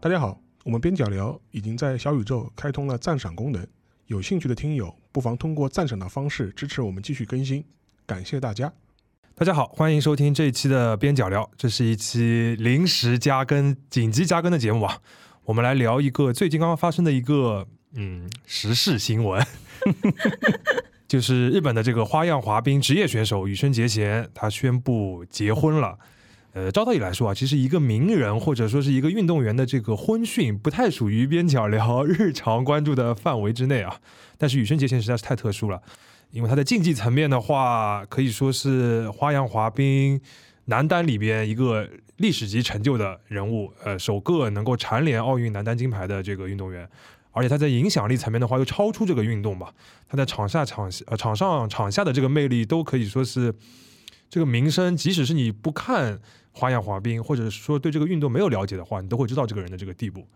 [0.00, 3.66] 大家好，我们边角聊已经在小宇宙开通了赞赏功能，
[4.06, 7.64] 有兴趣的听友不妨通过赞赏的方式支持我们继续更新，
[8.06, 8.72] 感谢大家。
[9.34, 15.02] 大家好，欢迎收听这一期的边角聊，这是一期临时加更、紧急加更的节目啊。
[15.46, 19.44] 我们来聊一个最近刚刚发生的一个嗯时事新闻，
[21.08, 25.98] 就是日本的这个花样滑冰职业选手羽生结弦，他宣布结婚了。
[26.58, 34.00] 呃，照道理来说啊，其实一个名人或者说是一个运动员的这个婚讯，不太属于边角聊 日常关注的范围之内啊。
[34.36, 35.80] 但是羽生结弦实在是太特殊了，
[36.32, 40.20] 因为他在竞技层面的话，可以说是花样滑冰
[40.64, 46.88] 男单里边一个历史级成就的人物，呃，首个能够蝉联奥运男单金牌的这个运动员。
[47.30, 49.72] 而且他在影响力层面的话，又超出这个运动吧。
[50.08, 53.54] 他在场下场呃场上场下的这个魅力，都可以说是
[54.28, 56.18] 这个名声，即使是你不看。
[56.58, 60.26] 花样滑冰，或者说对这个运动没有了解的话，你都会知道这个人的这个地步。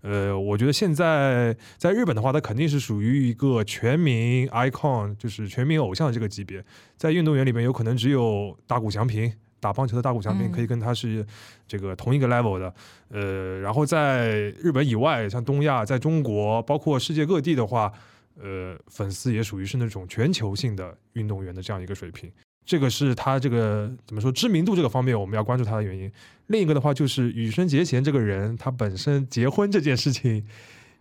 [0.00, 6.64] 呃，我觉得现在在日本的话，他肯定是属于一个全民 icon，就是全民偶像的这个级别。
[6.96, 11.26] 在运动员里面，有可能只有大谷翔平，打棒球的大谷翔平可以跟他是
[11.66, 12.72] 这个同一个 level 的。
[13.10, 14.30] 呃，然后在
[14.62, 17.92] 日本以外，像东亚，在中国，包括世界各地的话，
[18.40, 22.30] 呃，粉丝也属于是那种全球性的运动员的这样一个水平。
[22.68, 26.12] 这个是他这个怎么说知名度这个方面我们要关注他的原因。
[26.48, 30.46] 另一个的话就是羽生结弦这个人，他本身结婚这件事情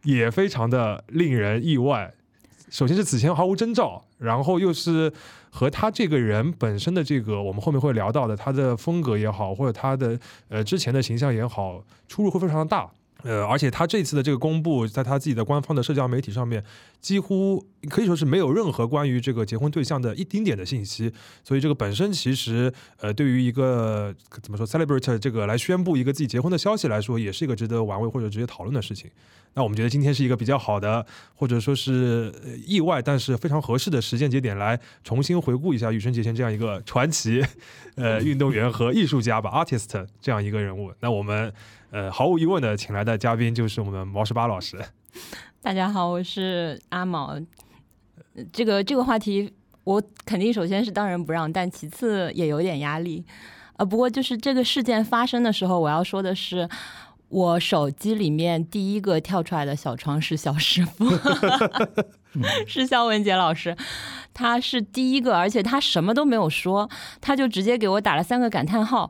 [0.04, 2.14] 也非常的令人意外。
[2.70, 5.12] 首先是此前毫无征兆，然后又是
[5.50, 12.90] 和他这个人本身的这个我们后面会聊到的他的风格也好，或者他的呃之前的形象也好，出入会非常的大。
[13.24, 16.64] 呃，而且他这次的这个公布，在他自己的官方的社交媒体上面，
[17.02, 21.12] 几乎可以说是没有任何关于这个结婚对象的一丁点的信息。
[21.44, 22.72] 所以这个本身其实，
[23.02, 29.10] 呃，对于一个怎么说 celebrate 这个来宣布一个自己结婚的消息来说，也是一个值得玩味或者直接讨论的事情。
[29.56, 31.04] 那我们觉得今天是一个比较好的，
[31.34, 32.32] 或者说是
[32.68, 37.44] 意外，但是非常合适的时间节点，来重新回顾一下羽生结弦这样一个传奇，
[37.96, 40.94] 呃，运动员和艺术家吧，artist 这样一个人物。
[41.00, 41.52] 那我们。
[41.90, 44.78] 呃，毫无疑问的，请来的嘉宾就是我们毛十八老师。
[45.64, 47.40] 大家好，我是阿毛。
[48.52, 49.54] 这个这个话题，
[49.86, 53.26] 我肯定首先是当仁不让，但其次也有点压力。
[53.78, 56.68] 呃，不过就是这个事件发生的时候，我要说的是，
[57.30, 61.06] 我手机里面第一个跳出来的小窗是小师傅，
[62.68, 63.76] 是肖文杰老师，
[64.34, 66.90] 他是第一个，而且他什么都没有说，
[67.22, 69.10] 他就直接给我打了三个感叹号。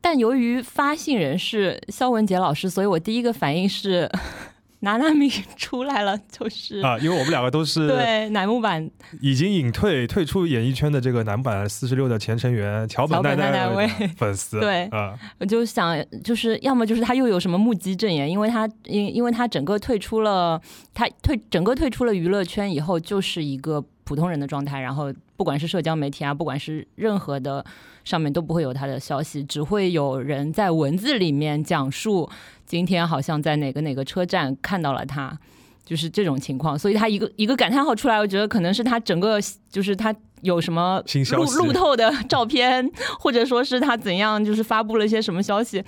[0.00, 4.08] 但由于发信人是肖文杰老师，所以我第一个反应是，
[4.80, 8.88] 拿拿米出来了，就是啊，因为我们两个都是对乃木坂
[9.20, 20.60] 已经隐退退出演艺圈的这个男版四十六的前成员桥本奈奈粉丝， 对啊，我就想就是要么就是他又有什么目击证言，因为他因因为他整个退出了
[20.94, 27.64] 他退整个退出了娱乐圈以后就是一个普通人的状态，然后不管是社交媒体啊，不管是任何的。
[28.08, 32.26] 上面都不会有他的消息，只会有人在文字里面讲述
[32.64, 35.38] 今天好像在哪个哪个车站看到了他，
[35.84, 36.78] 就是这种情况。
[36.78, 39.38] 所以他一个一个感叹号出来，我觉得可能是他整个
[39.70, 45.84] 就是他有什么路路透的照片，或者说是他怎样就是发布了一些什么消息。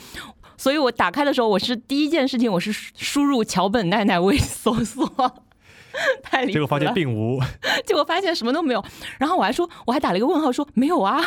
[0.58, 5.10] 所以我打开的时候，我是第一件事情我是输入桥本奈奈微搜索，
[6.22, 7.40] 太离结果发现并无，
[7.86, 8.84] 结果发现什么都没有。
[9.18, 11.18] 然后我还说，我还打了一个问号，说没有啊。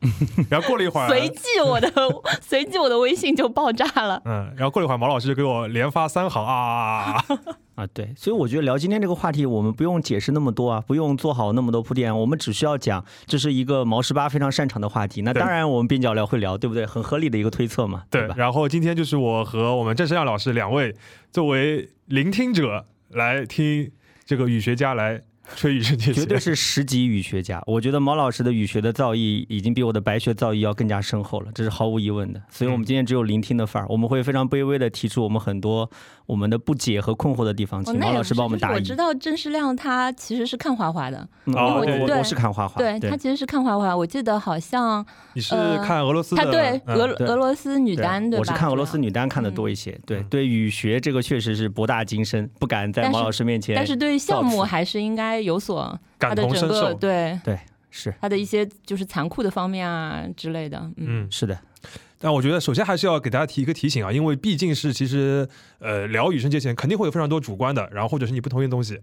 [0.50, 1.90] 然后过了一会儿，随即我的
[2.42, 4.20] 随即我的微信就爆炸了。
[4.24, 7.24] 嗯，然后过了一会儿，毛老师就给我连发三行啊啊
[7.76, 7.86] 啊！
[7.92, 15.22] 对，所以我觉得聊今天这个话题，我们不用解释那么多啊，不用做好那么多铺垫，我们只需要讲这是一个毛十八非常擅长的话题。
[15.22, 16.86] 那当然，我们边角聊会聊，对不对？
[16.86, 18.34] 很合理的一个推测嘛，对吧？
[18.36, 20.94] 然后今天就是我和我们郑世亮老师两位
[21.32, 23.90] 作为聆听者来听
[24.24, 25.22] 这个语学家来。
[25.54, 27.62] 吹雨声绝对是十级雨学家。
[27.66, 32.42] 我觉得毛老师的雨学的造诣已经比我的白学造诣要更加深厚了，这是毫无疑问的。
[32.50, 35.88] 所以，我们今天只有聆听的范儿，我们会非常卑微的提出我们很多
[36.26, 38.74] 我们的不解和困惑的地方，请毛老师帮我们答疑。
[38.74, 43.96] 我知道郑世亮他其实是看花花的，哦，我我是看花花，对他其实是看花花。
[43.96, 48.40] 我记得好像你是看俄罗斯，他对俄俄罗斯女单对吧？
[48.40, 49.98] 我是看俄罗斯女单看的多一些。
[50.04, 53.76] 对对，语学这个确实是博大精深，不敢在毛老师面前。
[53.76, 55.98] 但是对项目还是应该有所。
[56.18, 57.58] 感同身受，对对
[57.90, 61.58] 是他的一些就是残酷的方面啊之类的，嗯，是的。
[62.26, 68.98] 但我觉得首先还是要给大家提一个提醒啊，因为毕竟是其实呃聊羽生结弦肯定会有非常多主观的，然后或者是你不同意的东西，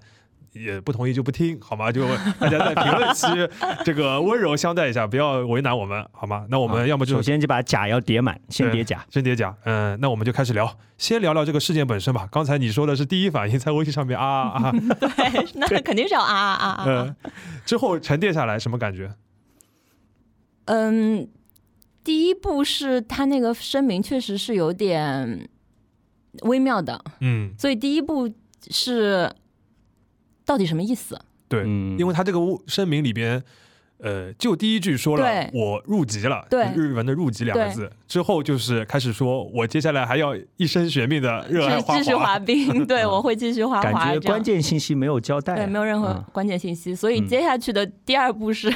[0.51, 1.89] 也不同意就不听，好吗？
[1.89, 2.05] 就
[2.37, 3.49] 大家在评论区
[3.85, 6.45] 这个温柔相待一下，不要为难我们，好吗？
[6.49, 9.05] 那我们要么就首先就把甲要叠满，先叠甲。
[9.09, 9.55] 先叠甲。
[9.63, 12.27] 嗯，那我们就开始聊，先聊聊这个事件本身吧。
[12.29, 17.15] 刚才你说的是第一反应在微信上面啊啊啊， 对，那肯定是要啊啊啊啊啊。
[17.23, 17.31] 嗯，
[17.65, 19.13] 之后沉淀下来什么感觉？
[20.65, 21.25] 嗯，
[22.03, 25.49] 第一步是他那个声明确实是有点
[26.41, 28.29] 微妙的，嗯，所以第一步
[28.69, 29.31] 是
[30.45, 31.19] 到底什么意思？
[31.47, 33.43] 对，嗯因为他这个声明里边。
[33.99, 44.07] 呃，就第一句说了我入籍了，对日文的入籍两个字，之后就是开始说我接下来还要一生悬命的继续滑滑冰， 对我会继续滑感滑。
[44.07, 48.69] 这样觉关键信息没有交代啊，对，没有任何嗯关键信息，所以嗯接下去的第二步是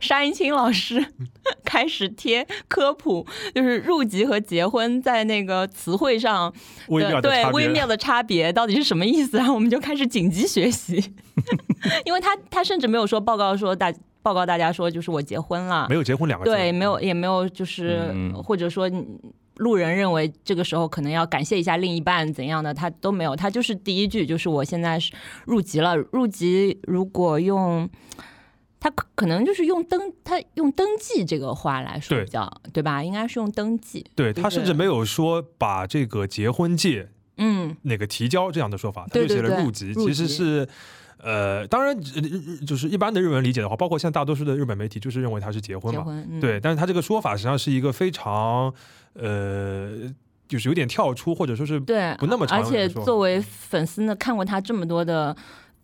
[0.00, 1.04] 沙一清老师
[1.64, 6.52] 开始贴科普，就是入籍和结婚在那个词汇上
[6.88, 10.96] 微妙的对微妙的差别到底是什么意思，然后我们就开始紧急学习，
[12.04, 13.92] 因为他他甚至没有说报告说大
[14.22, 18.32] 报告大家说就是我结婚了没，有结婚两个字，对，没有也没有就是、嗯。
[18.42, 18.90] 或者说。
[19.58, 25.12] 路人认为这个时候可能要感谢一下另一半怎样的，他都没有，他就是第一句就是我现在是
[25.44, 27.88] 入籍了，入籍如果用
[28.84, 33.02] 他可可能就是用登他用登记这个话来说对比较对吧？
[33.02, 37.08] 应该是用登记，对他就是甚至没有说把这个结婚戒
[37.38, 40.68] 嗯，那个提交这样的说法，他就写了对对对入籍，其实是。
[41.26, 41.98] 呃，当然，
[42.66, 46.60] 就是一般的日文理解的话，包括像大多数的日本媒体，就是认为他是结婚嘛，婚，嗯、对。
[46.60, 48.70] 但是他这个说法实际上是一个非常，
[49.14, 49.90] 呃，
[50.46, 55.34] 就是有点跳出，或者说是对，不那么常而且作为粉丝呢，看过他这么多的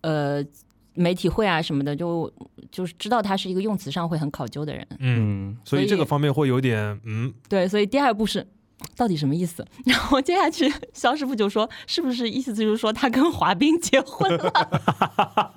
[0.01, 0.45] 呃
[0.93, 2.31] 媒体会啊什么的，就
[2.71, 4.85] 就是知道他是一个用词上会很考究的人。
[4.99, 8.47] 嗯，嗯，所以所以这个方面会有点嗯，对，所以第二步是。
[8.95, 9.63] 到底什么意思？
[9.85, 14.51] 然后接下去， 肖师傅就说：“是不是意思就是说他跟滑冰结婚了？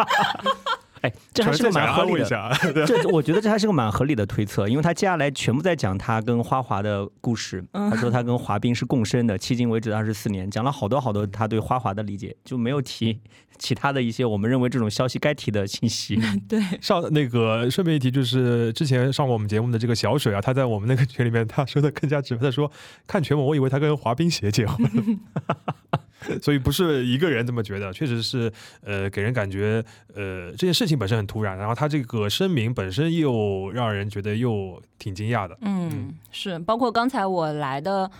[1.05, 2.87] 哎，这还是个蛮合理的。
[2.87, 7.63] 这我觉得这还是个蛮合理的推测，因为他接下来全部在讲他跟花滑的故事。
[7.73, 13.21] 嗯他说他跟滑冰是共生的，迄今为止二十四年，讲了好多好多他对花滑的理解，就没有提
[13.59, 16.19] 其他的一些我们认为这种消息该提的信息。
[16.49, 22.71] 对，上那个顺便一提，就是之前上过我们节目的这个小水啊，他在我们那个群里面，他说的更加直白，他说
[23.07, 25.21] 看全文，我以为他跟滑冰鞋结婚，
[26.41, 28.51] 所以不是一个人这么觉得，确实是
[28.83, 29.85] 呃给人感觉
[30.15, 38.11] 呃这件事情本身很突然，然后他这个声明本身又让人觉得又挺惊讶的，嗯，是，包括刚才我来的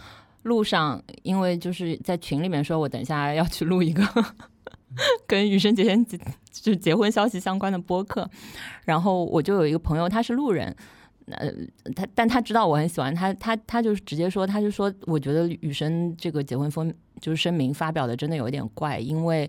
[0.43, 4.03] 路上，因为就是在群里面说，我等一下要去录一个
[5.27, 6.17] 跟羽生结弦结
[6.53, 8.29] 就是结婚消息相关的播客，
[8.85, 10.75] 然后我就有一个朋友，他是路人。
[11.27, 11.51] 呃，
[11.97, 16.93] 他但他知道我很喜欢他，他他就直接说，他就说，我觉得羽生这个结婚风
[17.25, 19.49] 就是声明发表的真的有点怪，因为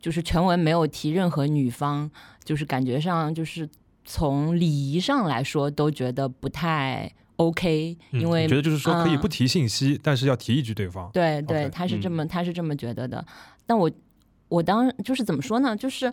[0.00, 2.10] 就是全文没有提任何女方，
[2.42, 3.68] 就是感觉上就是
[4.04, 13.24] 从礼仪上来说都觉得不太 OK，嗯因为你觉得就是说可以嗯不提信息，但是要提一句对方，对对他是这嗯么、他是这么觉得的。
[13.64, 13.88] 但我
[14.48, 15.76] 我当就是怎么说呢？
[15.76, 16.12] 就是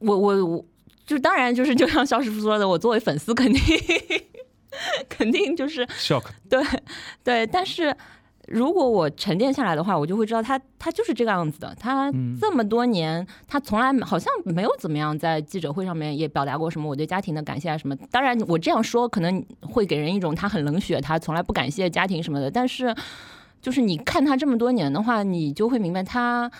[0.00, 0.64] 我我我
[1.06, 3.62] 就当然就是就像肖师傅说的，我作为粉丝肯定
[5.08, 6.62] 肯定就是 shock，对
[7.24, 7.96] 对，但是。
[8.52, 11.74] 如果我沉淀下来的话，我就会知道他他就是这个样子的。
[11.80, 17.96] 他嗯这么多年，他从来好像没有怎么样在记者会上面也表达过什么我对家庭的感谢啊什么。
[18.10, 22.50] 当然，我这样说可能会给人一种他很冷血，他从来不感谢家庭什么的。
[22.50, 22.94] 但是，
[23.62, 26.50] 就是你看他这么多年的话，你就会明白他，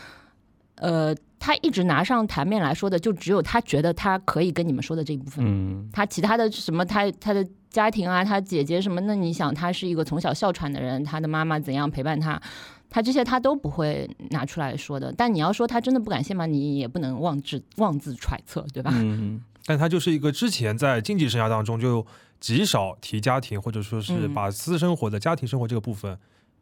[0.76, 5.44] 呃，他一直拿上台面来说的，就只有他觉得他可以跟你们说的这一部分。
[5.44, 12.40] 嗯，他其他的什么，他他的家庭啊，他姐姐什么，那你想，他是一个从小哮喘的人，他的妈妈怎样陪伴他，
[12.88, 15.12] 他这些他都不会拿出来说的。
[15.18, 16.46] 但你要说他真的不感谢吗？
[16.46, 18.92] 你也不能妄自妄自揣测，对吧？
[18.94, 22.06] 嗯，但他就是一个之前在竞技生涯当中就
[22.38, 26.16] 极少提家庭，或者说是嗯把私生活的家庭生活这个部分，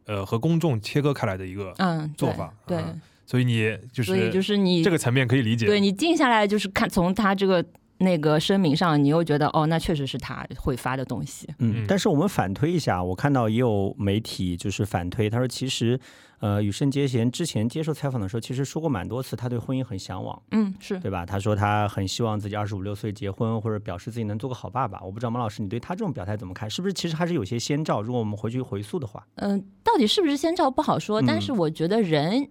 [0.07, 5.65] 呃，和公众切割开来的一个，嗯，做法对，嗯所以你就是所以就是你这个层面可以理解。
[5.65, 7.65] 对你静下来，就是看从他这个
[7.99, 11.47] 那个声明上，你又觉得哦，那确实是他会发的东西。
[11.61, 16.01] 嗯嗯，但是我们反推一下，我看到也有媒体就是反推，他说其实，
[16.41, 21.25] 呃，羽生结弦之前接受采访的时候，其实说过蛮多次，他对婚姻很向往，嗯，是对吧？
[21.25, 25.01] 他说他很希望自己二十五六岁结婚，或者表示自己能做个好爸爸。
[25.03, 26.69] 我不知道马老师你对他这种表态怎么看？
[26.69, 28.03] 是不是其实还是有些先兆？
[28.03, 32.49] 如果我们回去回溯的话，嗯、到底是不是先兆不好说，但嗯是我觉得人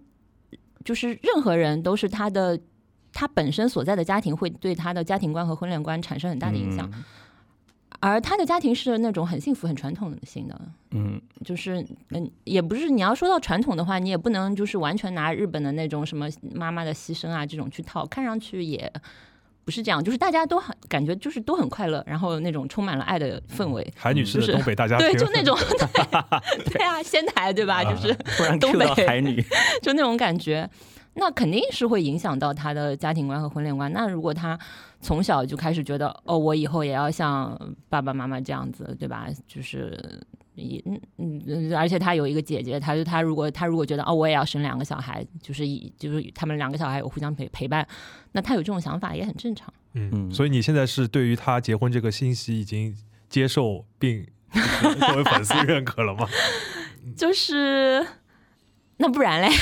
[0.84, 2.58] 就是任何人都是他的
[3.12, 6.88] 他本身所在的家庭会对他的家庭观和婚恋观产生很大的影响。
[6.92, 7.04] 嗯
[8.02, 10.58] 而他的家庭是那种很幸福、很传统型的，
[10.92, 18.90] 嗯就是嗯，也不是你要说到传统的话，你也不能就是完全拿日本的那种什么妈妈的牺牲啊这种去套，看上去也
[19.64, 23.92] 不是这样，就是大家都很感觉就是都很快乐，然后那种充满了爱的氛围。
[23.96, 25.56] 韩女士是东北大家庭，对，就那种，
[26.64, 27.84] 对对啊，仙台对吧？
[27.84, 29.44] 就是 突然东北海女，
[29.82, 30.68] 就那种感觉，
[31.14, 33.92] 那肯定是会影响到他的家庭观和婚恋观。
[33.92, 34.58] 那如果他
[35.00, 37.56] 从小就开始觉得，哦，我以后也要像
[37.88, 39.28] 爸爸妈妈这样子，对吧？
[39.46, 40.20] 就是
[40.54, 47.86] 也嗯嗯嗯，而且他有一个姐姐，他就他如果他如果觉得，哦，我也要生两个小孩，就是以就是他们两个小孩有互相陪陪伴，
[48.32, 49.72] 那他有这种想法也很正常。
[49.94, 52.94] 嗯，嗯所以你现在是对于他结婚这个信息已经
[53.28, 56.28] 接受并 作为粉丝认可了吗？
[57.16, 58.06] 就是
[58.98, 59.48] 那不然嘞？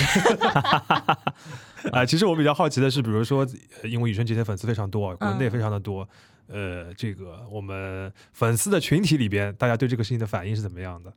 [1.92, 3.46] 啊、其实我比较好奇的是，比如说，
[3.82, 6.06] 呃因为羽生结弦粉丝非常多，国内嗯非常的多，
[6.48, 11.12] 呃，这个我们粉丝的群体里边，大家对这个事情的反应是怎么样的？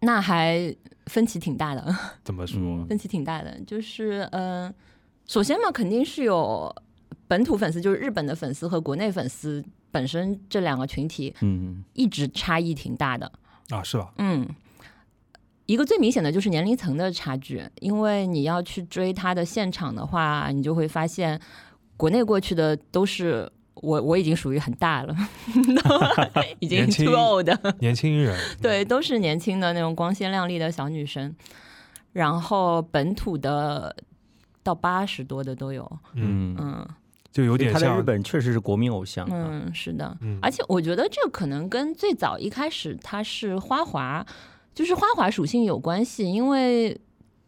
[0.00, 0.74] 那还
[1.06, 1.94] 分歧挺大的。
[2.24, 2.58] 怎么说？
[2.60, 4.74] 嗯分歧挺大的，就是嗯、呃
[5.26, 6.74] 首先嘛，肯定是有
[7.28, 13.30] 本土粉丝，就是日本的粉丝和国内粉丝本身这两个群体嗯一直差异挺大的。
[13.68, 14.12] 啊，是吧？
[14.18, 14.48] 嗯，
[15.66, 21.40] 一个最明显的就是年龄层的差距，因为你要去追他的现场的话，你就会发现
[21.96, 23.48] 国内过去的都是。
[23.82, 25.16] 我我已经属于很大了，
[26.60, 31.34] 已经 too old，年轻人， 对，都是年轻的那种光鲜亮丽的小女生，
[32.12, 33.94] 然后本土的
[34.62, 36.88] 到八十多的都有，嗯，嗯，嗯。
[37.32, 44.26] 就有点像他在日，本确实是国民偶像啊，嗯，是的，嗯，而且我觉得这可能跟最早一开始他是花滑，
[44.74, 47.00] 就是花滑属性有关系，因为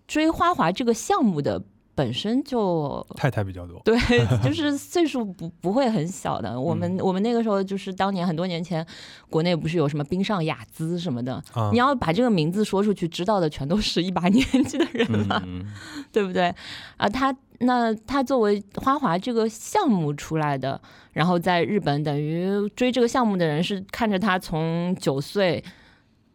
[0.07, 3.99] 追花滑这个项目的本身就太太比较多，对，
[4.43, 6.59] 就是岁数不不会很小的。
[6.59, 8.85] 我们、我们那个时候就是当年很多年前，
[9.29, 15.67] 国内不是有什么冰上雅姿什么的，啊你，要把这个名字说出去，知道的全都是一把年纪的人了，嗯，
[16.11, 16.55] 对不对？
[16.97, 20.81] 啊，他那他作为花滑这个项目出来的，
[21.13, 25.63] 然后在日本等于追这个项目的人是看着他从九岁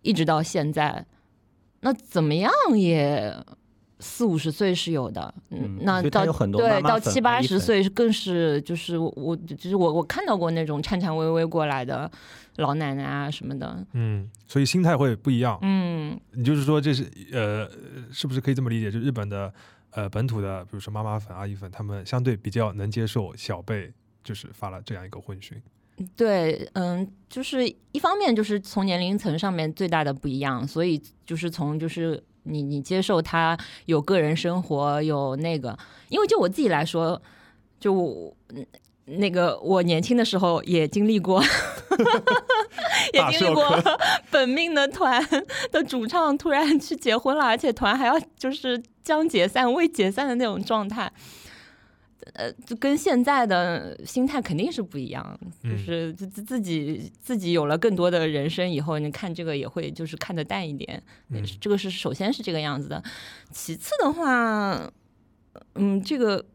[0.03, 1.03] 一直到现在，
[1.81, 3.35] 那怎么样也
[3.99, 12.09] 四五十岁是有的，嗯嗯，那到很多对妈妈粉到七八十岁是更是就是我我就是我我看到过那种颤颤巍巍过来的
[12.57, 15.57] 老奶奶啊什么的，嗯，所以心态会不一样。
[15.61, 17.69] 嗯你就是说，这是呃，
[18.11, 18.91] 是不是可以这么理解？
[18.91, 19.51] 就日本的
[19.91, 23.91] 呃本土的，比如说妈妈粉、阿姨粉，他们相对比较能接受小辈
[24.23, 25.59] 就是发了这样一个婚讯。
[26.15, 35.77] 对，嗯，就是一方面就是从年龄层上面最大的不一样，所以就是从就是你你接受他有个人生活有那个，
[36.09, 37.21] 因为就我自己来说，
[37.79, 38.65] 就我嗯
[39.05, 41.41] 那个我年轻的时候也经历过，
[43.13, 43.65] 也经历过
[44.29, 45.25] 本命的团
[45.71, 51.09] 的主唱突然去结婚了，而且团还要就是将解散未解散的那种状态。
[52.37, 55.77] 呃，就跟现在的心态肯定是不一样，就嗯。
[55.77, 61.43] 是自自自己自己有了更多的人生以后，你看这个也会就是看得淡一点，嗯。
[61.59, 63.03] 这个是首先是这个样子的。
[63.51, 64.87] 其次的话，
[65.73, 66.45] 嗯，这个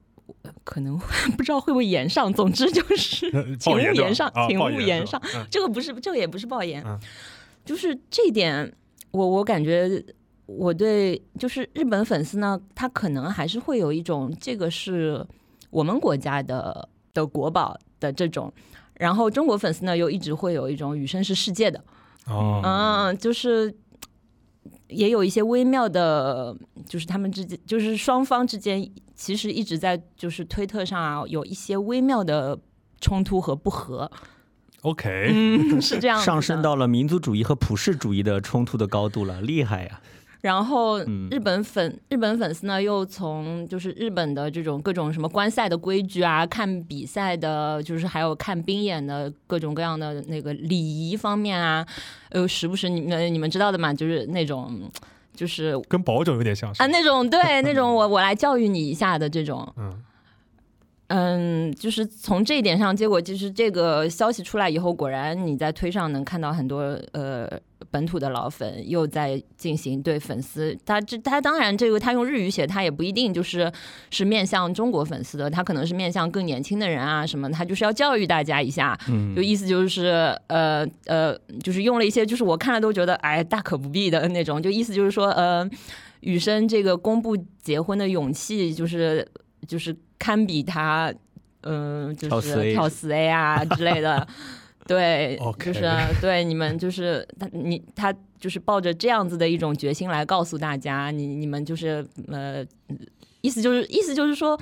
[0.62, 0.96] 可能
[1.36, 5.20] 不知道会不会延上，总之就 是请勿报言言上啊，请勿延上
[5.50, 6.98] 这个不是这个也不是爆言，嗯。
[7.64, 8.72] 就是这一点，
[9.10, 10.04] 我我感觉
[10.46, 15.24] 我对就是日本粉丝呢，他可能还是会有一种这个是
[15.72, 18.52] 我们国家的的国宝的这种，
[18.94, 21.82] 然后中国粉丝呢又一直会有一种雨生是世界的，
[22.26, 23.74] 哦，嗯，就是。
[24.88, 26.54] 也有一些微妙的，
[26.86, 32.58] 就是他们之间，就是双方之间，其实一直在就是推特上啊，有一些微妙的
[33.00, 34.10] 冲突和不和。
[34.82, 40.02] OK，嗯，是这样上升到了民族主义和普世主义的冲突的高度了，厉害呀！
[40.42, 41.28] 然后嗯。
[41.30, 51.87] 日本粉、日本粉丝呢，又从就是日本的这种各种什么观赛的规矩啊，看比赛的，就是还有看冰演的各种各样的那个礼仪方面啊，
[52.28, 54.90] 呃，时不时你们你们知道的嘛，就是那种
[55.34, 60.02] 就是跟保种有点像啊那种对那种我我来教育你一下的这种，嗯。
[61.14, 67.46] 嗯，就是从这一点上，结果就是这个消息出来以后，果然你在推上能看到很多呃
[67.92, 73.70] 本土的老粉又在进行对粉丝，他这他当然这个他用日语写，他也不一定就是
[74.11, 85.68] 是面向中国粉丝的，他可能是面向更年轻的人啊什么，他就是要教育大家一下，嗯就意思就是呃呃，就是用了一些就是我看了都觉得哎大可不必的那种，就意思就是说呃，
[86.20, 89.28] 雨生这个公布结婚的勇气就是
[89.68, 91.12] 就是堪比他
[91.61, 94.26] 嗯、呃、就是跳四 A 啊之类的。
[94.92, 95.82] 对就是
[96.20, 102.64] 对你们就是他你他就是抱着这样子的一种决心来告诉大家，你你们就是呃，
[103.40, 104.58] 意思就是意思就是说。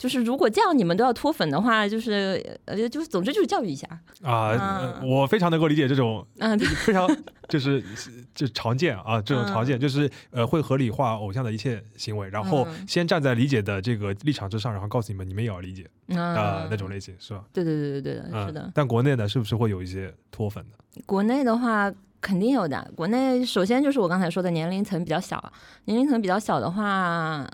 [0.00, 3.86] 就是如果这样你们都要脱粉的话，就是呃，就是总之就是教育一下，
[4.22, 7.06] 啊、嗯我非常能够理解这种嗯，对非常
[7.50, 7.84] 就是
[8.34, 15.84] 就常见啊，这种常见、嗯就是呃会合理化偶像的一切行为，然后嗯先站在理解的这个立场之上，然后告诉你们你们也要理解
[16.16, 17.44] 啊、嗯那种类型是吧？
[17.52, 18.72] 对对对对对是的。
[18.74, 21.02] 但国内呢，是不是会有一些脱粉的？
[21.04, 21.92] 国内的话
[22.22, 25.52] 肯定有的，国内首先就是我刚才说的年龄层比较小，
[25.84, 27.46] 年龄层比较小的话，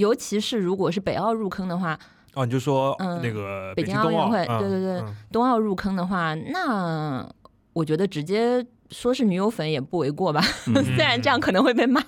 [0.00, 1.96] 尤其是如果是北奥入坑的话，
[2.34, 7.24] 哦，你就说嗯那个北京冬奥，运会嗯对对对嗯冬奥入坑的话，那
[7.72, 12.02] 我觉得直接说是女友粉也不为过吧，嗯 虽然这样可能会被骂。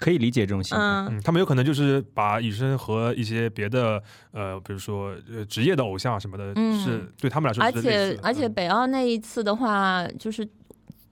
[0.00, 0.82] 可以理解这种心态。
[0.82, 4.02] 嗯，嗯，他们有可能就是把羽生和一些别的
[4.32, 10.48] 呃，比如说呃职业的偶像什么的，嗯是对他们来说而且而且嗯北奥那一次的话，就是。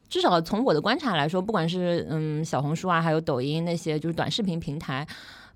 [0.09, 5.07] 至少从我的观察来说，不管是嗯小红书啊，还有抖音那些就是短视频平台，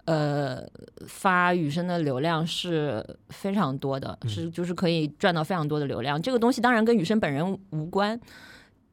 [0.06, 0.62] 呃，
[1.06, 6.20] 发雨生的流量是非常多的，嗯是就是可以赚到非常多的流量。
[6.20, 8.20] 这个东西当然跟雨生本人无关，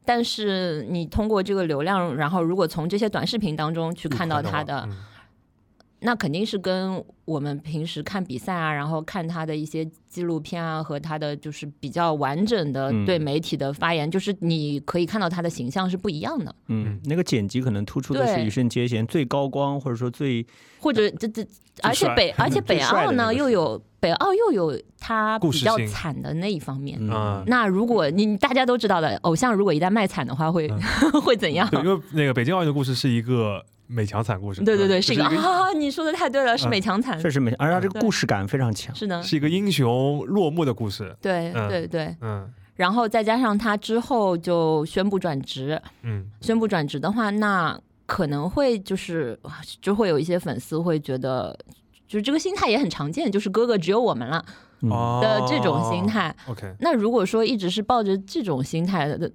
[0.06, 4.98] 但是你通过这个流量，然后如果从这些短视频当中去看到他话的，嗯
[6.04, 20.46] 那肯定是跟我们平时看比赛啊，然后看他的一些纪录片啊，和他的就是比较完整的嗯对媒体的发言，就是你可以看到他的形象是不一样的，嗯，那个剪辑可能突出的是对羽生结弦最高光，或者说最
[20.80, 21.46] 或者这这，
[21.84, 26.98] 而且北而且 北奥呢又有北奥又有他比较惨的那一方面。
[27.00, 30.68] 嗯嗯那如果你大家都知道的，偶像如果一旦卖惨的话，会、
[31.24, 31.70] 会怎样？
[31.70, 35.02] 对，因为那个北京奥运的故事是一个美强惨故事，对对对，嗯。
[35.02, 38.96] 是一个就是啊，你说的太对了，是嗯美强惨，确实美，而且它这个故事感非常强。
[38.96, 41.68] 是的，是一个英雄落幕的故事，对嗯。
[41.68, 42.16] 对对。
[42.22, 42.50] 嗯。
[42.76, 46.26] 然后再加上他之后就宣布转职，嗯。
[46.42, 49.40] 宣布转职的话，那可能会就是
[49.82, 51.58] 就会有一些粉丝会觉得，
[52.08, 54.44] 就是这个心态也很常见，就是哥哥只有我们了
[55.22, 56.36] 的这种心态。
[56.48, 59.32] ，OK，那如果说一直是抱着这种心态的，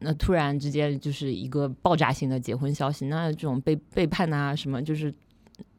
[0.00, 5.12] 那突然之间就是一个爆炸性的结婚消息，那这种背背叛啊什么，就是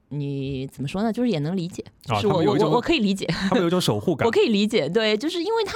[0.09, 1.13] 你怎么说呢？
[1.13, 5.73] 就是也能理解，就啊是我我我我可以理解，他们有一种守护感我，可以理解，对，就是因为他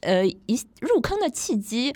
[0.00, 1.94] 呃一入坑的契机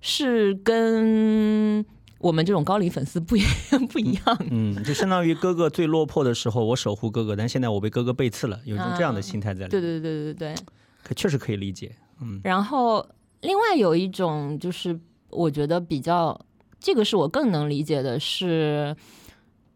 [0.00, 1.84] 是跟
[2.18, 3.42] 我们这种高龄粉丝不一
[3.90, 4.46] 不一样。
[4.50, 9.70] 嗯，就相当于哥哥最落魄的时候，我守护哥哥，但现在我被哥哥背刺了，有一种这样的心态在里。
[9.70, 10.54] 对对对对对。
[11.02, 11.94] 可确实可以理解。
[12.20, 13.04] 嗯然后
[13.42, 14.98] 另外有一种就是
[15.30, 16.38] 我觉得比较，
[16.80, 18.96] 这个是我更能理解的是，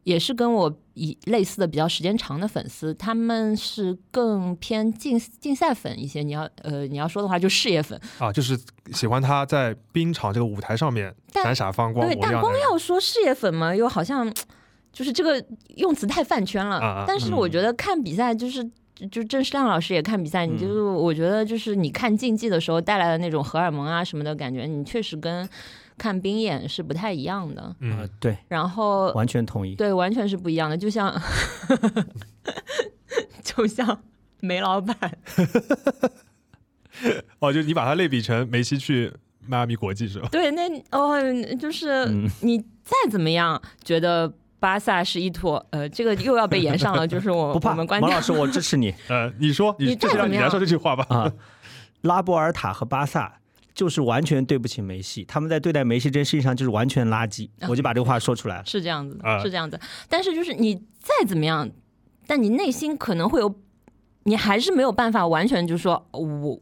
[0.04, 6.22] 也是跟我以类似的比较时间长的粉丝，他们是更偏竞竞赛粉一些。
[6.22, 8.00] 你要呃你要说的话，就事业粉。
[8.18, 8.58] 啊，就是
[8.92, 14.32] 喜欢他在冰场这个舞台上面闪闪发光对，但光要说事业粉嘛，又好像
[14.92, 15.44] 就是这个
[15.76, 16.76] 用词太饭圈了。
[16.78, 18.70] 啊啊但是我觉得看比赛就是。
[18.96, 25.46] 就就郑世亮老师也看比赛，你就是我觉得就是你看竞技的时候带来的那种荷尔蒙啊什么的感觉，你确实跟
[25.98, 27.62] 看冰演是不太一样的。
[27.62, 29.74] 啊嗯，对，然后完全同意。
[29.74, 31.14] 对，完全是不一样的，就像
[33.44, 34.02] 就像
[34.40, 34.96] 梅老板，
[37.40, 39.12] 哦，就你把它类比成梅西去
[39.46, 40.28] 迈阿密国际是吧？
[40.32, 41.16] 对，那哦，
[41.60, 51.06] 就是嗯你再怎么样觉得巴萨是一坨，呃，这个又要被延上了，就是我 不怕，我们观点毛老师，我支持你 呃，你说，你你再就让你来说这句话吧。
[51.08, 51.32] 啊！
[52.02, 53.40] 拉波尔塔和巴萨
[53.74, 57.48] 就是完全对不起梅西，他们在对待梅西这件事情上就是完全垃圾。
[57.68, 58.62] 我就把这个话说出来了。
[58.64, 59.78] 是这样子的，啊是这样子。
[60.08, 61.68] 但是就是你再怎么样，
[62.26, 63.54] 但你内心可能会有，
[64.24, 66.60] 你还是没有办法完全就说我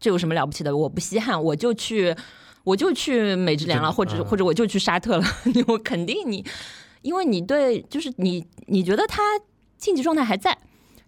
[0.00, 2.14] 这有什么了不起的，我不稀罕，我就去
[2.64, 5.24] 我就去美职联了，或者嗯或者我就去沙特了，
[5.68, 6.44] 我肯定你，
[7.06, 9.22] 因为你对就是你你觉得他
[9.78, 10.58] 竞技状态还在，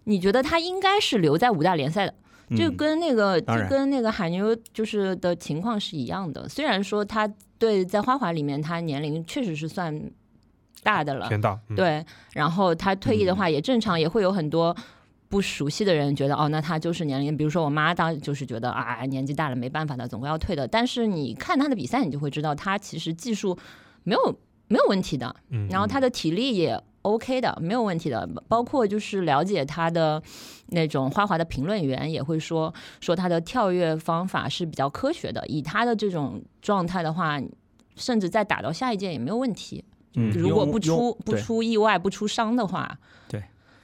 [0.05, 2.13] 你觉得他应该是留在五大联赛的。
[2.57, 6.49] 就嗯跟那个、就跟那个海牛就是的情况是一样的。
[6.49, 10.09] 虽然说他对在花滑里面他年龄确实是算
[10.81, 14.75] 大的了，偏大，嗯，对，然后他退役的话也正常，也会有很多
[15.27, 20.67] 不熟悉的人觉得哦，那他就是年龄，比如说我妈当就是觉得啊年纪大了没办法的，总归要退的。
[20.67, 23.55] 但是你看他的比赛，你就会知道他其实技术
[24.03, 28.27] 没有没有问题的，嗯，然后他的体力也 OK 的，没有问题的。
[28.47, 30.21] 包括就是了解他的
[30.67, 35.45] 那种花滑的评论员也会说，说他的跳跃方法是比较科学的。
[35.47, 37.41] 以他的这种状态的话，
[37.95, 39.83] 甚至再打到下一届也没有问题。
[40.15, 43.43] 嗯如果不出不出意外、不出伤的话，对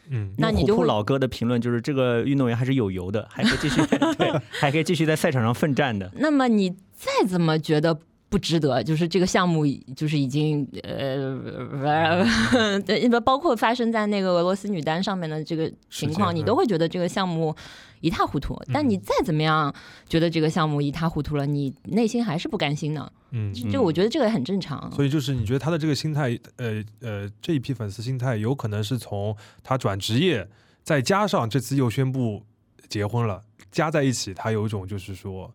[0.09, 3.79] 嗯，虎扑那你就会老哥的评论就是这个运动员还是有油的，还可以继续
[4.17, 6.11] 对，还可以继续在赛场上奋战的。
[6.15, 17.55] 那么你再怎么觉得不值得，就是这个项目就是已经呃， 对，包括发生在那个俄罗斯女单上面的这个情况，你都会觉得这个项目
[18.01, 18.59] 一塌糊涂。
[18.73, 19.73] 但你再怎么样
[20.09, 23.11] 觉得这个项目一塌糊涂了，你内心还是不甘心的。
[23.31, 24.91] 嗯，就我觉得这个很正常。
[24.91, 30.47] 所以就是你觉得他的这个心态，呃呃，这一批粉丝心态有可能是从他转职业，
[30.83, 32.43] 再加上这次又宣布
[32.89, 35.51] 结婚了，加在一起，他有一种就是说呃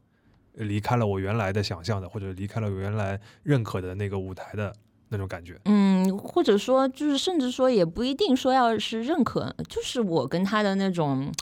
[0.54, 4.72] 离开了我原来的想象的，或者离开了我原来认可的那个舞台的
[5.08, 5.58] 那种感觉。
[5.64, 11.32] 嗯，或者说就是甚至说也不一定说要是认可，就是我跟他的那种。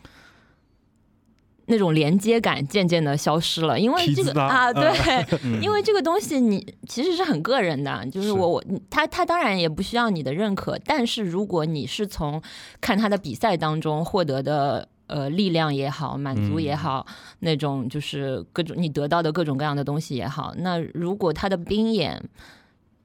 [1.70, 4.90] 那种连接感渐渐的消失了，因为这个啊，对，
[5.44, 12.40] 嗯因为这个东西你其实是很个人的，就是是我我他他当然也不需要你的认可，但是如果你是从
[12.80, 17.04] 看他的比赛当中获得的呃力量也好，满足也好，
[17.40, 22.22] 那种就是各种你得到的各种各样的东西也好，那如果他的冰眼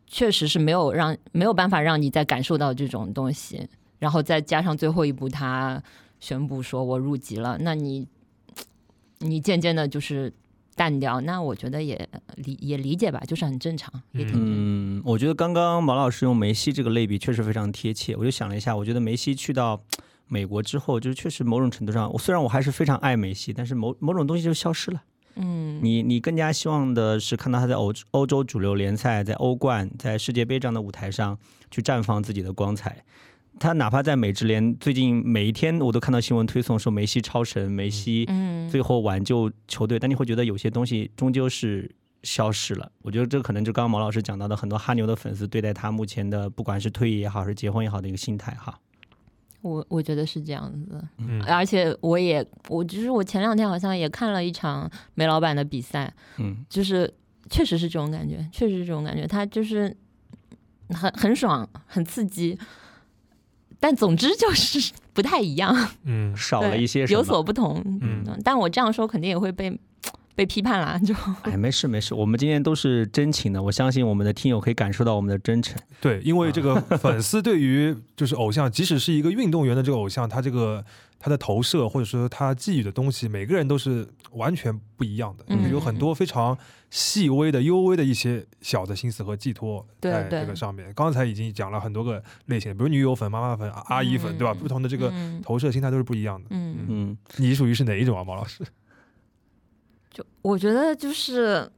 [0.05, 5.81] 确实是没有让没有办法让你再感受到这种东西，然后再加上最后一步他
[6.19, 8.07] 宣布说我入籍了，那你
[9.19, 10.31] 你渐渐的就是
[10.75, 13.91] 淡掉，那我觉得也理也理解吧，就是很正常。
[14.13, 18.15] 嗯，我觉得刚刚毛老师用梅西这个类比确实非常贴切。
[18.15, 19.81] 我就想了一下，我觉得梅西去到
[20.33, 25.03] 美国之后，就是确实某种程度上，我虽然我还是非常爱梅西，但是某某种东西就消失了。
[25.35, 31.37] 嗯，你你更加希望的是看到他在欧欧洲主流联赛、在欧冠、在世界杯这样的舞台上
[31.69, 33.03] 去绽放自己的光彩。
[33.59, 41.89] 他哪怕在美职联，最近每一天我都看到新闻推送说梅西超神，梅西嗯最后挽救球队，但你会觉得有些东西终究是
[42.23, 42.91] 消失了。
[43.03, 48.79] 我觉得这可能就刚刚毛老师讲到的很多哈牛的粉丝对待他目前的不管是退役也好，还是结婚也好的一个心态哈。
[49.63, 51.41] 我我觉得是这样子，嗯。
[51.43, 56.63] 而且我也我就是我前两天好像也看了一场梅老板的比赛，嗯。
[56.69, 57.11] 就是
[57.49, 59.95] 确实是这种感觉，确实是这种感觉，他就是
[60.89, 62.57] 很很爽，很刺激，
[63.79, 67.05] 但总之就是 不太一样，嗯，少了一些。
[67.05, 67.81] 有所不同。
[68.01, 69.79] 嗯但我这样说肯定也会被
[70.35, 75.77] 被批判了， 就哎，没事没事，我们今天都是真情的，我相信我们的听友可以感受到我们的真诚。
[76.01, 80.83] 对，因为这个 粉丝对于就是偶像，即使是一个运动员的这个偶像，他这个
[81.19, 86.57] 他的投射或者说他寄予的东西，每个人都是完全不一样的，就是有很多非常
[86.89, 90.91] 细微的、幽微的一些小的心思和寄托对在这个上面。
[90.95, 94.53] 刚才已经讲了很多个类型，比如女友粉、妈妈粉、阿姨粉，对吧？
[94.53, 96.47] 嗯不同的这个嗯投射心态都是不一样的。
[96.49, 98.63] 嗯，嗯，你属于是哪一种啊，毛老师？
[100.13, 101.69] 就我觉得就是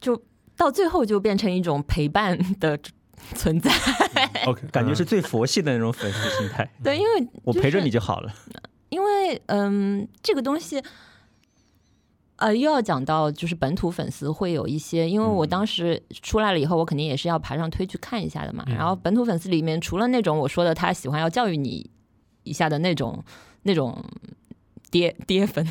[0.00, 0.22] 就
[0.56, 2.78] 到最后就变成一种陪伴的
[3.34, 3.72] 存在
[4.46, 6.70] ，OK，感觉嗯是最佛系的那种粉丝心态。
[6.82, 8.32] 对，因为我陪着你就好了。
[8.90, 10.80] 因为嗯，这个东西，
[12.36, 18.62] 呃，又要讲到就是本土粉丝会有一些，因为我嗯当时出来了以后，我肯定也是要爬上推去看一下的嘛。
[18.68, 21.90] 嗯然后本土粉丝里面，除了那种我说的他喜欢要教育你
[22.42, 23.24] 一下的那种
[23.62, 24.04] 那种
[24.92, 25.66] 爹爹粉，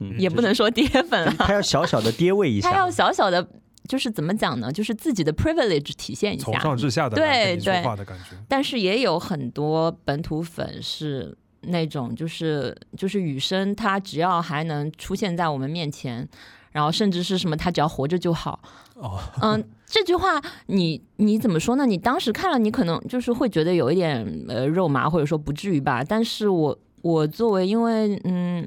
[0.00, 2.70] 嗯，也不能说跌粉啊，他要小小的跌位一下。
[2.70, 3.46] 他要小小的。
[3.86, 4.72] 就是怎么讲呢？
[4.72, 8.34] 就是自己的 privilege 体现一下从，上至下的对对话的感觉。
[8.48, 16.26] 但是也有很多本土粉是那种，就是就是雨生，他只要还能出现在我们面前，
[16.72, 18.58] 然后甚至是什么，他只要活着就好。
[18.94, 21.84] 哦， 嗯，这句话你你怎么说呢？
[21.84, 26.02] 你当时看了，你可能就是会觉得有一点呃肉麻，或者说不至于吧。
[26.02, 28.66] 但是我我作为因为嗯，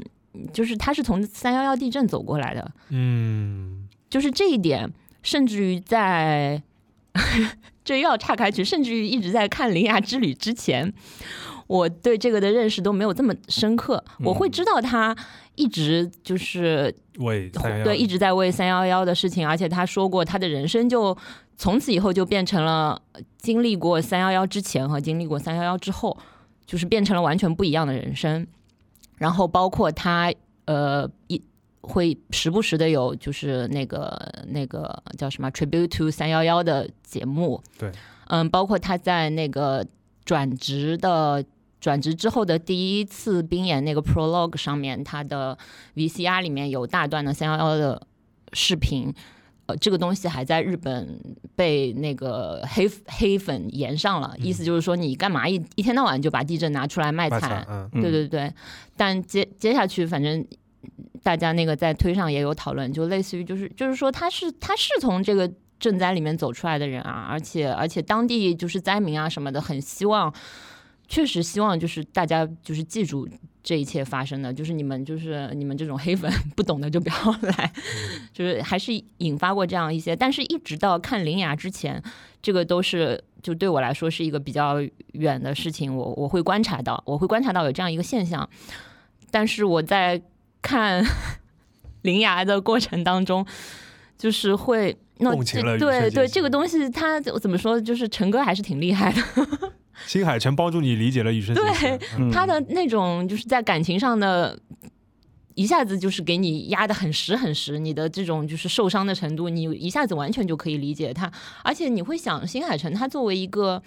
[0.53, 4.91] 就是他是从三幺幺地震走过来的，嗯，就是这一点，
[5.23, 6.61] 甚至于在
[7.83, 10.93] 这又要岔开去，甚至于一直在看《铃芽之旅》之前，
[11.67, 14.03] 我对这个的认识都没有这么深刻。
[14.19, 15.15] 我会知道他
[15.55, 21.17] 一直就是喂，311对一直在为三幺幺的事情，而且他说过他的人生就
[21.57, 23.01] 从此以后就变成了
[23.37, 26.17] 经历过三幺幺之前和经历过三幺幺之后，
[26.65, 28.45] 就是变成了完全不一样的人生。
[29.17, 30.33] 然后包括他
[30.65, 31.41] 呃一
[31.81, 37.91] 会时不时的有就是那个那个叫什么 tribute to 三幺幺的节目，对，
[38.27, 39.85] 嗯，包括他在那个
[40.25, 41.43] 转职的。
[41.79, 45.55] 转职之后的第一次冰演那个 prologue 上面，他的
[45.95, 48.01] VCR 里面有大段的三幺幺的
[48.51, 49.13] 视频，
[49.67, 51.21] 呃，这个东西还在日本
[51.55, 57.65] 被那个黑黑粉延上了，意思就是说你干嘛一一天到晚就把地震拿出来卖惨卖惨，？
[57.69, 58.53] 嗯，嗯对对对，
[58.95, 60.45] 但接接下去，反正
[61.21, 65.47] 大家那个在推上也有讨论，就类似于就是就是说他是他是从这个
[65.79, 70.33] 赈灾里面走出来的人啊，而且而且当地就是灾民啊什么的很希望。
[71.09, 73.25] 确实希望就是大家就是记住
[73.67, 77.15] 这一切发生的，就是你们就是你们这种黑粉不懂的就不要
[77.51, 77.73] 来，
[78.31, 82.01] 就是还是引发过这样一些，但是一直到看《铃芽》之前，
[82.41, 84.77] 这个都是就对我来说是一个比较
[85.11, 88.49] 远的事情，我我会观察到，我会观察到有这样一个现象，
[89.29, 90.21] 但是我在
[90.61, 91.03] 看
[92.03, 93.45] 《铃芽》的过程当中，
[94.17, 94.97] 就是会。
[95.19, 95.35] 那
[95.79, 97.81] 对对，这个东西它怎么说？
[97.81, 99.19] 就是陈哥还是挺厉害的，
[100.05, 104.59] 新海诚帮助你理解了羽生结弦，嗯嗯他的那种就是在感情上的，
[105.55, 111.31] 一下子就是给你压得很实很实，你的这种就是受伤的程度，你一下子完全就可以理解他，
[111.63, 113.81] 而且你会想，新海诚他作为一个。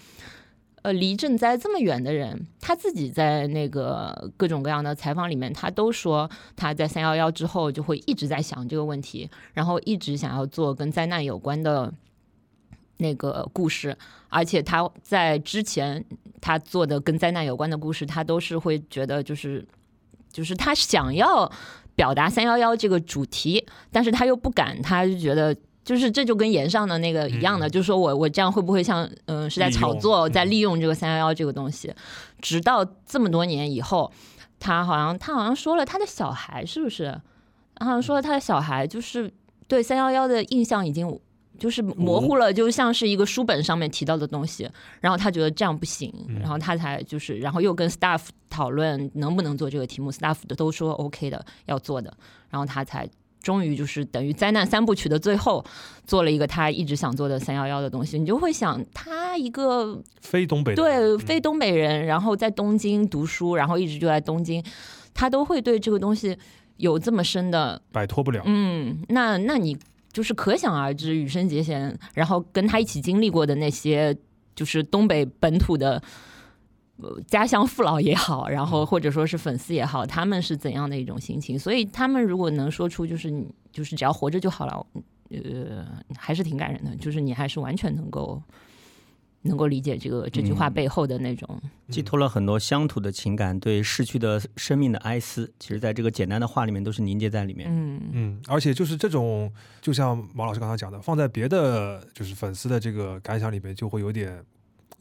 [0.82, 11.92] 呃，离赈灾这么远的人，他自己在那个各种各样的采访里面，他都说他在三幺幺之后就会一直在想这个问题，然后一直想要做跟灾难有关的
[13.00, 13.96] 那个故事，
[14.28, 16.04] 而且他在之前
[16.40, 19.66] 他做的跟灾难有关的故事，他都是会觉得就是
[20.32, 21.50] 就是他想要
[21.94, 25.54] 表达三幺幺这个主题，但是他又不敢，他就觉得。
[25.82, 31.92] 就是这就跟岩上的那个一样的，嗯就是说我我这样会不会像嗯、是在炒作，嗯在利用这个三幺幺这个东西，
[32.38, 34.12] 直到这么多年以后，
[34.60, 37.18] 他好像他好像说了他的小孩是不是？
[37.80, 39.32] 好像说了他的小孩就是
[39.66, 41.18] 对三幺幺的印象已经
[41.60, 44.68] 就是模糊了，就像是一个书本上面提到的东西。
[45.00, 52.12] 然后他觉得这样不行，嗯然后他才就是，然后又跟 staff 讨论能不能做这个题目，staff 的都说 OK 的，要做的，
[52.48, 53.08] 然后他才。
[53.42, 55.64] 终于就是等于灾难三部曲的最后，
[56.04, 64.62] 做了一个他一直想做的三幺幺的东西，你就会想，他一个非东北的对非东北人，然后在东京读书，然后一直就在东京，
[65.14, 66.36] 他都会对这个东西
[66.76, 69.74] 有这么深的摆脱不了，嗯，那那你
[70.12, 74.16] 就是可想而知，羽生结弦，然后跟他一起经历过的那些，
[74.54, 76.02] 就是东北本土的。
[77.02, 81.58] 呃家乡父老也好，然后或者说是粉丝也好，他们是怎样的一种心情？
[81.58, 84.86] 所以他们如果能说出就是你就是只要活着就好了，
[85.30, 86.94] 呃，还是挺感人的。
[86.96, 88.38] 就是你还是完全能够
[89.42, 90.72] 能够理解这个这句话嗯。
[90.74, 97.68] 背后的那种，寄托了很多乡土的情感，对逝去的生命的哀思，其实在这个简单的话里面都是凝结在里面。
[97.70, 98.00] 嗯。
[98.12, 104.42] 嗯，而且就是这种，就像毛老师刚才讲的，放在别的就是粉丝的这个感想里面，就会有点，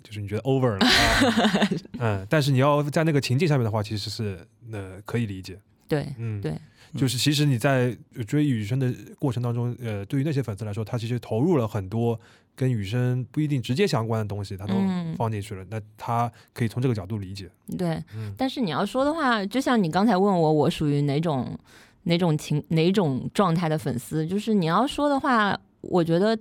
[0.03, 4.39] 就是你觉得 over 了啊， 嗯，但是你要在那个情境下面的话，其实是
[4.71, 6.57] 呃可以理解，对嗯，对，
[6.95, 7.95] 就是其实你在
[8.27, 12.19] 追雨生的过程当中，呃，对于那些粉丝来说，他其实投入了很多
[12.59, 18.03] 跟雨生不一定直接相关的东西，他都嗯放进去了，那他可以从这个角度理解，对。
[18.13, 21.57] 嗯但是你要说的话，就像你刚才问我，我属于哪种
[22.03, 24.27] 哪种情哪种状态的粉丝？
[24.27, 26.37] 就是你要说的话，我觉得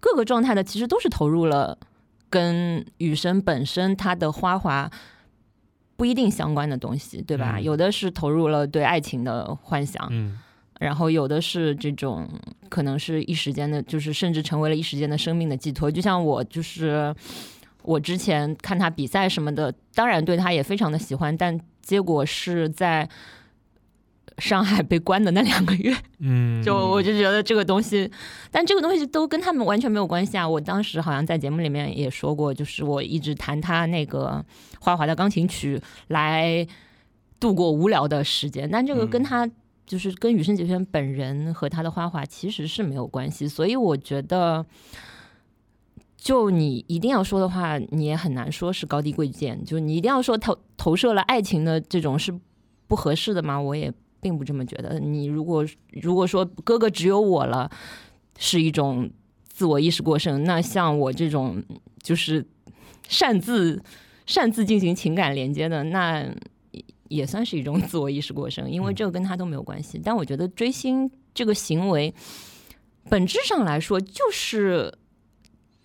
[0.00, 1.76] 各个状态的其实都是投入了
[2.30, 4.90] 跟雨生本身他的花滑
[5.96, 7.56] 不一定相关的东西，对吧？
[7.58, 10.38] 嗯有的是投入了对爱情的幻想，嗯
[10.80, 12.26] 然后有的是这种
[12.70, 15.90] 可能是一时间的，就是甚至成为了一时间的生命的寄托。
[15.90, 17.14] 就像我就是
[17.82, 23.06] 我之前看他比赛什么的，当然对他也非常的喜欢，但结果是在
[24.38, 28.10] 上海被关的那两个月，嗯， 就我就觉得这个东西，
[28.50, 30.48] 但这个东西都跟他们完全没有关系啊。
[30.48, 34.42] 我当时好像在节目里面也说过，就是我一直弹他那个
[34.80, 36.66] 花滑的钢琴曲来
[37.38, 39.50] 度过无聊的时间，但这个跟嗯他
[39.90, 44.64] 就是跟羽生结弦本人和他的花滑其实是没有关系，所以我觉得。
[46.22, 49.64] 就你一定要说的话，你也很难说是高低贵贱。
[49.64, 52.30] 就你一定要说投投射了爱情的这种是
[52.86, 53.58] 不合适的吗？
[53.58, 55.00] 我也并不这么觉得。
[55.00, 55.66] 你如果
[56.02, 57.70] 如果说哥哥只有我了，
[58.38, 59.10] 是一种
[59.48, 61.64] 自我意识过剩，那像我这种
[62.02, 62.44] 就是
[63.08, 63.82] 擅自
[64.26, 66.30] 擅自进行情感连接的，那
[67.10, 70.00] 也算是一种 自我意识过剩，因为嗯这个跟他都没有关系。
[70.02, 72.14] 但我觉得追星这个行为，
[73.10, 74.94] 本质上来说就是。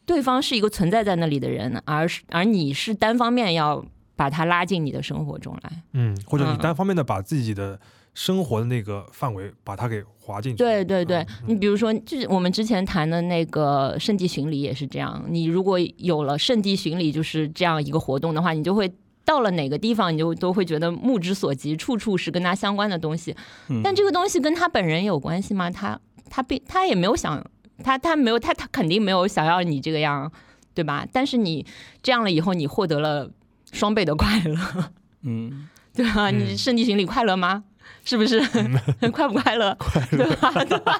[0.08, 3.84] 对方是一个存在在那里的人，而是而你是单方面要
[4.16, 5.82] 把他拉进你的生活中来。
[5.94, 7.80] 嗯，或者你嗯单方面的把自己的
[8.14, 15.26] 生活的那个范围把它给划进去，对对对嗯，你比如说，就是我们之前谈的那个圣地巡礼也是这样。
[15.28, 18.88] 你如果有了圣地巡礼就是这样一个活动的话，你就会
[19.26, 23.36] 到了哪个地方，你就都会觉得目之所及，处处是跟他相关的东西。
[23.70, 25.70] 嗯但这个东西跟他本人有关系吗？
[25.70, 27.44] 他他并他也没有想，
[27.84, 30.32] 他他没有他他肯定没有想要你这个样，
[30.74, 31.06] 对吧？
[31.12, 31.66] 但是你
[32.04, 33.30] 这样了以后，你获得了
[33.72, 34.92] 双倍的快乐，
[35.24, 36.30] 嗯， 对吧？
[36.30, 37.64] 嗯你圣地巡礼快乐吗？
[38.04, 38.40] 是不是？
[39.12, 39.76] 快不 快乐？
[40.12, 40.52] 对吧？
[40.66, 41.00] 对吧？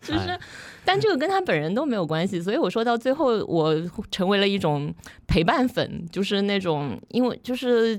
[0.00, 0.40] 就是哎
[0.86, 3.74] 但这个跟他本人都没有关系，所以我说到最后，我
[4.10, 4.94] 成为了一种
[5.26, 7.98] 陪伴粉，就是那种，因为就是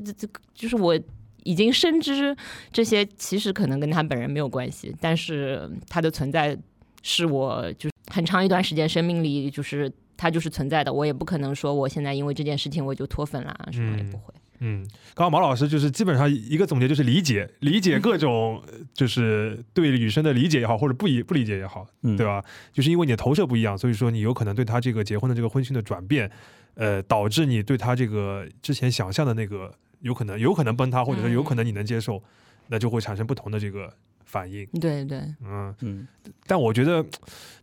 [0.56, 0.98] 就是我
[1.44, 2.36] 已经深知
[2.72, 6.58] 这些其实可能跟他本人没有关系，但是他的存在
[7.04, 14.34] 是我就是很长一段时间生命里就是他就是存在的，我也不可能说我现在因为这件事情我就脱粉啦，什么也不会。
[14.60, 18.62] 嗯，刚刚毛老师就是基本上一个总结，就是理解理解各种，
[18.94, 22.44] 就是对女生的理解也好，或者不理不理解也好，对吧？
[22.74, 26.32] 就是因为你的投射不一样，所以说你有可能对他这个结婚的这个婚讯的转变，
[26.76, 32.24] 呃，导致你对他这个之前想象的那个有可能有可能崩塌，或者说有可能你能接受，
[32.68, 33.94] 那就会产生不同的这个。
[34.28, 36.08] 反应对对，嗯嗯，
[36.46, 37.04] 但我觉得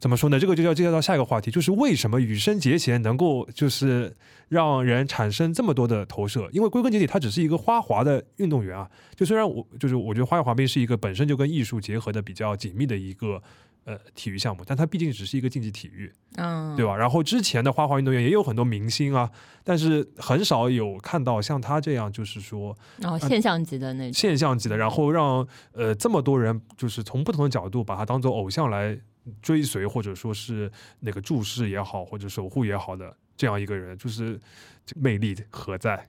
[0.01, 0.41] 怎么说呢？
[0.41, 4.13] 这个就要介绍到下一个话题，就是为什么羽生结弦能够就是
[4.49, 6.49] 让人产生这么多的投射？
[6.53, 8.91] 因为归根结底，他只是一个花滑的运动员啊。
[9.15, 13.41] 就虽然我就是我觉得花样滑冰是一个本身就跟艺术结合的比较紧密的一个。
[13.85, 16.97] 呃，体育项目，但它毕竟只是一个竞技体育，嗯，对吧？
[16.97, 19.31] 然后之前的花滑运动员也有很多明星啊，
[19.63, 28.99] 但是很少有看到像他这样，就是说，哦，现象级的那种，现象级的，然后让呃这么多人就是从不同的角度把他当做偶像来
[29.43, 34.41] 追随，或者说是那个注视也好，或者守护也好的这样一个人，就是
[34.97, 36.09] 魅力何在？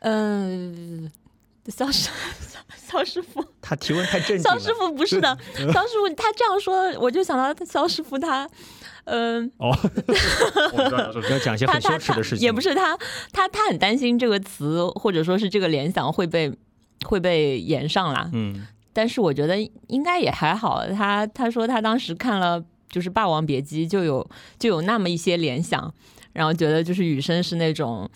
[0.00, 1.08] 嗯。
[1.68, 2.08] 肖师
[2.76, 8.48] 肖师傅，他提问太正经肖师傅不是的，肖师傅他这样说，我就想到肖师傅他，
[9.04, 9.76] 嗯，哦，
[11.30, 12.96] 要讲一些很羞耻的事情，也不是他，
[13.32, 16.52] 他他很担心这个词或者说是这个联想会被
[17.04, 18.30] 会被延上啦。
[18.32, 20.86] 嗯，但是我觉得应该也还好。
[20.88, 25.92] 他他说他当时看了就是《霸王别姬》，就有就有那么一些联想，
[26.32, 28.08] 然后觉得就是雨生是那种。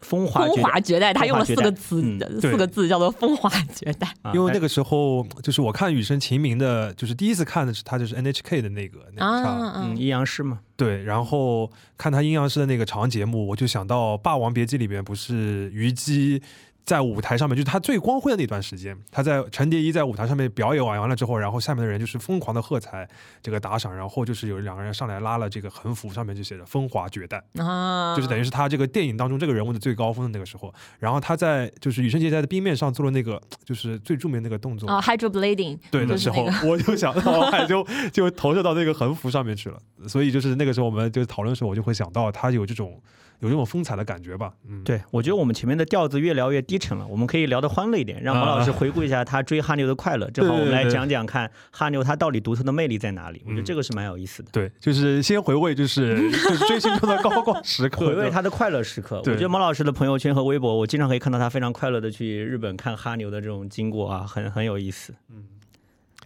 [0.00, 2.02] 风华风华绝代，他用了四个词，
[2.40, 4.08] 四个字叫做“风华绝代”。
[4.34, 10.60] 因为那个时候，就是我看《雨生秦明》的，就是第一次看的是他，就是 NHK 的那个那个场，嗯，阴阳师嘛。
[10.76, 16.40] 对，然后看他阴阳师的那个长节目，我就想到《霸王别姬》里边不是虞姬。
[16.88, 23.06] 在舞台上面，就是他最光辉的那段时间，他在陈蝶衣在舞台上面表演完完了之后，然后下面的人就是疯狂的喝彩，
[23.42, 30.72] 这个打赏，然后就是有两个人上来拉了这个横幅，上面就写着“风华绝代”，啊，就是等于是他这个电影当中这个人物的最高峰的那个时候。
[30.98, 39.78] 然后他在就是羽生结弦在冰面上做了那个就是最著名的那个动作啊，hydroblading，对的时候，我就想到， 就就投射到那个横幅上面去了。
[40.08, 42.98] 所以就是那个时候，我们就讨论的时候，我就会想到他有这种。
[43.40, 54.50] 有这种风采的感觉吧，嗯，对，我觉得我们前面的调子越聊越低沉了，我们可以聊得欢乐一点，让马老师回顾一下他追哈牛的快乐，正好我们来讲讲看哈牛他到底独特的魅力在哪里，我觉得这个是蛮有意思的。
[54.50, 59.18] 对，就是先回味，就是 就是追星中的高光时刻，回味他的快乐时刻。
[59.18, 65.14] 我觉得毛老师的朋友圈和微博，我经常可以看到他非常快乐的去日本看哈牛的这种经过啊，很很有意思。
[65.30, 65.44] 嗯，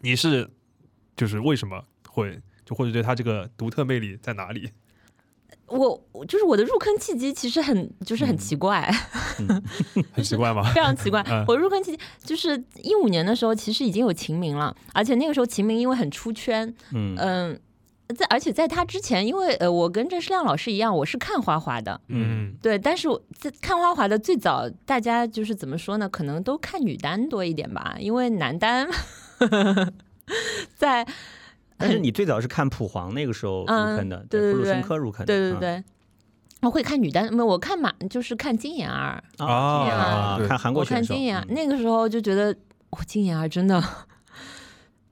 [0.01, 0.48] 你是
[1.14, 4.70] 就是为什么会就或者对他这个独特魅力在哪里？
[5.79, 8.91] 我就是我的入坑契机，其实很就是很奇怪，
[10.13, 10.63] 很奇怪吗？
[10.75, 11.25] 非常奇怪。
[11.49, 17.61] 我入坑契机就是一五年的时候，其实已经有秦明了，而且那个时候秦明因为很出圈，嗯嗯，
[18.15, 23.09] 在而且在他之前，因为呃，我跟郑世亮老师一样，我是看花滑的，嗯，对，但是
[23.39, 26.09] 在看花滑的最早，大家就是怎么说呢？
[26.09, 28.89] 可能都看女单多一点吧，因为男单
[30.77, 31.07] 在。
[31.83, 35.85] 但是你最早是看普黄那个时候入坑的，对布鲁申科入坑的，对对对。
[36.61, 41.09] 我会看女单，没我看马就是看金妍儿啊，看韩国选手。
[41.09, 42.55] 看金妍儿那个时候就觉得，
[42.90, 43.83] 哇，金妍儿真的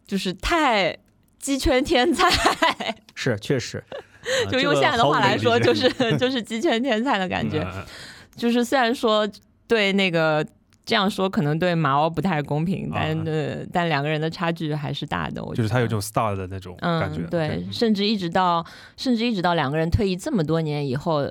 [0.06, 0.96] 就是太
[1.40, 2.28] 鸡圈天才，
[3.16, 3.82] 是确实。
[4.48, 7.66] 就用现在的话来说，就是 就是鸡圈天才的感觉。
[8.36, 9.28] 就是虽然说
[9.66, 10.46] 对那个。
[10.90, 15.40] 这样说可能对马奥不太公平，但呃，但两个人的差距还是大的。
[15.44, 21.24] 我就是他有这种 star 的那种感觉，对，甚至一直到甚至一直到两个人退役这么多年以后，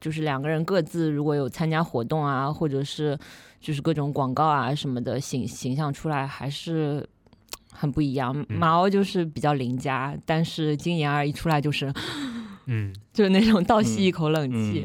[0.00, 3.16] 就是两个人各自如果有参加活动啊，或者是
[3.60, 7.06] 就是各种广告啊什么的形形象出来，还是
[7.70, 8.34] 很不一样。
[8.48, 11.92] 马奥就是比较邻家，但是金妍儿一出来就是，
[12.66, 14.84] 嗯， 就是那种倒吸一口冷气，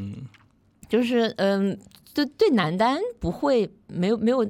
[0.87, 1.75] 就是嗯。
[2.13, 4.45] 对对，男单不会没有没有，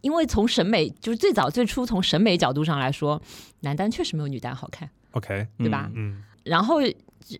[0.00, 3.20] 因为从审美就是最早最初从审美角度上来说，
[3.60, 4.88] 男单确实没有女单好看。
[5.12, 5.90] OK，对吧？
[5.94, 6.22] 嗯。
[6.44, 6.78] 然后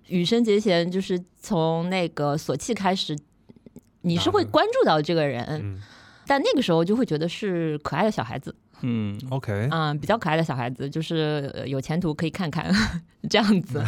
[0.08, 3.16] 羽生结弦就是从那个索契开始，
[4.02, 5.80] 你是会关注到这个人，
[6.26, 8.54] 但那个时候就会觉得是可爱的小孩子。
[8.82, 12.72] 嗯，OK，嗯，比较可爱的小孩子，就是有前途可以看看
[13.28, 13.82] 这样子。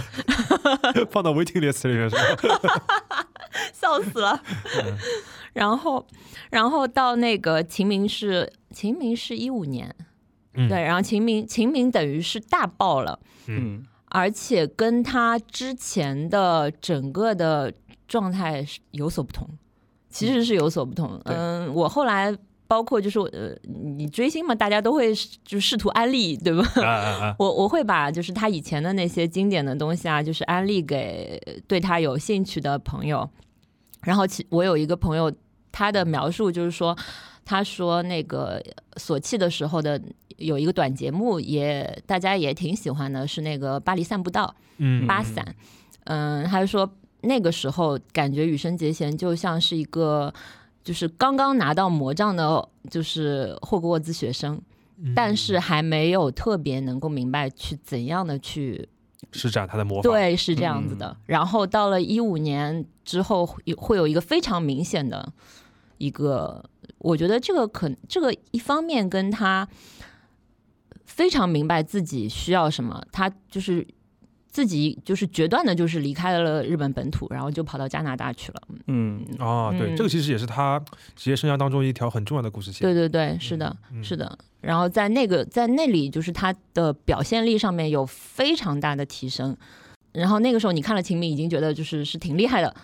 [1.12, 3.26] 放到 waiting list 里面是吧？
[3.72, 4.42] 笑死了。
[5.52, 6.06] 然后，
[6.50, 9.94] 然后到那个秦明是秦明是一五年，
[10.54, 13.84] 对，然后秦明秦明等于是大爆了，嗯。
[14.12, 17.72] 而且跟他之前的整个的
[18.08, 19.48] 状态是有所不同，
[20.08, 21.16] 其实是有所不同。
[21.24, 21.32] 对。
[21.32, 22.36] 嗯，我后来
[22.70, 25.12] 包括就是呃，你追星嘛，大家都会
[25.44, 26.62] 就试图安利，对吧？
[26.80, 27.36] 啊啊啊！
[27.36, 33.28] 我我会把就是他以前的那些经典的东西啊，就是安利给对他有兴趣的朋友。
[34.02, 35.32] 然后其我有一个朋友，
[35.72, 36.96] 他的描述就是说，
[37.44, 38.62] 他说那个
[38.96, 40.00] 索契的时候的
[40.36, 45.44] 有一个短节目也大家也挺喜欢的，是那个巴黎散步道嗯，巴散。
[46.04, 46.88] 嗯，他就说
[47.22, 50.32] 那个时候感觉羽生结弦就像是一个
[50.90, 54.60] 就是刚刚拿到魔杖的，就是霍格沃兹学生。
[55.02, 58.88] 嗯但是还没有特别能够明白去怎样的去
[59.30, 61.16] 施展他的魔法。，对，是这样子的。
[61.26, 65.32] 然后到了一五年之后，会会有一个非常明显的
[65.98, 66.68] 一个，
[66.98, 69.68] 我觉得这个可这个一方面跟他
[71.04, 73.86] 非常明白自己需要什么，他就是。
[74.50, 78.62] 自己就是决断的，就是离开了日本本土，然后就跑到加拿大去了。
[78.88, 80.82] 嗯，哦，对，嗯这个其实也是他
[81.14, 82.80] 职业生涯当中一条很重要的故事线。
[82.80, 84.36] 对对对，是的，嗯是的。
[84.60, 89.56] 然后在那个在那里，就是他的表现力上面有非常大的提升。
[90.12, 92.74] 然后那个时候你看了《秦明》，已经觉得就是是挺厉害的，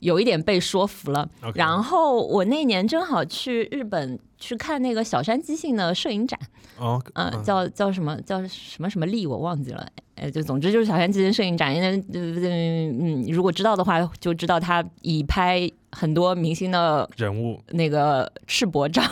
[0.00, 1.26] 有一点被说服了。
[1.54, 6.38] 然后我那年正好去日本去看那个小山基信的摄影展，
[6.78, 7.42] 哦，嗯、嗯。
[7.42, 19.02] 叫叫什么叫什么什么力我忘记了，哎，就总之就是小山基信摄影展，因为嗯嗯，如果知道的话就知道他以拍很多明星的人物，那个赤膊照，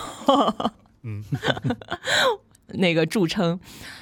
[1.03, 1.24] 嗯，
[2.74, 3.59] 那个著称。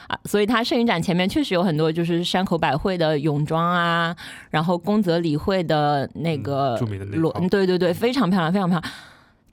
[0.09, 4.17] 啊，所以他摄影展前面确实有很多就是山口百惠的泳装啊，
[4.51, 8.93] 然后宫泽理惠的那个嗯著名的那裸，对对对，非常漂亮，非常漂亮。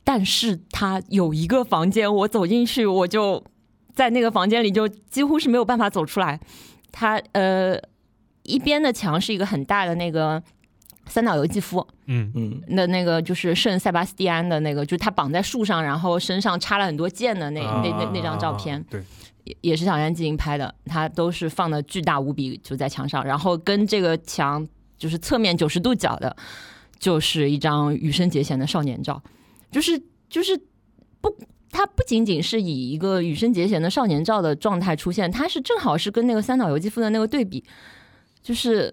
[0.07, 3.43] 但是他有一个房间，我走进去，我就
[3.93, 6.39] 在那个房间里就几乎是没有办法走出来。
[6.93, 7.77] 他呃，
[8.43, 10.41] 一边的墙是一个很大的那个
[11.07, 12.31] 三岛由纪夫，嗯。
[12.35, 18.79] 嗯那那个就是圣塞巴斯蒂安的那个，就是他绑在树上，然后身上插了很多箭的那、那那那张照片。
[18.79, 19.03] 啊，对，
[19.43, 24.65] 也也是小山基金拍的，他都是放的巨大无比，就在墙上，然后跟这个墙
[24.97, 26.33] 就是侧面九十度角的，
[26.97, 29.21] 就是一张羽生结弦的少年照，
[29.71, 30.57] 就是就是
[31.21, 31.35] 不。
[31.69, 37.63] 他不仅仅是以一个羽生结弦的少年照的状态出现，他是正好是跟那个三岛由纪夫的那个对比，
[38.41, 38.91] 就是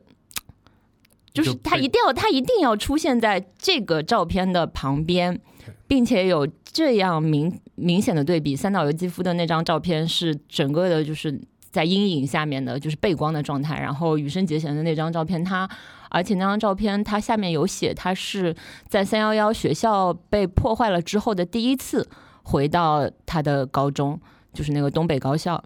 [1.33, 5.41] 就是他一定要他一定要出现在这个照片的旁边，
[5.87, 8.55] 并且有这样明明显的对比。
[8.55, 13.81] 三岛由纪夫的那张照片是整个的就是在阴影下面的，就是背光的状态。
[13.81, 15.67] 然后羽生结弦的那张照片，他
[16.15, 18.55] 而且那张照片它下面有写，他是
[18.89, 22.09] 在三幺幺学校被破坏了之后的第一次
[22.45, 24.21] 回到他的高中，
[24.53, 25.61] 就是那个东北高校。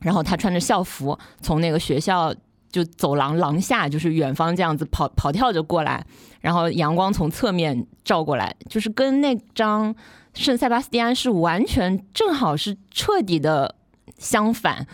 [0.00, 2.34] 然后他穿着校服从那个学校
[2.70, 6.04] 就走廊廊下，就是远方这样子跑跑跳着过来，
[6.40, 9.94] 然后阳光从侧面照过来，就是跟那张
[10.32, 13.74] 圣塞巴斯蒂安是完全正好是彻底的
[14.16, 14.86] 相反，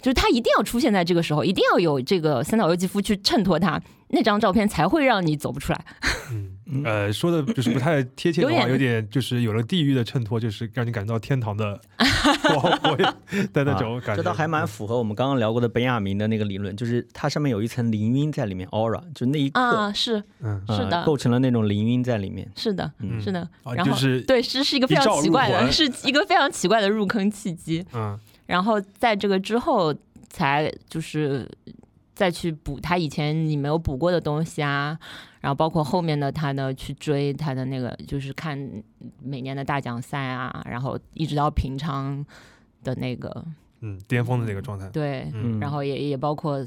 [0.00, 5.84] 就是他一定要出现在这个时候，一定要有这个三岛由纪夫去衬托他，那张照片才会让你走不出来。
[6.70, 11.80] 嗯，呃，说的就是不太贴切的话，有点有点就是有了地狱的衬托，就是让你感到天堂的
[12.42, 12.96] 光辉
[13.52, 14.12] 的那种感觉。
[14.12, 22.46] 啊这倒还蛮符合我们刚刚聊过的本雅明的那个理论，就是它上面有一层凌晕在里面，aura，就那一刻、啊，是嗯呃是的构成了那种凌晕在里面。
[22.54, 27.84] 是的，嗯是的，啊，然后就是对，是是一个非常奇怪的，是一个非常奇怪的入坑契机。
[27.94, 29.94] 嗯然后在这个之后，
[30.30, 31.46] 才就是
[32.18, 34.98] 再去补他以前你没有补过的东西啊，
[35.40, 38.58] 然后包括后面的他的去追他的那个，就是看
[39.22, 42.26] 每年的大奖赛啊，然后一直到平昌
[42.82, 43.44] 的那个
[43.82, 44.88] 嗯巅峰的那个状态。
[44.90, 46.66] 对，嗯然后也也包括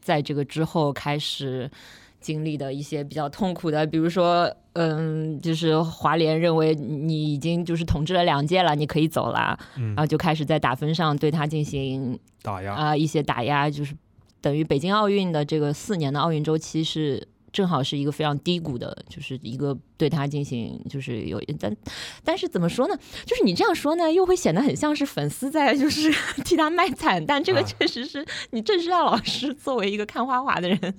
[0.00, 1.70] 在这个之后开始
[2.18, 12.74] 经历的一些比较痛苦的，比如说，嗯，就是华联认为你已经就是统治了两届了，你可以走了，嗯然后就开始在打分上对他进行打压。
[12.74, 13.94] 啊、一些打压，就是
[14.42, 17.26] 等于北京奥运的这个四年的奥运周期是。
[17.52, 21.76] 正好是一个非常低谷的，就是一个对他进行，就是有，但
[22.24, 22.96] 但是怎么说呢？
[23.26, 26.10] 就是你这样说呢，又会显得很像是粉丝在就是
[26.46, 30.94] 替他卖惨，但这个啊确实是你郑世亮老师作为一个看花滑的人，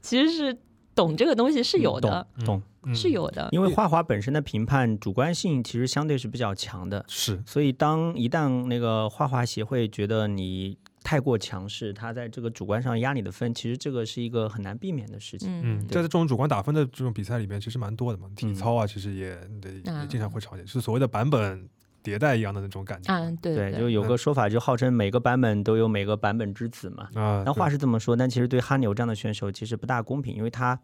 [0.00, 0.56] 其实是
[0.94, 2.62] 懂这个东西是有的，懂
[2.94, 3.48] 是有的。
[3.50, 15.48] 因为花滑本身的评判主观性其实相对是比较强的，是所以当一旦那个花滑协会觉得你太过强势，他在这个主观上压你的分，其实这个是一个很难避免的事情。
[15.48, 18.28] 嗯嗯，在这种主观打分的这种比赛里面，其实蛮多的嘛。
[18.34, 19.28] 体嗯操啊，其实也
[19.62, 21.68] 也经常会常见，就是所谓的版本
[22.02, 23.14] 迭代一样的那种感觉。
[23.14, 27.08] 嗯，对对，对就有个说法，就号称每个版本都有每个版本之子嘛。
[27.14, 30.76] 啊，那话是这么说，但其实对哈牛这样的选手其实不大公平，因为他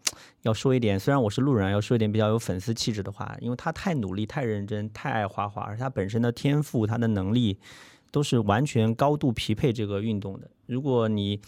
[0.42, 7.58] 要说一点，虽然我是路人，要说一点比较有粉丝气质的话，因为他太努力、太认真、太爱花花，而他本身的天赋、他的能力
[8.12, 10.48] 都是完全高度匹配这个运动的。
[10.66, 11.40] 如果你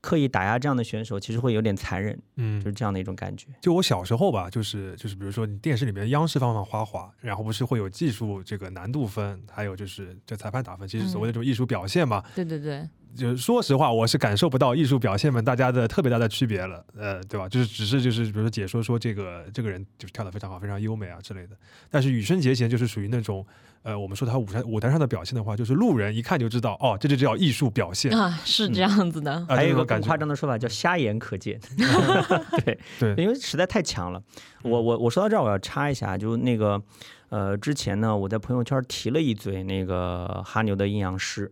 [0.00, 3.46] 刻意打压这样的选手，其实会有点残忍，嗯就是，这样的一种感觉。
[3.60, 12.24] 就我小时候吧，就是就是比如说你电视里面央视放放花滑，然后不是会有技术这个难度分，还有就是这裁判打分，其实所谓的这种艺术表现嘛。
[12.34, 17.48] 对对对，就是说实话，我是感受不到艺术表现们大家的特别大的区别了，呃，对吧？
[17.48, 21.56] 就是只是就是比如说解说说这个这个人就是跳得非常好，非常优美啊之类的。
[21.90, 23.44] 但是羽生结弦就是属于那种，
[23.82, 29.44] 呃，我们说他舞台舞台上的表现的话，就是路人一看就知道，哦，这就叫艺术表现啊，啊，是这样子的。
[29.46, 31.60] 还有一个更夸张的说法叫瞎眼可见，
[32.64, 34.22] 对 对因为实在太强了。
[34.62, 36.80] 我我我说到这儿，我要插一下，就那个
[37.28, 41.50] 呃，之前呢，我在朋友圈提了一嘴那个哈牛的阴阳师，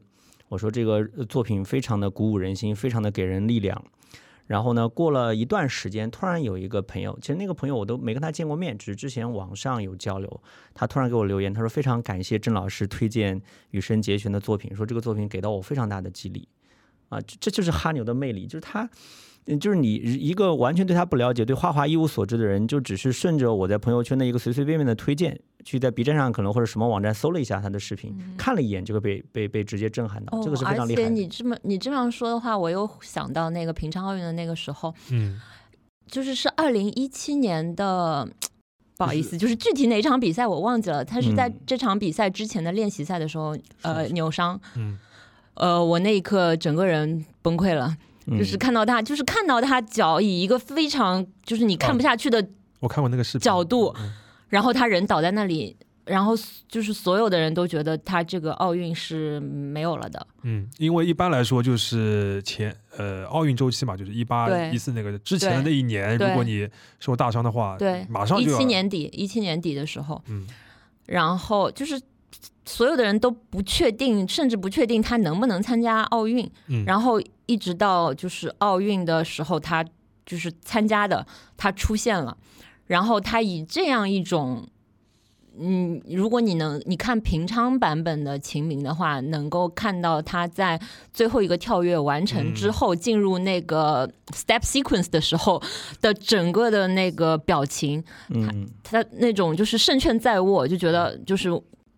[0.51, 3.83] 我说这个作品非常的鼓舞人心，非常的给人力量。
[4.49, 10.43] 然后呢，过了一段时间，突然有一个朋友，其实那个朋友我都没跟他见过面，只是之前网上有交流。
[10.75, 13.41] 他突然给我留言，他说非常感谢郑老师推荐
[13.71, 16.49] 羽生结弦的作品，说这个作品给到我非常大的激励。
[17.11, 18.91] 啊，这这就是哈牛的魅力，就是他，
[19.47, 31.09] 嗯就是你一个完全对他不了解、对花滑一无所知的人，就只是顺着我在朋友圈的一个随随便便的推荐，去在 B 站上可能或者什么网站搜了一下他的视频，看了一眼就会被被被直接震撼到，哦这个是非常厉而且害。
[31.11, 35.41] 你这么你这样说的话，我又想到那个平昌奥运的那个时候，嗯
[36.07, 38.29] 就是是二零一七年的。
[38.97, 41.03] 不好意思，就是具体哪场比赛我忘记了。
[41.03, 44.61] 他是在嗯这场比赛之前的练习赛的时候，呃，扭伤。
[44.77, 44.99] 嗯
[45.55, 47.97] 呃，我那一刻整个人崩溃了，
[48.27, 52.47] 就是嗯看到他，就是看到他脚以一个非常就是你看不下去的
[52.81, 54.13] 我看过那个视频角度嗯
[54.51, 55.75] 然后他人倒在那里，
[56.05, 56.35] 然后
[56.69, 60.27] 就是所有的人都觉得他这个奥运是没有了的。
[60.43, 70.47] 嗯，因为一般来说就是前呃奥运周期嘛，就是一八一四那个之前的那一年，如果你受大伤的话，对，马上就一七年底，一七年底的时候，嗯。
[71.07, 72.01] 然后就是
[72.65, 76.49] 所有的人都不确定，甚至不确定他能不能参加奥运。
[76.69, 79.85] 嗯，然后一直到就是奥运的时候，他
[80.25, 81.27] 就是参加的，
[81.57, 82.37] 他出现了，
[82.91, 84.67] 然后他以这样一种。
[85.63, 90.81] 嗯，如果你能你看平昌版本的秦明的话，能够看到他在
[91.13, 95.61] 最后一个跳跃完成之后，进入那个 step sequence 的时候
[96.01, 98.03] 的整个的那个表情，
[98.85, 101.51] 他，他那种就是胜券在握，就觉得就是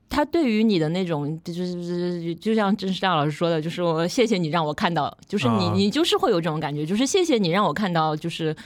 [0.08, 8.56] 他对于你的那种，就是就像郑世亮老师说的，就是我谢谢你让我看到，就是你、啊你就是会有这种感觉，就是谢谢你让我看到，就是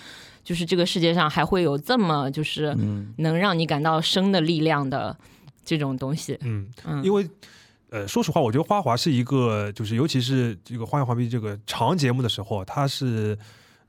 [0.47, 5.15] 就是这个世界上还会有这么就是嗯能让你感到生的力量的
[5.63, 7.29] 这种东西，嗯，嗯，因为。
[7.89, 13.39] 呃，说实话，我觉得花滑是一个，就是尤其是这个花样滑冰这个长节目的时候，它是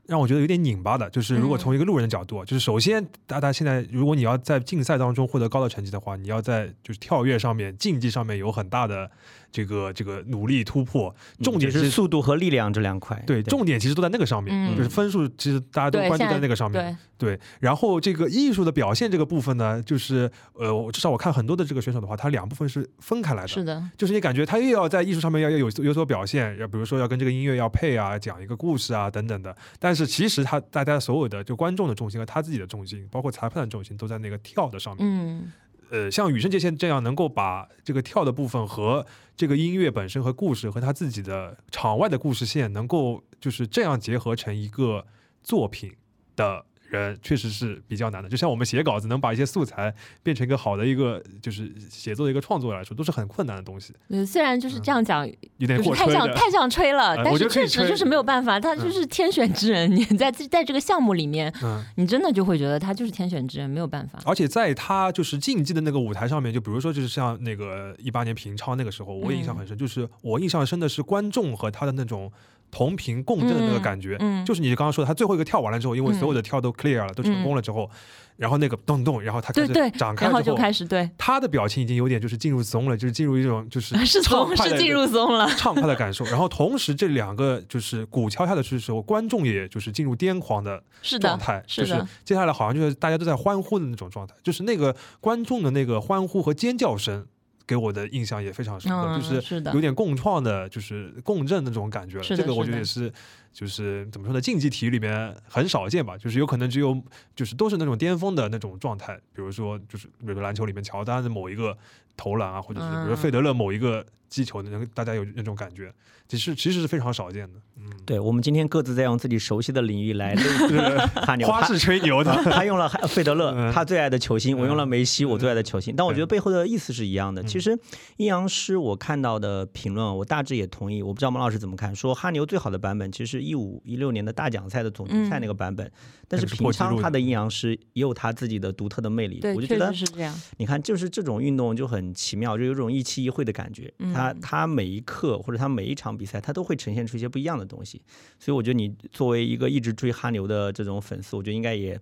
[0.06, 1.10] 让我觉得有点拧巴的。
[1.10, 9.10] 就是如果嗯从一个路人的角度，就是首先，大家现在如果你要在竞赛当中获得高的成绩的话，你要在就是跳跃上面、竞技上面有很大的
[9.50, 11.14] 这个这个努力突破。
[11.42, 13.22] 重点就是是速度和力量这两块。
[13.26, 16.96] 对，重点其实都在那个上面，嗯就是分数其实大家都，关注在那个上面。
[17.16, 23.48] 对，对，然后这个艺术的表现这个部分呢，就是呃，我至少我看很多的这个选手的话，他两部分是分开来的。
[23.48, 29.54] 是的，就是你感觉他又要在艺术上面要要有有所表现，要比如说要跟这个音乐要配啊，讲一个故事啊等等的。
[29.78, 35.06] 但是其实他大家所有的就观众的重心和他自己的重心，包括裁判的重心都在那个跳的上面。
[35.06, 35.52] 嗯
[35.90, 45.06] 呃，像羽生结弦这样能够把这个跳的部分和这个音乐本身和故事和他自己的场外的故事线能够就是这样结合成一个
[45.42, 45.94] 作品
[46.36, 48.28] 的人，确实是比较难的。
[48.28, 55.24] 就像我们写稿子能把一些素材变成一个好的一个就是写作的一个创作来说，都是很困难的东西，嗯虽然就是这样讲，
[55.58, 56.08] 有点就是太。
[56.08, 59.94] 像太像吹了，但是确实就是没有办法，他就是天选之人。
[59.94, 64.18] 你在在这个项目里面，嗯，你真的就会觉得他就是天选之人，没有办法。
[64.24, 72.32] 而且在他就是竞技的那个舞台上面，就比如说就是像那个一八年平昌那个时候，我印象很深，就是我印象深的是观众和他的那种
[72.70, 74.16] 同频共振的那个感觉。
[74.20, 77.90] 嗯，就是你刚刚说的，他最后一个跳完了之后，因为嗯所有的跳都 clear 了，都成功了之后，
[78.36, 86.24] 然后那个咚咚，然后他开始对对，然后就展开始对，他的表情已经有点就是进入松了，就是进入一种就是是畅松是进入松了，畅快的感受。
[86.26, 90.82] 然后同时这两个就是鼓敲下的时候，观众也就是进入癫狂的
[91.20, 97.26] 状态，就是是的，接下来好像就是大家都在欢呼的那种状态，就是那个观众的那个欢呼和尖叫声。
[97.68, 102.24] 给我的印象也非常深刻，嗯，就是有，点共创的，就是共振那种感觉了。
[102.24, 103.12] 这个我觉得也是，
[103.58, 106.96] 就是怎么说呢，竞技体育里面很少见吧，就是有可能只有
[107.34, 111.76] 就是都是那种巅峰的那种状态，比如说就是比如说篮球里面乔丹的某一个
[112.16, 115.92] 投篮啊，或者是比如费德勒某一个击球的，大家有那种感觉，
[116.28, 117.58] 其实其实是非常少见的。
[117.80, 120.34] 嗯，对，我们今天各自在用自己熟悉的领域来
[120.68, 121.46] 论哈牛。
[121.46, 125.94] 花式吹牛的， 他用了费德勒，嗯他最爱的球星；我用了梅西，我最爱的球星。
[125.96, 127.42] 但我觉得背后的意思是一样的。
[127.42, 127.78] 嗯其实
[128.16, 131.02] 阴阳师我看到的评论，我大致也同意。
[131.02, 135.90] 我不知道马老师怎么看，说哈牛最好的版本其实是一五一六年的大奖赛的总决赛那个版本，
[136.28, 139.40] 但是平昌他的阴阳师也有他自己的独特的魅力。
[139.40, 140.34] 对，我就觉得确实是这样。
[140.58, 143.92] 你看，就是这种运动就很奇妙，就有种一期一会的感觉。
[143.98, 148.02] 嗯它它每一刻或者他每一场比赛，他都会呈现出一些不一样的东西。
[148.38, 151.98] 所以我觉得你作为一个一直追哈牛的这种粉丝，我觉得应该也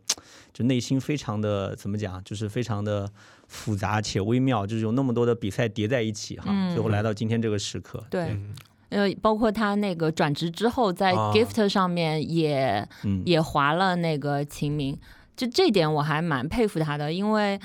[0.53, 3.11] 就内心非常的怎么讲，就是非常的
[3.47, 8.05] 复杂且微妙，就是有那么多的比赛叠在一起哈，嗯最后来到今天这个时刻。
[8.11, 8.55] 对，嗯
[8.89, 14.99] 呃，包括他那个转职之后，在啊 Gift 上面也、嗯，也划了那个秦明，
[15.37, 17.59] 就这点我还蛮佩服他的，因为。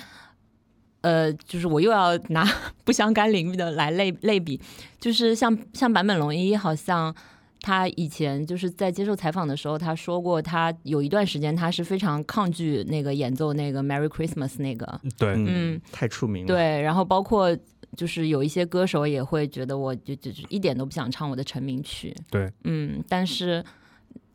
[1.04, 2.48] 呃，就是我又要拿
[2.86, 4.62] 不相干领域的来类类比，
[5.00, 7.12] 就是像像坂本龙一，好像
[7.60, 17.58] 他以前就是在接受采访的时候，他说过，他有一段时间他是非常抗拒那个演奏那个 Merry Christmas 那个，对，嗯嗯，太出名了。，对，然后包括
[17.96, 23.64] 就是有一些歌手也会觉得我就就就一点都不想唱我的成名曲，对，嗯，但是。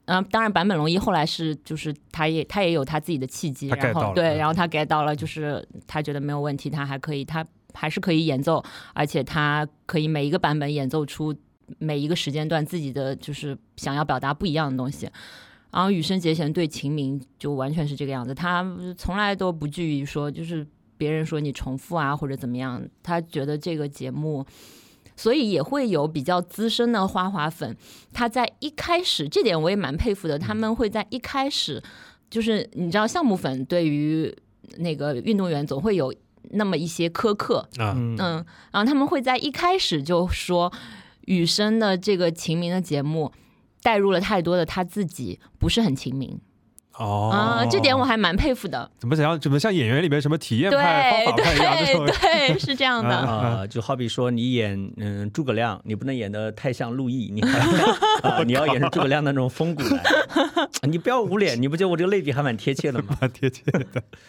[0.09, 7.45] 嗯、当然，坂本龙一后来是，就是他也他也有他自己的契机，然后对，嗯然后他 get 到了，就是他觉得没有问题，他还可以，他
[7.75, 8.63] 还是可以演奏，
[8.95, 11.35] 而且他可以每一个版本演奏出
[11.81, 15.11] 每一个时间段自己的就是想要表达不一样的东西。
[15.73, 18.65] 然后羽生结弦对秦明就完全是这个样子，他
[18.97, 20.65] 从来都不惧于说，就是
[20.97, 24.45] 别人说你重复啊或者怎么样，他觉得这个节目，
[25.17, 27.77] 所以也会有比较资深的花滑粉，
[28.13, 31.83] 他在一开始这点我也蛮佩服的，他们会在一开始，
[32.31, 34.35] 就是你知道项目粉对于
[34.79, 36.13] 那个运动员总会有
[36.51, 40.73] 那么一些苛刻，啊，嗯嗯，然后他们会在一开始就说
[41.23, 43.33] 雨生的这个秦明的节目
[43.83, 46.39] 带入了太多的他自己，不是很亲民
[46.99, 48.91] 哦啊、这点我还蛮佩服的。
[48.99, 51.77] 怎么怎样怎么像演员里面什么体验派、方法派一样
[52.07, 52.07] 对
[52.55, 53.15] 对，是这样的。
[53.15, 57.43] 啊呃，就好比说你演嗯诸葛亮，你不能演的太像陆毅，你
[58.47, 60.03] 你要演成诸葛亮的那种风骨来。
[60.89, 63.17] 你不要捂脸，你不觉得我这个类比还蛮贴切的吗？
[63.21, 63.81] 蛮贴切的。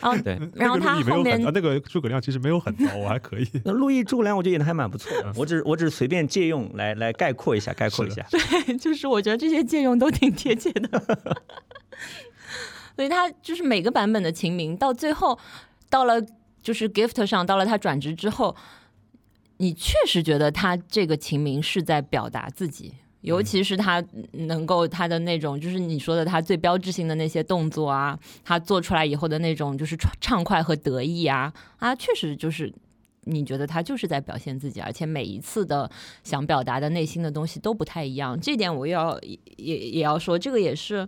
[0.02, 3.48] 然 后对，然后他后面很啊，那个诸葛亮其实没有很糟，我还可以。
[3.64, 8.26] 那陆毅、诸葛亮我觉得演的还蛮不错的，我只我只是随便借用来来概括一下，概括一下。
[8.30, 11.02] 对就是我觉得这些借用都挺贴切的，
[12.98, 15.38] 所以他就是每个版本的秦明到最后
[15.90, 16.20] 到了
[16.62, 18.56] 就是 Gift 上，到了他转职之后，
[19.58, 22.96] 你确实觉得他这个秦明是在表达自己。
[23.22, 32.72] 尤其是他能够他的那种，就是你说的他最标志性的那些动作啊，他做出来以后的那种就是畅快和得意啊啊，确实就是
[33.24, 35.90] 你觉得他就是在表现自己，而且每一次的
[36.24, 38.40] 想表达的内心的东西都不太一样。
[38.40, 39.20] 这点我要
[39.58, 41.06] 也也要说，这个也是，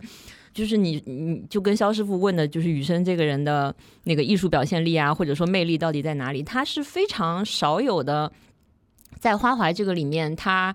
[0.52, 3.74] 就是你你就跟肖师傅问的，就是雨生这个人的
[4.04, 6.42] 那个艺术表现力啊，或者说魅力到底在哪里？
[6.42, 8.32] 他是非常少有的，
[9.18, 10.74] 在花怀这个里面，他。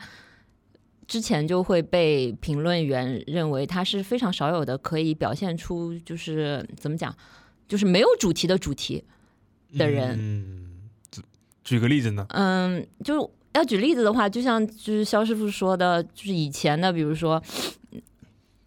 [1.07, 7.15] 之前就会被评论员认为他是非常少有的可以表现出就是怎么讲，
[7.67, 9.03] 就是没有主题的主题
[9.77, 10.17] 的人。
[10.17, 11.21] 嗯，举
[11.63, 12.25] 举个例子呢？
[12.29, 17.39] 嗯，就要举例子的话，就像就是肖师傅说的，就是以前的，比如说
[17.84, 17.84] 嗯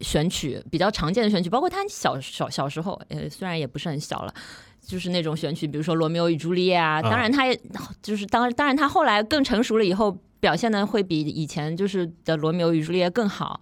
[0.01, 4.33] 选曲比较常见的选曲，包括他小小小时候，呃，虽然也不是很小了。
[4.81, 7.59] 就是那种选曲，比如说《罗密欧与朱丽叶》啊，当然他也
[8.01, 13.61] 就是当当然他后来更成熟了以后，表现的会比以前就是的《罗密欧与朱丽叶》更好。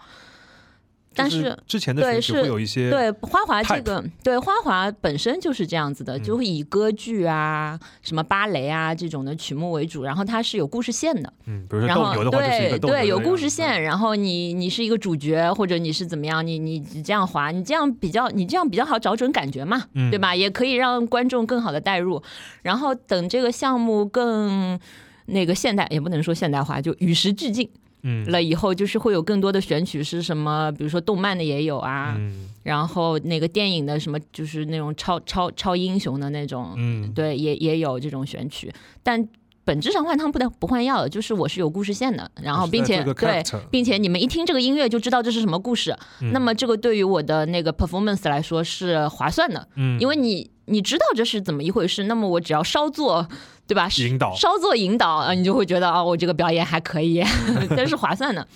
[1.18, 11.34] 但是之前的对是会有一些对花滑这个，对花滑本身就是这样子的，嗯就会以歌剧啊、什么芭蕾啊这种的曲目为主，然后它是有故事线的。
[11.46, 20.36] 嗯，比如说然后斗牛的话就是一对对有故事线，然后你你是一个主角，或者你是怎么样，你你你这样滑，你这样比较你这样比较好找准感觉嘛，嗯对吧？
[20.36, 22.22] 也可以让观众更好的带入。
[22.62, 24.80] 然后等这个项目更
[25.26, 27.70] 那个现代，也不能说现代化，就与时俱进
[28.04, 28.30] 嗯。
[28.32, 32.50] 了以后，就是会有更多的选曲是什么，比如说动漫的也有啊，嗯。
[32.64, 39.28] 然后那个电影的什么就是那种超超超英雄的那种，嗯，对，也也有这种选曲，但
[39.64, 46.32] 本质上换汤不得不换药的，就是我是有故事线的，然后并且对并且你们一听这个音乐就知道这是什么故事，嗯。
[46.32, 53.28] 那么这个对于我的那个 performance 来说是划算的，嗯，因为你你知道这是怎么一回事，那么我只要稍作，
[53.68, 53.90] 对吧？
[53.98, 57.24] 引导稍作引导啊，你就会觉得哦，我这个表演还可以，
[57.76, 58.48] 但是划算的。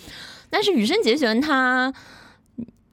[0.50, 1.94] 但是羽生结弦他，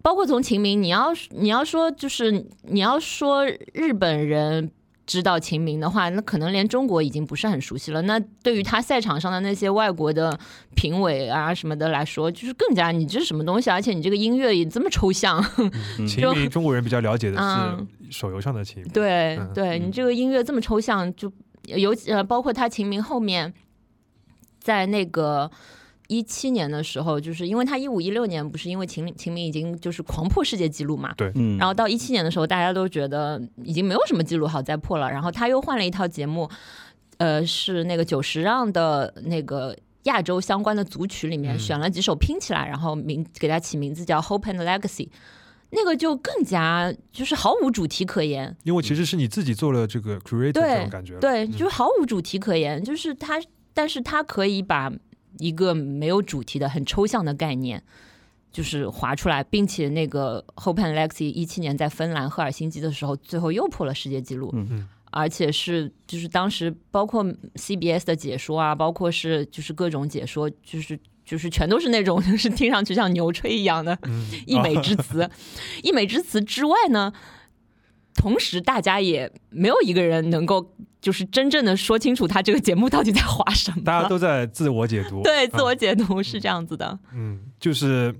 [0.02, 4.70] 包括从秦明，你要你要说就是你要说日本人。
[5.08, 8.02] 知道秦明的话，那可能连中国已经不是很熟悉了。
[8.02, 10.38] 那对于他赛场上的那些外国的
[10.74, 13.70] 评委啊什么的来说，就是更加你这是什么东西？
[13.70, 15.42] 而且你这个音乐也这么抽象。
[16.06, 18.92] 秦明中国人比较了解的是手游上的秦明。
[18.92, 21.32] 对，对你这个音乐这么抽象，就
[21.76, 23.52] 尤其呃，包括他秦明后面
[24.58, 25.50] 在那个。
[26.10, 36.48] 一七年的时候，就是因为他一五一六年不是因为秦秦明已经就是狂破世界纪录嘛，对，然后到一七年的时候，大家都觉得已经没有什么记录好再破了，然后他又换了一套节目，
[37.18, 45.10] 呃，是那个九十让的那个亚洲相关的组曲里面选了几首拼起来，然后名给他起名字叫 Hope and Legacy，
[45.70, 53.40] 那个就更加就是毫无主题可言，因为其实是你自己做了这个 creator 这种感觉，对，就毫无主题可言，就是他，
[53.72, 54.92] 但是他可以把。
[55.40, 57.80] 一个没有主题的很抽象的概念，
[58.50, 70.98] 就是划出来，并且那个 Hope and Lexi 一七年在芬兰赫尔辛基的时候，最后又破了世界纪录，嗯嗯，而且是就是当时包括 CBS 的解说啊，包括是就是各种解说，就是
[71.28, 73.98] 就是全都是那种就是听上去像牛吹一样的
[74.46, 75.28] 溢美之词，
[75.82, 77.12] 溢美之词之外呢。
[78.14, 83.84] 同时，大家也没有一个人能够就是真正的说清楚他这个节目到底在划什么。
[83.84, 86.98] 大家都在自我解读，对，自我解读是这样子的。
[87.14, 88.12] 嗯，就是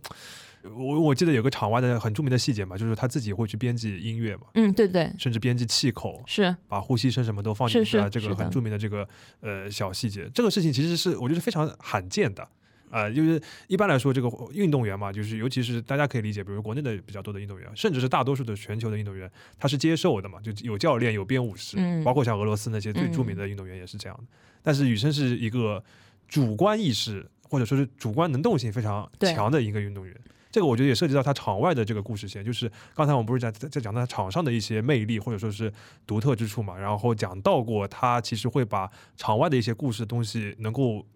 [0.63, 4.43] 我我记得有个场外的很著名的细节嘛，就是他自己会去编辑音乐嘛。
[4.55, 8.09] 嗯，对对，甚至编辑气口，是把呼吸声什么都放进去啊。
[8.09, 9.09] 这个很著名的这个
[9.41, 12.49] 呃小细节，这个事情其实是我觉得非常罕见的。
[12.91, 24.25] 呃，就是一般来说，这个运动员嘛，就是尤其是大家可以理解，比如国内的比较多的运动员，甚至是大多数的全球的运动员，他是接受的嘛，就有教练、有编舞师，包括像俄罗斯那些最著名的运动员也是这样的。
[24.63, 25.83] 但是羽生是一个
[26.27, 30.15] 主观意识或者说是主观能动性非常强的一个运动员，
[30.51, 35.73] 这个我觉得也涉及到他场外的这个故事线，就是刚才我们不是在在讲他场上的一些魅力或者说是
[36.07, 41.07] 独特之处嘛，然后讲到过他其实会把场外的一些故事东西能够。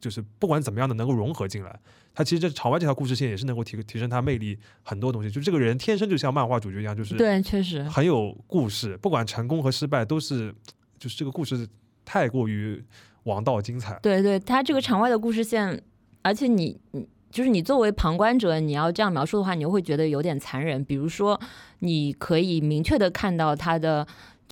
[0.00, 1.78] 就是不管怎么样的能够融合进来，
[2.14, 5.30] 他其实这场外这条故事线也是能够提提升他魅力很多东西。
[5.30, 10.54] 就这个人天生就像漫画主角一样，就是对，确实很有故事，不管成功和失败都是，
[10.98, 11.68] 就是这个故事
[12.04, 12.82] 太过于
[13.24, 13.98] 王道精彩。
[14.02, 15.82] 对，对他这个场外的故事线，
[16.22, 20.82] 而且你你就是你作为旁观者，你要这样描述的话，你又会觉得有点残忍。
[20.82, 21.38] 比如说，
[21.80, 24.06] 你可以明确的看到他的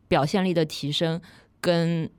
[0.07, 1.19] 表现力的提升
[1.59, 2.11] 跟。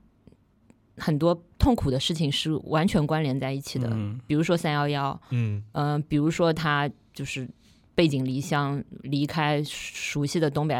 [1.00, 3.90] 很多痛苦的事情是完全关联在一起的，
[4.26, 7.48] 比如说三幺幺，嗯嗯，比如说他就是
[7.94, 10.74] 背井离乡，离开熟悉的东北，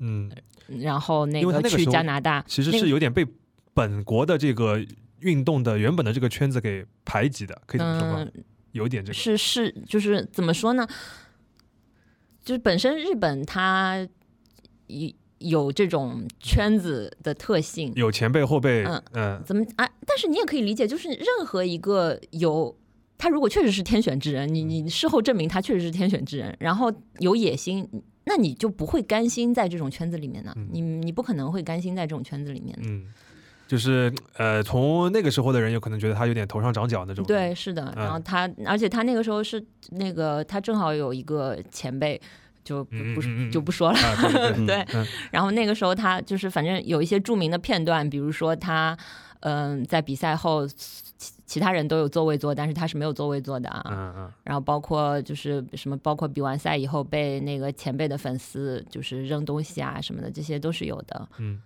[0.00, 0.30] 嗯，
[0.66, 3.26] 然后那个去加拿大，其实是有点被
[3.74, 4.80] 本国的这个
[5.18, 8.30] 运动的原本的这个圈子给排挤的，可以这么说吗？
[8.72, 10.86] 有点这个是是就是怎么说呢？
[12.44, 14.08] 就是本身日本它
[14.86, 15.14] 一。
[15.40, 19.88] 有这种圈子的特性，有前辈后辈，嗯嗯，怎么啊？
[20.06, 22.76] 但是你也可以理解，就是任何一个有
[23.16, 27.88] 他，如果确实是天选之人，你你事后证明他确实是天选之人，然后有野心，
[28.24, 30.54] 那你就不会甘心在这种圈子里面呢？
[30.70, 32.78] 你你不可能会甘心在这种圈子里面。
[32.82, 33.06] 嗯，
[33.66, 37.24] 就是呃，从那个时候的人有可能觉得他有点头上长角那种。
[37.24, 37.90] 对，是的。
[37.96, 42.20] 然后他，而且他那个时候是那个，他正好有一个前辈。
[42.70, 43.98] 就不不就不说了，
[44.64, 44.86] 对。
[45.32, 48.96] 然后那个时候他就是反正有一些著名的片段，比如说他
[49.40, 51.02] 嗯在比赛后，其
[51.44, 53.82] 其他人都有座位坐，但是他是没有座位坐的啊。
[53.90, 54.30] 嗯嗯。
[54.44, 61.28] 然后包括就是什么，包括比完赛以后被那个前辈的粉丝就是扔东西啊什么的，这些都是有的。
[61.38, 61.60] 嗯。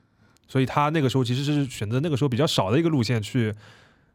[0.49, 3.55] 所以他那个时候其实是选择那个时候比较少的一个路线去。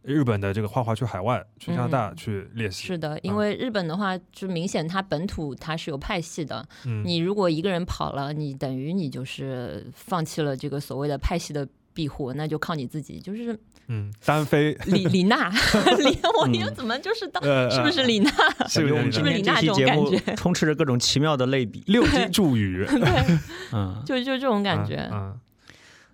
[0.01, 2.87] 日本的这个画画去海外去加拿大去练习。
[2.87, 7.03] 是的，因为日本的话就明显它本土它是有派系的，嗯。
[7.05, 14.73] 你如果一个人跑了，你等于你就是放弃了这个所谓的派系的庇护，那就靠你自己，就是嗯单飞。
[14.85, 15.49] 李李娜，
[15.99, 18.31] 李我你怎么就是当是不是李娜？
[18.67, 18.93] 是不是
[19.23, 19.59] 李娜？
[19.59, 20.35] 这种感觉？
[20.35, 23.37] 充斥着各种奇妙的类比，六金助语， 对，
[23.73, 25.37] 嗯，就就这种感觉，嗯。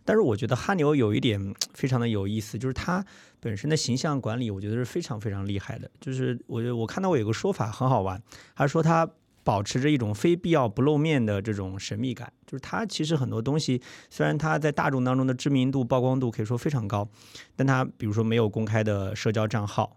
[0.06, 3.04] 但是我觉得哈牛有一点非常的有意思，就是他。
[3.42, 5.88] 本身的形象管理，我觉得是非常非常厉害的。
[6.02, 8.20] 就是我觉得我看到过有个说法很好玩，
[8.56, 9.08] 他说他
[9.44, 12.34] 保持着一种非必要不露面的这种神秘感。
[12.48, 13.80] 就是他其实很多东西，
[14.10, 17.08] 虽然他在大众当中的知名度、曝光度可以说非常高，
[17.56, 19.96] 但他比如说没有公开的社交账号，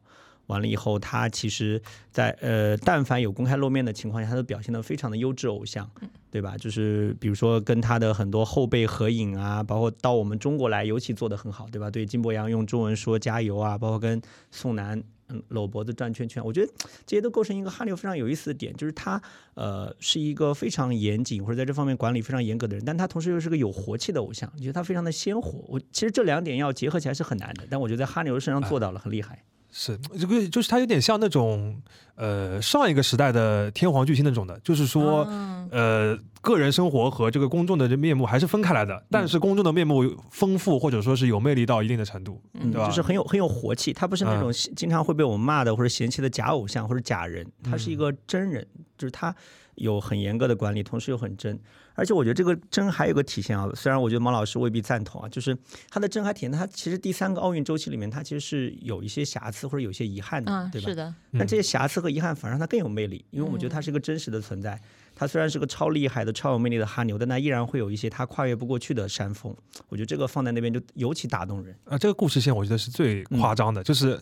[0.49, 1.81] 完了以后，他其实
[2.11, 5.89] 在呃，但凡有公开露面的情况下，他都表现得非常的优质偶像，
[6.31, 6.59] 对吧？
[6.59, 11.91] 就是比如说跟他的很多后辈合影啊，包括到我们中国来，尤其做得很好，对吧？
[11.91, 14.21] 对金博洋用中文说加油啊，包括跟
[14.51, 16.73] 宋楠嗯搂脖子转圈圈，我觉得
[17.07, 19.21] 这些都构成一个哈牛非常有意思的点，就是他
[19.53, 25.63] 呃是一个非常严谨或者在这方面管理非常严格的人，但他同时又是个有活气的偶像，你觉得他非常的鲜活。
[25.69, 29.45] 我其实这两点要结合起来是很难的，但我觉得在哈牛身上做到了，很厉害。
[29.71, 31.81] 是这个，就是他有点像那种
[32.17, 42.87] 呃上一个时代的天皇巨星那种的，就是说、嗯呃个人生活和这个公众的这面目还是分开来的，但是公众的面目丰富或者说是有魅力到一定的程度，嗯对吧？
[42.87, 48.67] 就是很有很有活气，他不是那种嗯经常会被我们骂的或者嫌弃的假偶像或者假人，他是一个真人，
[48.97, 49.35] 就是他
[49.75, 51.59] 有很严格的管理，同时又很真。
[51.99, 55.57] 而且我觉得这个真还有个体现啊，虽然我觉得毛老师未必赞同啊，就是
[55.91, 60.95] 他的真还体现他其实第三个奥运周期里面，他其实是有一些瑕疵或者有些遗憾的，嗯，对吧是？
[60.95, 64.81] 的，但这些瑕疵和遗憾反而让他更有魅力，因为我觉得他是一个真实的存在。
[65.19, 69.53] 他虽然是个超厉害的、超有魅力的哈牛，但他依然会有一些他跨越不过去的山峰。
[69.89, 71.77] 我觉得这个放在那边就尤其打动人。
[71.87, 74.17] 啊，这个故事线我觉得是最嗯夸张的，就是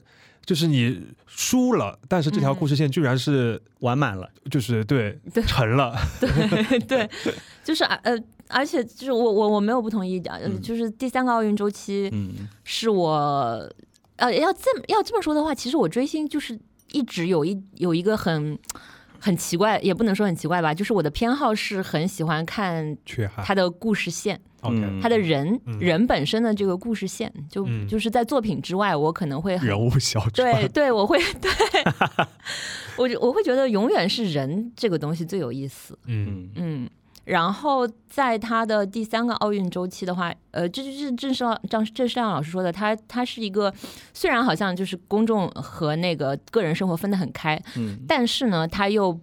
[0.47, 7.11] 就是你输了，但是这条嗯故事线居然是完满了，就是对对成了， 对对，
[7.63, 8.19] 就是啊呃，
[8.49, 13.71] 而且就是我我我没有不同意的，呃嗯就是第三个奥运周期嗯是我
[14.17, 16.59] 呃要这么要这么说的话，其实我追星就是
[16.93, 18.59] 一直有一有一个很。
[19.19, 22.97] 很奇怪，也不能说很奇怪吧，就是我的偏好是很喜欢看。
[23.45, 24.41] 他的故事线。
[25.01, 25.79] 他的人、嗯。
[25.79, 27.87] 人本身的这个故事线，就、嗯。
[27.87, 31.51] 就是在作品之外，我可能会人物小传，对对，我会对，
[32.99, 35.97] 我我会觉得永远是人这个东西最有意思。
[36.07, 36.83] 嗯嗯。
[36.85, 36.91] 嗯，
[37.27, 43.73] 然后在他的第三个奥运周期的话，呃，这就是郑世亮张郑世亮老师说的，他他是一个
[44.15, 47.99] 虽然好像就是公众和那个个人生活分得很开，嗯。
[48.09, 49.21] 但是呢，他又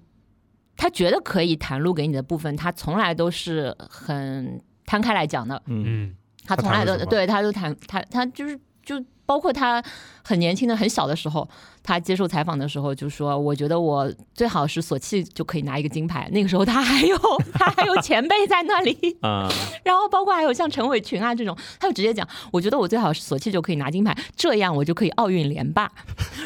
[0.77, 5.61] 他觉得可以袒露给你的部分，他从来都是很摊开来讲的。
[5.65, 5.83] 嗯。
[5.87, 9.83] 嗯他他从来都对，他就谈他他就是就包括他
[10.23, 11.47] 很年轻的很小的时候，
[11.81, 16.29] 他接受采访的时候就说，我觉得我最好是索契就可以拿一个金牌。
[16.31, 17.17] 那个时候他还有
[17.53, 19.49] 他还有前辈在那里，啊，
[19.83, 25.91] 然后包括还有像陈伟群啊这种，他就直接讲，我觉得我最好是索契就可以拿金牌，这样我就可以奥运连霸。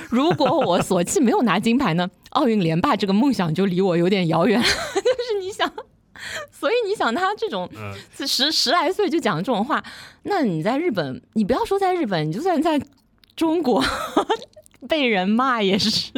[0.09, 4.61] 如果我索契没有拿金牌呢，奥运连霸这个梦想就离我有点遥远。
[4.61, 5.71] 就是你想。
[6.51, 9.83] 所以你想他这种嗯十十来岁就讲这种话，
[10.23, 12.81] 那你在日本，你不要说在日本，你就算在
[13.35, 13.83] 中国
[14.87, 16.11] 被人骂也是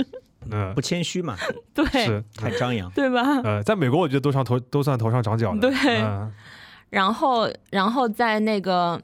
[0.52, 1.36] 嗯不谦虚嘛，
[1.74, 2.90] 对是太张扬。
[2.92, 3.22] 对吧？
[3.44, 6.32] 呃，在美国我觉得都上头都算头上长角的，对嗯
[6.90, 9.00] 然后，然后在那个，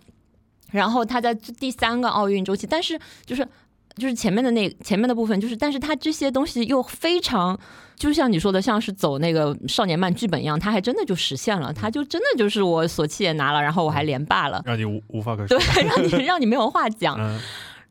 [0.71, 3.47] 然后他在第三个奥运周期，但是就是
[3.95, 7.57] 就是前面的那前面的部分，就是但是他这些东西又非常，
[7.95, 17.15] 就像你说的，像是走那个少年漫剧本一样，他还真的就实现了，他就真的就是我索契也拿了，然后我还连霸了，让你无无法可 说对，，让你让你没有话讲。
[17.19, 17.39] 嗯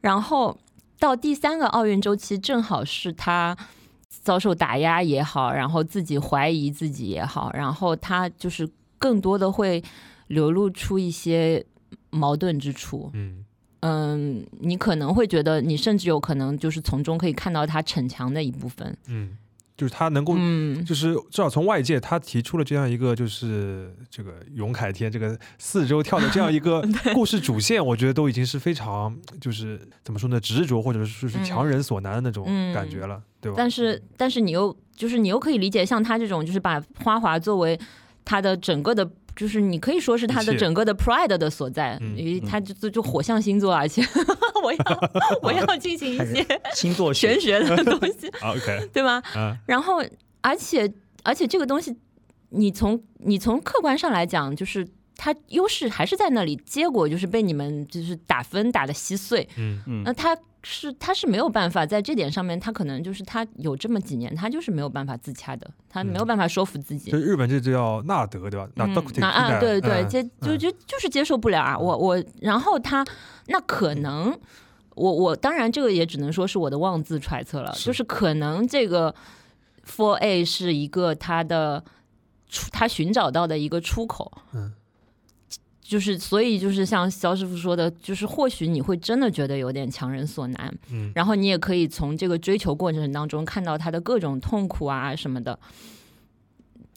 [0.00, 0.54] 然后
[0.98, 3.56] 到第三个奥运周期，正好是他
[4.08, 9.82] 遭受打压也好，然后自己怀疑自己也好，然后他就是更多的会
[10.26, 11.64] 流露出一些
[12.10, 13.10] 矛盾之处。
[13.14, 13.43] 嗯
[13.86, 18.96] 嗯，你可能会觉得，你甚至有可能就是从中可以看到他逞强的一部分。
[19.08, 19.36] 嗯，
[19.76, 26.82] 就是他能够嗯，就是至少从外界，他提出了这样一个就是这个勇凯天这个四周跳的这样一个
[27.12, 33.56] 故事主线，我觉得都已经是非常就是怎么说呢，执着或者说是强人所难的那种嗯感觉了，对吧？
[33.58, 37.78] 但是但是你又就是你又可以理解，像他这种就是把花滑作为
[38.24, 44.02] 他的整个的，就是你可以说是他的整个的 pride 的所在，嗯因为他就就就火象星座，而且
[44.62, 44.78] 我要
[45.42, 49.22] 我要进行一些星座玄学的东西 啊 OK，对吧？
[49.36, 50.02] 嗯然后
[50.40, 50.90] 而且
[51.22, 51.94] 而且这个东西，
[52.50, 54.86] 你从你从客观上来讲，就是。
[55.16, 67.10] 他优势还是在那里，结果就是被你们就是打分打的稀碎，嗯嗯那他是他是没有办法在这点上面，他可能就是他有这么几年，他就是没有办法自洽的，他没有办法说服自己。
[67.10, 68.68] 就日本这就叫纳德对吧？
[68.74, 71.78] 那嗯那啊，对对，嗯接就就就是接受不了啊！
[71.78, 73.04] 我我，然后他
[73.48, 74.36] 那可能，
[74.94, 79.14] 我我当然这个也只能说是我的妄自揣测了，是就是可能这个
[79.86, 81.84] Four A 是一个他的
[82.48, 84.72] 出他寻找到的一个出口，嗯，
[85.94, 95.56] 就是所以就是像肖师傅说的，就是或许你会真的觉得有点强人所难，嗯然后你也可以从这个追求过程当中看到他的各种痛苦啊什么的。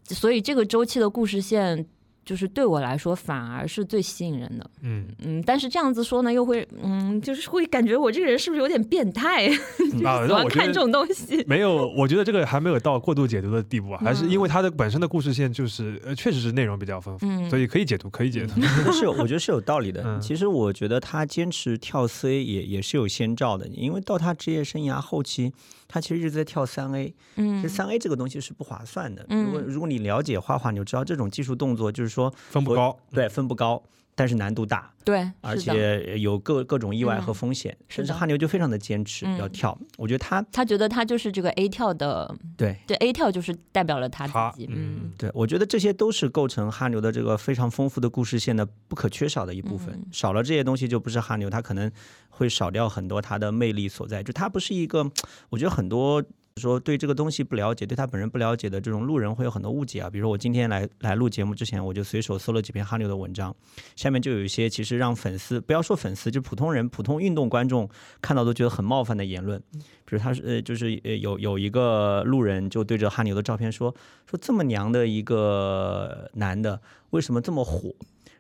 [0.08, 1.86] 所以这个周期的故事线
[2.28, 4.70] 就是对我来说反而是最吸引人的。
[4.82, 9.48] 嗯嗯，但是这样子说呢，又会嗯，就是会感觉我这个人是不是有点变态，
[10.04, 11.42] 啊，喜那我看这种东西。
[11.48, 18.54] 没有，我觉得这个还没有到过度解读的地步啊，还是因为它的本身的故事线就是呃，确实是内容比较丰富，嗯所以可以解读，可以解读。
[18.58, 20.04] 我觉得是，我觉得是有道理的。
[20.06, 25.54] 嗯 其实我觉得他坚持跳 C 也也是有先兆的，因为到他职业生涯后期，
[25.88, 27.14] 他其实一直在跳三 A。
[27.36, 29.26] 嗯其实三 A 这个东西是不划算的。
[29.30, 33.82] 嗯如果如果你了解画画，你就知道这种技术动作就是说分不高，对分不高，
[34.18, 37.72] 但是难度大，对，而且有各各种意外和嗯风险。
[37.88, 42.76] 是的但是哈牛就非常的坚持嗯要跳，我觉得他他觉得他就是这个 A 跳的，对。
[42.88, 44.68] 对 A 跳就是代表了他他自己。
[44.72, 49.94] 嗯对，我觉得这些都是构成哈牛的这个非常丰富的故事线的不可缺少的一部分。
[49.94, 51.92] 嗯少了这些东西，就不是哈牛，他可能
[52.30, 54.24] 会少掉很多他的魅力所在。
[54.24, 55.12] 就他不是一个，
[55.50, 56.24] 我觉得很多
[56.60, 60.10] 说对这个东西不了解，对他本人不了解的这种路人会有很多误解啊。
[60.10, 63.56] 比如说我今天来来录节目之前，我就随手搜了几篇哈牛的文章，
[63.96, 67.90] 下面就有一些其实让粉丝不要说粉丝，就普通人、普通运动观众
[68.22, 69.62] 看到都觉得很冒犯的言论。
[70.06, 73.94] 比如他是呃，就是呃有有一个路人就对着哈牛的照片说
[74.30, 76.80] 说这么娘的一个男的，
[77.10, 77.94] 为什么这么火？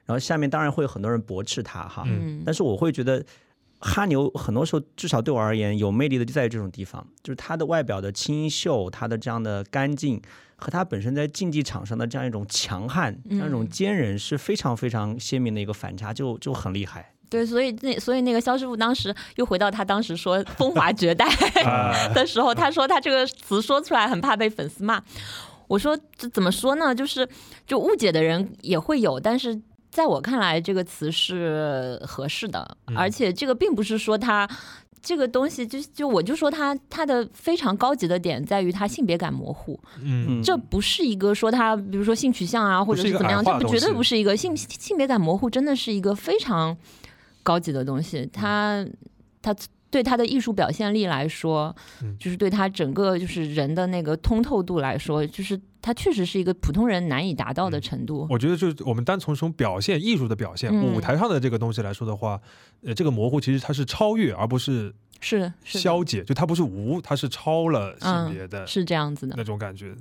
[0.05, 3.21] 然后下面当然会有很多人驳斥他哈，嗯，但是我会觉得
[3.79, 10.21] 哈牛很多时候，至少对我而言，有魅力的就在于这种地方，就是他的外表的清秀，他的这样的干净，
[10.55, 17.13] 和他本身在竞技场上的这样一种强悍、这样一种嗯坚韧，是非常非常鲜明的一个反差，就就很厉害。
[17.29, 21.25] 对，所以那所以那个肖师傅当时又回到他当时说风华绝代
[21.65, 25.03] 啊 的时候，他说他这个词说出来很怕被粉丝骂。
[25.67, 26.95] 我说这怎么说呢？
[26.95, 27.27] 就是
[27.65, 34.47] 就误解的人也会有，但是在我看来，这个词是合适的，嗯而且这个并不是说它。
[34.99, 46.75] 这个东西就就我就说它它的非常高级的点在于它性别感模糊，嗯，这不是一个说它比如说性取向啊或者是怎么样，这不绝对不是一个性性别感模糊，真的是一个非常
[47.41, 48.19] 高级的东西。
[48.21, 48.85] 嗯他
[49.41, 49.55] 他
[49.89, 55.57] 对他的艺术表现力来说，嗯就是对他整个就是人的那个通透度来说，就是
[55.87, 58.27] 他确实是一个普通人难以达到的嗯程度。
[58.29, 62.37] 我觉得就是我们单从从表现艺术的表现，嗯舞台上的这个东西来说的话，
[62.83, 69.95] 呃，这个模糊其实它是超越，而不是是消解，就它不是无，它是超了性别的是这样子的，那种感觉。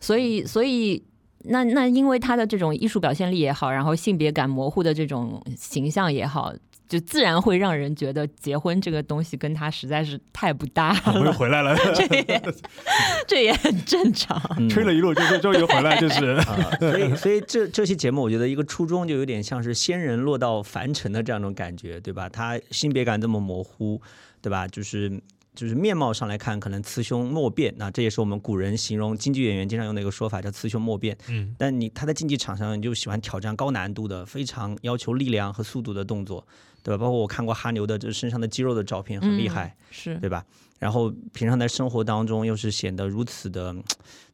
[0.00, 1.04] 所以所以。
[1.44, 6.52] 那那因为他的这种艺术表现力也好，然后性别感模糊的这种形象也好，
[6.88, 12.42] 就自然会让人觉得结婚这个东西跟他实在是太不搭我又，回来了， 这也
[13.28, 14.40] 这也很正常。
[14.58, 22.28] 嗯吹了一路，就是终于回来，就是啊， 所以所以这这期节目，我觉得一个初衷就有点像是仙人落到凡尘的这样一种感觉，对吧？
[22.28, 24.00] 他性别感这么模糊，
[24.40, 24.66] 对吧？
[24.68, 25.20] 就是
[25.54, 31.16] 就是面貌上来看，可能雌雄莫辨，那这也是我们古人形容京剧演员经常用的一个说法，叫雌雄莫辨。
[31.28, 36.46] 嗯但你他在竞技场上，你就喜欢挑战高难度的、非常要求力量和速度的动作，
[36.82, 37.04] 对吧？
[37.04, 39.76] 包括我看过哈牛的这身上的肌肉的照片，很厉害。
[39.90, 40.44] 是，对吧？
[40.78, 43.74] 然后平常在生活当中又是显得如此的，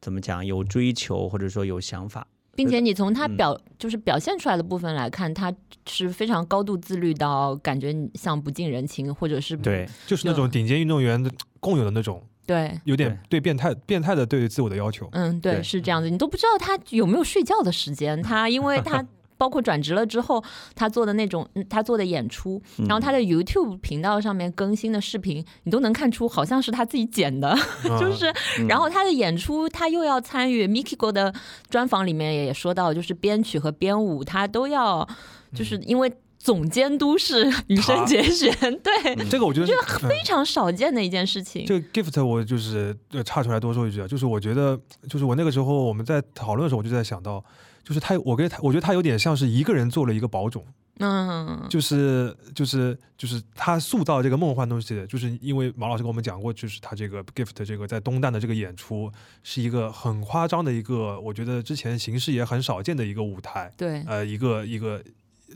[0.00, 2.26] 怎么讲，有追求或者说有想法。
[2.56, 5.52] 并且你从他嗯表、就是表现出来的部分来看，他
[5.88, 11.28] 是非常高度自律到感觉像不近人情，或者是对，就是那种顶尖运动员的
[11.58, 12.78] 共有的那种，对。
[12.84, 15.08] 有点对变态变态的对自我的要求。
[15.12, 18.22] 嗯，对，对是这样子，你都不知道他有没有睡觉的时间。
[18.22, 19.04] 他因为他
[19.36, 20.42] 包括转职了之后，
[20.74, 22.86] 他做的那种，嗯他做的演出，嗯。
[22.86, 27.56] 然后他的 YouTube 频道上面更新的视频，你都能看出好像是他自己剪的，
[28.00, 28.66] 就是，嗯。
[28.68, 31.32] 然后他的演出他又要参与 Mikiko 的
[31.68, 35.06] 专访里面也说到，就是编曲和编舞他都要，
[35.54, 40.08] 就是因为总监督是羽生结弦，对，这个我觉得是嗯。
[40.08, 41.64] 非常少见的一件事情。
[41.64, 44.78] 这个 gift 我就是呃岔出来多说一句啊，就是我觉得，
[45.08, 47.42] 就是我那个时候我们在讨论的时候，我就在想到，
[47.84, 50.64] 就是他，我跟他，我觉得他有点像是一个人做了一个宝种，
[51.00, 59.12] 嗯，就是就是就是他塑造这个梦幻东西，就是因为毛老师跟我们讲过，就是他这个 gift 这个在东旦的这个演出
[59.42, 65.02] 是一个很夸张的一个，我觉得之前形式也很少见的一个舞台，对，呃，一个一个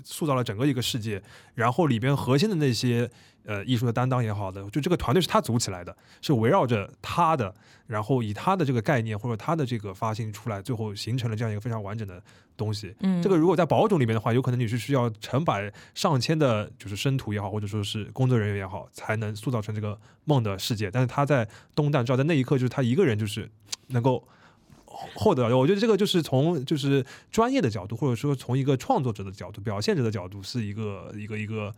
[0.05, 1.23] 塑造了整个一个世界，
[1.55, 3.11] 然后里边核心的那些
[3.49, 7.53] 呃艺术的担当也好的，就这个团队是他组起来的，是围绕着他的，
[7.87, 12.23] 然后以他的这个概念或者他的这个发心出来，最后形成了这样一个非常完整的
[12.59, 12.95] 东西。
[13.01, 20.91] 嗯，这个如果在宝冢里面的话，有可能你是需要成百上千的，就是生徒也好，或者说是工作人员也好，才能塑造成这个梦的世界。
[20.91, 23.51] 但是他在东旦，知道在那一刻，就是他一个人，就是
[23.87, 24.23] 能够
[24.85, 25.57] 获得。
[25.57, 31.75] 我觉得这个就是从就是专业的角度，或者说从一个创作者的角度、表现者的角度，是一个一个一个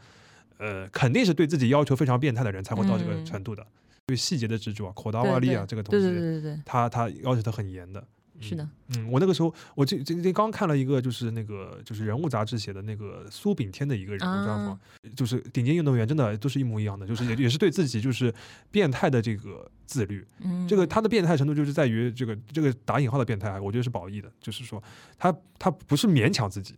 [0.60, 3.66] 呃，肯定是对自己要求非常变态的人才会到这个嗯程度的。
[4.06, 6.62] 对细节的执着啊，口达对瓦利啊，这个东对对西，对对对。
[6.64, 8.06] 他他要求的很严的。
[8.42, 14.80] 是的，嗯，我那个时候我这这这刚看了一个，就是那个就是人物杂志写的那个苏炳添的一个人物专访，
[15.14, 18.32] 就是顶尖运动员真的都是一模一样的，就是也 也是对自己就是
[18.70, 20.26] 变态的这个自律。
[20.38, 24.82] 嗯，这个他的变态程度就是在于这个这个打引号的变态，我觉得是褒义的，就是说
[25.18, 26.74] 他他不是勉强自己。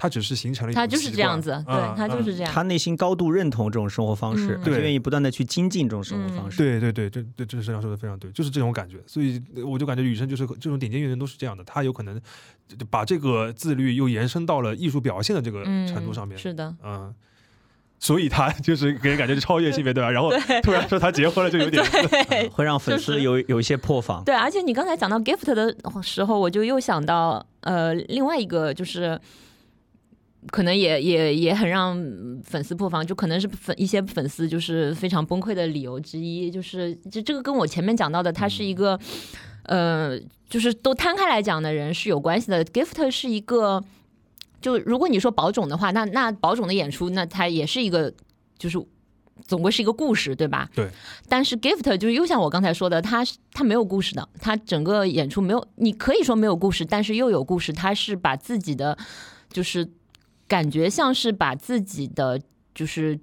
[0.00, 2.52] 他只是形成了一他就是这样子，对他就是这样。
[2.52, 6.56] 他内心高度认同这种生活方式，对，愿意不断的去精进这种生活方式。
[6.56, 8.98] 对对对，这这这身上说的非常对，就是这种感觉。
[9.08, 12.20] 所以我就感觉羽生就是这种顶尖运动员都是这样的，他有可能
[12.88, 16.38] 把这个自律又延伸到了艺术表现的这个程度上面。
[16.38, 17.12] 是的，嗯，
[17.98, 20.08] 所以他 就是给人感觉就超越性别，对吧？
[20.08, 20.30] 然后
[20.62, 21.84] 突然说他结婚了，就有点
[22.54, 24.22] 会让粉丝有有一些破防。
[24.22, 25.74] 对，而且你刚才讲到 gift 的
[26.04, 29.20] 时候，我就又想到呃另外一个就是。
[30.52, 31.96] 可能也也也很让
[32.44, 38.98] 粉丝破防，就可能是粉一些粉丝就是非常崩溃的理由之一，就是就这个跟我前面讲到的，他是一个
[39.64, 40.16] 呃，
[40.48, 42.64] 就是都摊开来讲的人是有关系的。
[42.64, 43.82] Gift 是一个，
[44.60, 48.14] 就如果你说宝冢的话，那那宝冢的演出，那他也是一个，
[48.56, 48.78] 就是
[49.44, 50.70] 总归是一个故事，对吧？
[50.72, 50.88] 对。
[51.28, 58.96] 但是 Gift 就又像我刚才说的，他他没有故事的，他整个演出没有，你可以说没有故事，但是又有故事，他是把自己的
[59.50, 59.90] 就是。
[60.48, 62.40] 感觉像是把自己的
[62.74, 63.20] 就是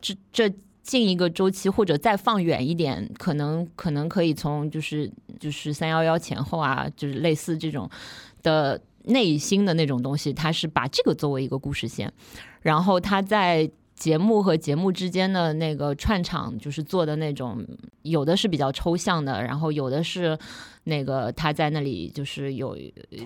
[0.00, 0.52] 这这
[0.82, 5.10] 近一个周期，或者再放远一点，可能可能可以从就是
[5.40, 7.88] 就是三幺幺前后啊，就是类似这种
[8.42, 12.12] 的内心的那种东西，他是把这个作为一个故事线，
[12.60, 17.66] 然后他在节目和节目之间的那个串场，就是做的那种，
[18.02, 20.38] 有的是比较抽象的，然后有的是
[20.84, 22.76] 那个他在那里就是有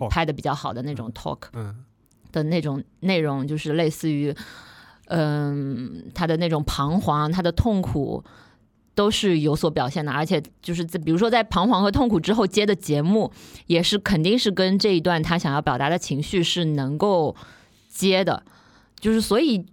[0.09, 1.85] 拍的比较好的那种 talk，嗯。
[2.33, 4.35] 的那种内容，就是类似于，
[5.07, 8.23] 嗯，他的那种彷徨，他的痛苦，
[8.95, 10.13] 都是有所表现的。
[10.13, 13.33] 而且，就是在比如说在彷徨和痛苦之后接的节目，
[13.67, 17.35] 也是肯定是跟这一段他想要表达的情绪是能够
[17.89, 18.43] 接的。
[18.99, 19.65] 就是所以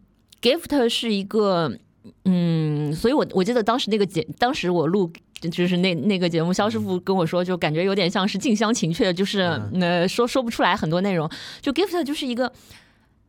[0.42, 1.78] ，gift 是一个，
[2.26, 5.12] 嗯，所以我我记得当时那个节，当时我录。
[5.40, 9.42] 就是那那个节目，肖师傅跟我说，就感觉有点像是近乡情怯，就是
[9.80, 11.30] 呃说说不出来很多内容。
[11.62, 12.52] 就 gift 就是一个，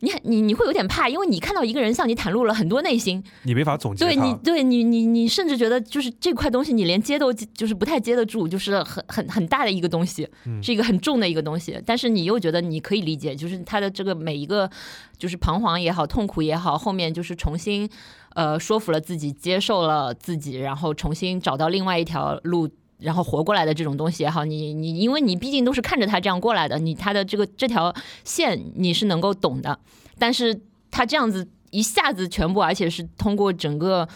[0.00, 4.04] 你你你会有点怕，因为你看到一个人向你袒露了很多内心，你没法总结。
[4.04, 10.26] 对你对你你你甚至觉得就是这块东西你连接都就是不太接得住，就是很很很大的一个东西，
[10.62, 11.78] 是一个很重的一个东西。
[11.84, 14.70] 但是你又觉得你可以理解，就是他的这个每一个
[15.18, 17.88] 就是彷徨也好，痛苦也好，后面就是重新。
[18.34, 22.68] 呃，说服了自己，接受了自己，然后重新找到另外一条路，
[22.98, 27.92] 然后活过来的这种东西也好，你你，因为你毕竟都是看着他这样过来的，你他的这个这条
[28.24, 29.78] 线你是能够懂的，
[30.18, 30.60] 但是
[30.90, 34.08] 他这样子一下子全部，而且是通过整个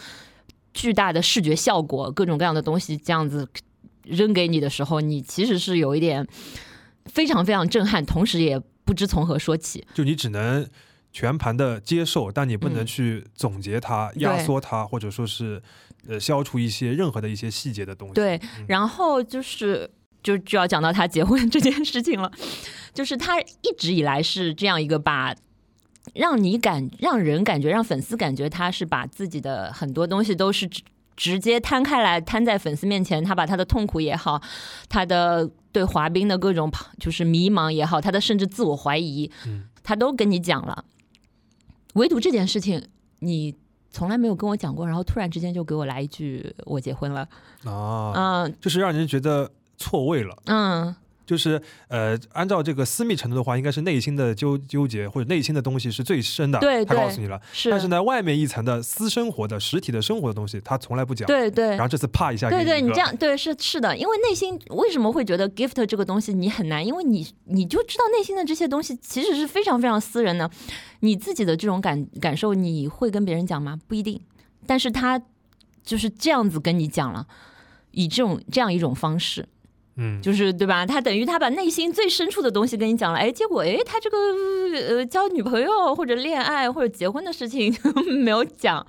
[0.72, 3.48] 巨大的视觉效果，各种各样的东西这样子
[4.04, 6.26] 扔给你的时候，你其实是有一点
[7.06, 10.68] 非常非常震撼，同时也不知从何说起，就你只能。
[11.12, 15.62] 全盘的接受，但你不能去总结它、压缩它，或者说是
[16.08, 18.14] 呃消除一些任何的一些细节的东西。
[18.14, 19.90] 对，然后就是
[20.22, 22.32] 就就要讲到他结婚这件事情了，
[22.94, 25.34] 就是他一直以来是这样一个把
[26.14, 30.82] 让你感让人感觉让粉丝感觉他是把自己的很多东西都是直
[31.14, 34.40] 直接摊开来摊在粉丝面前，他把他的痛苦也好，
[34.88, 39.30] 他的对滑冰的各种就是迷茫也好，他的甚至自我怀疑，
[39.84, 40.84] 他都跟你讲了。
[41.94, 42.82] 唯独这件事情，
[43.20, 43.54] 你
[43.90, 47.28] 从来没有跟我讲过，然后突然之间就给我来一句“我结婚了”，
[47.64, 48.12] 啊，
[48.44, 50.94] 嗯，就是让人觉得错位了，嗯。
[51.24, 56.58] 就是呃，按照这个私密程度的话，应该是内心的纠纠结或者内心的东西是最深的。
[56.58, 57.40] 对，他告诉你了。
[57.52, 57.70] 是。
[57.70, 61.26] 但是呢，外面一层的私生活的实体的生活的东西，他从来不讲。
[61.26, 61.68] 对对。
[61.70, 62.50] 然后这次啪一下。
[62.50, 66.84] 对对，你这样对是是的，因为内心为什么会觉得 gift 这个东西你很难？
[66.84, 70.50] 因为你你就知道内心的这些东西其实是非常非常私人的，
[71.00, 73.78] 你自己的这种感感受你会跟别人讲吗？
[73.86, 74.20] 不一定。
[74.66, 75.20] 但是他
[75.84, 77.26] 就是这样子跟你讲了，
[77.92, 79.48] 以这种这样一种方式。
[79.96, 80.86] 嗯，就是对吧？
[80.86, 84.16] 他等于他把内心最深处的东西跟你讲了，哎，结果哎，他这个
[84.88, 87.74] 呃交女朋友或者恋爱或者结婚的事情
[88.24, 88.84] 没有讲，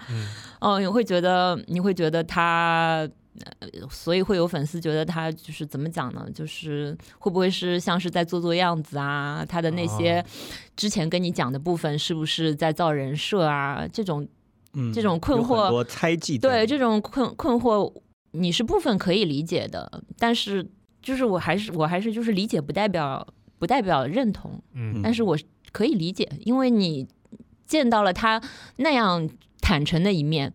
[0.61, 3.05] 哦，你会觉得你会觉得他，
[3.89, 6.25] 所以会有粉丝觉得他就是怎么讲呢？
[6.33, 9.45] 就是会不会是像是在做做样子啊？
[9.45, 10.23] 他的那些
[10.77, 13.85] 之前跟你讲的部分是不是在造人设啊？
[13.91, 14.25] 这种
[14.93, 17.91] 这种困惑，多猜忌，对这种困困惑，
[18.31, 20.65] 你是部分可以理解的，但是。
[21.03, 23.27] 就是我还是我还是就是理解不代表
[23.59, 25.37] 不代表认同，嗯，但是我
[25.71, 27.07] 可以理解，因为你
[27.67, 28.41] 见到了他
[28.77, 29.29] 那样
[29.61, 30.53] 坦诚的一面，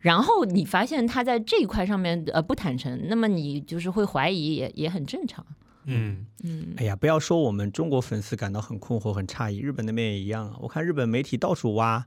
[0.00, 5.44] 然后你发现他在这一块上面呃不坦诚，那么你就是会怀疑，也也很正常。
[5.84, 10.56] 嗯，嗯哎呀，不要说我们中国粉丝感到很困惑、很诧异，日本那边也一样啊。
[10.60, 12.06] 我看日本媒体到处挖，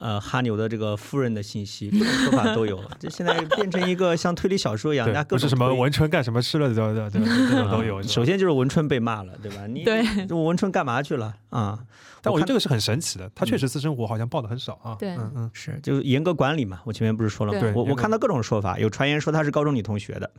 [0.00, 2.82] 呃，哈牛的这个夫人的信息，各种说法都有。
[2.98, 8.02] 这现在变成一个像推理小说一样，人家对，不是什么文春干什么吃了的，对对对，这种 都有。
[8.02, 9.66] 首先就是文春被骂了，对吧？
[9.66, 11.76] 你对文春干嘛去了啊？
[11.76, 11.86] 看
[12.22, 14.96] 但我觉得这个是很神奇的，他确实私生活好像报的很少啊。
[14.98, 16.80] 对嗯嗯，是就是严格管理嘛。
[16.84, 17.72] 我前面不是说了吗？
[17.74, 20.30] 我我看到各种说法，有传言说她是高中女同学的，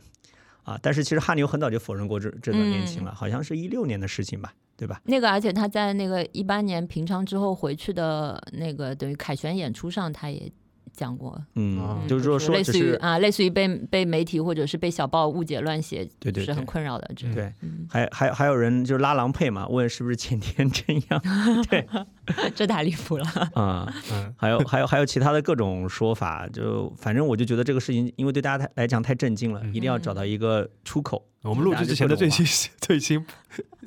[0.64, 5.00] 啊，但是其实哈牛很早就否认过这这段恋情了，好像是一六年的事情吧，对吧？
[5.04, 10.50] 那个，而且他在那个一八年平昌之后回去的那个等于凯旋演出上，他也
[10.92, 17.10] 讲过，嗯，就是说说类似于啊，类似于被被媒体或者是被小报误解乱写，对对对是很困扰的。
[17.16, 21.22] 这，对，嗯，还还还有人就是拉郎配嘛，问是不是前田真央
[22.54, 23.24] 这太离谱了。
[23.54, 31.24] 啊、 嗯还有还有还有其他的各种说法，就反正我就觉得这个事情，因为对大家太来讲太震惊了，嗯一定要找到一个出口。
[31.42, 32.46] 我们录制之前的最新
[32.80, 33.24] 最新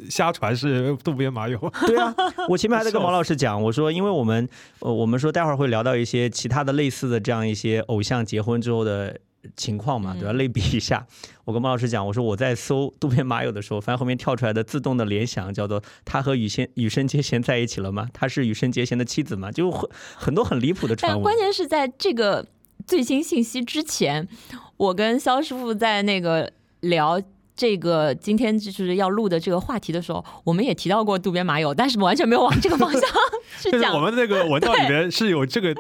[0.10, 1.58] 瞎传是渡边麻友。
[1.88, 2.14] 对啊，
[2.50, 4.48] 我前面还在跟毛老师讲，我说因为我们
[4.80, 9.18] 呃我们说待会儿会聊到一些其他的类似的这样一些偶像结婚之后的
[9.56, 10.34] 情况嘛，嗯对吧？
[10.34, 11.08] 类比一下，
[11.46, 18.10] 我跟毛老师讲，我说我在搜渡边麻友的时候，发现后面跳出来的自动的联想叫做他和羽仙羽生结弦在一起了吗？
[18.12, 19.50] 他是羽生结弦的妻子吗？
[19.50, 21.38] 就很很多很离谱的传闻但关。
[21.38, 22.46] 键是在这个
[22.86, 24.28] 最新信息之前，
[24.76, 26.52] 我跟肖师傅在那个
[26.82, 27.22] 聊。
[27.56, 33.02] 这个今天就是要录的这个话题的时候，我们也提到过渡边麻友，但是完全没有往这个方向
[33.62, 33.96] 去讲。
[33.96, 35.74] 我们那个文档里面是有这个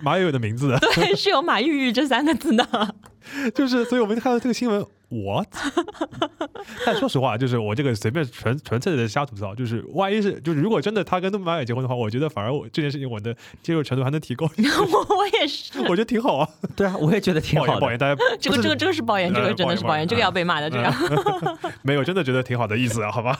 [0.00, 2.94] 麻友的名字的，对， 是有马玉玉这三个字的。
[3.54, 4.84] 就是所以我们看到这个新闻，
[5.22, 5.44] 我，
[6.84, 18.14] 但说实话，就是我这个随便纯纯粹的瞎吐槽，就是万一是就是如果真的他跟渡边麻友结婚的话，我觉得反而我这件事情我的 接受程度还能提高，我我也是，我觉得挺好啊，对啊，我也觉得挺好的抱怨，好的。
[18.14, 20.92] 大家这个这个这个是抱怨，这呃个真的是抱怨，这个要被骂的，这样。
[21.82, 23.38] 没有真的觉得挺好的意思啊，好吧。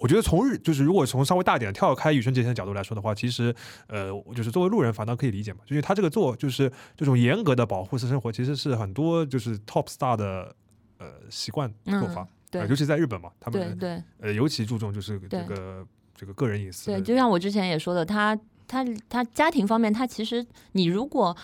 [0.00, 3.54] 我觉得从日就是如果从稍微大一点跳开羽生结弦的角度来说的话，其实
[3.86, 10.54] 呃，就是作为路人反倒可以理解嘛，就是他这个做就是这种严格的保护私生活，其实是很多就是 top star 的
[10.98, 16.86] 呃习惯做法，嗯对呃尤其在日本嘛，他们对对呃尤其注重就是这个这个个人隐私。
[16.86, 18.34] 对，就像我之前也说的，他
[18.66, 21.36] 他他家庭方面，他其实你如果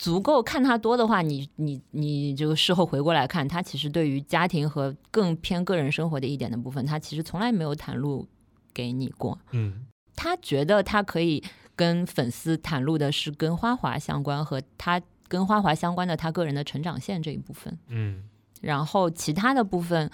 [0.00, 8.26] 足够看他多的话，你你你这个事后回过来看，他其实对于家庭和更偏个人生活的一点的部分，他其实从来没有袒露
[8.72, 9.38] 给你过。
[9.50, 9.84] 嗯
[10.16, 11.44] 他觉得他可以
[11.76, 14.98] 跟粉丝袒露的是跟花滑相关和他
[15.28, 17.78] 跟花滑相关的他个人的成长线这一部分。
[17.88, 18.22] 嗯
[18.62, 20.10] 然后其他的部分，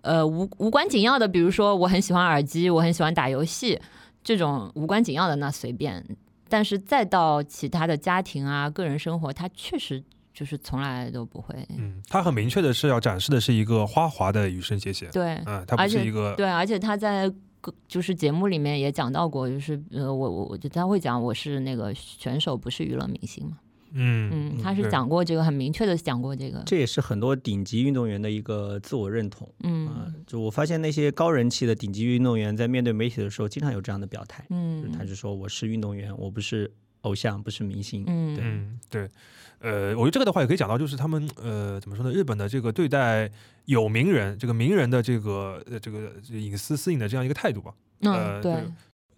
[0.00, 3.78] 呃，无无关紧要的，比如说我很喜欢耳机，我很喜欢打游戏，
[4.24, 6.02] 这种无关紧要的那随便。
[6.48, 10.02] 但是再到其他的家庭啊、个人生活，他确实
[10.32, 11.54] 就是从来都不会。
[11.70, 17.30] 嗯，他很明确的是要展示的是一个花滑的羽生结弦，对嗯，他不是一个对，而且他在
[17.60, 23.58] 各就是节目里面也讲到过，就是呃，我我我觉得他会讲我是那个选手，不是娱乐明星嘛。
[23.92, 26.62] 嗯嗯，他是讲过这个，很明确的讲过这个。
[26.66, 36.70] 这也是很多顶级运动员的一个自我认同啊、嗯就我发现那些高人气的顶级运动员在面对媒体的时候，经常有这样的表态，就是他嗯就说我是运动员，我不是
[37.02, 38.04] 偶像，不是明星。
[38.06, 39.08] 嗯对嗯，对，
[39.60, 42.12] 呃，我觉得这个的话也可以讲到，就是他们呃怎么说呢？
[42.12, 43.30] 日本的这个对待
[43.64, 47.72] 有名人，这个名人的这个呃这个隐私私隐的这样一个态度吧。
[48.00, 48.52] 呃嗯，对，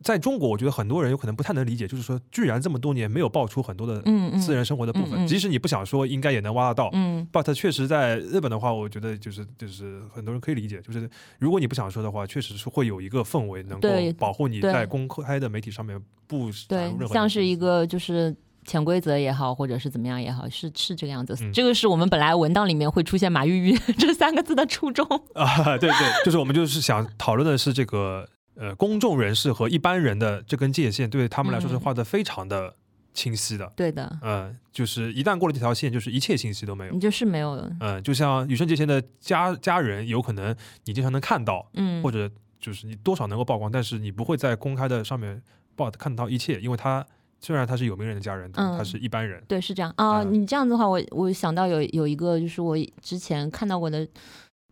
[0.03, 6.91] 在中国，我觉得很多人有可能不太能理解，就是说，居然这么多年没有爆出很多的嗯嗯私人生活的部分，嗯嗯即使你不想说，应该也能挖得到。
[6.93, 11.09] 嗯 But 确实在日本的话，我觉得就是就是很多人可以理解，就是
[11.39, 17.61] 如果你不想说的话，确实是会有一个氛围能够保护你在公开的媒体上面不袒对像是一个。
[17.61, 21.37] 个就是潜规则也好，或者是怎么样也好，是是这个样子。
[21.43, 25.07] 嗯这个是我们本来文档里面会出现马玉玉 这三个字的初衷。
[25.35, 28.27] 啊，对对，就是我们就是想讨论的是这个
[28.61, 32.77] 呃公众人士和一般人的这根界限，对他们来说是嗯画的非常的
[33.15, 33.73] 清晰的。
[33.75, 37.01] 对的，嗯，就是一旦过了这条线，就是一切信息都没有你。
[37.01, 40.55] 就是没有了，嗯，就像羽生结弦的家家人，有可能
[40.85, 42.31] 你经常能看到，嗯，或者
[42.61, 45.43] 就是你多少能够曝光，但是你不会在公开的上面
[45.75, 47.05] 报看到一切，因为他
[47.41, 49.43] 虽然他是有名人的家人，他是一般人。
[49.49, 50.23] 对，是这样啊。
[50.23, 54.07] 嗯你这样子的话，我我想到有有一个，就是我之前看到过的，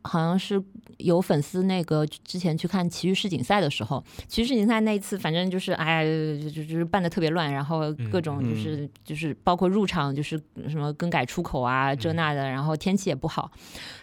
[0.03, 0.62] 好像是
[0.99, 6.05] 有粉丝那个之前去看奇遇世锦赛的时候，奇遇世锦赛那一次，反正就是哎，
[6.43, 12.16] 就就就是办的特别乱，然后各种嗯就是、就是包括入场就是什么更改出口啊这嗯。
[12.16, 13.51] 那的，然后天气也不好，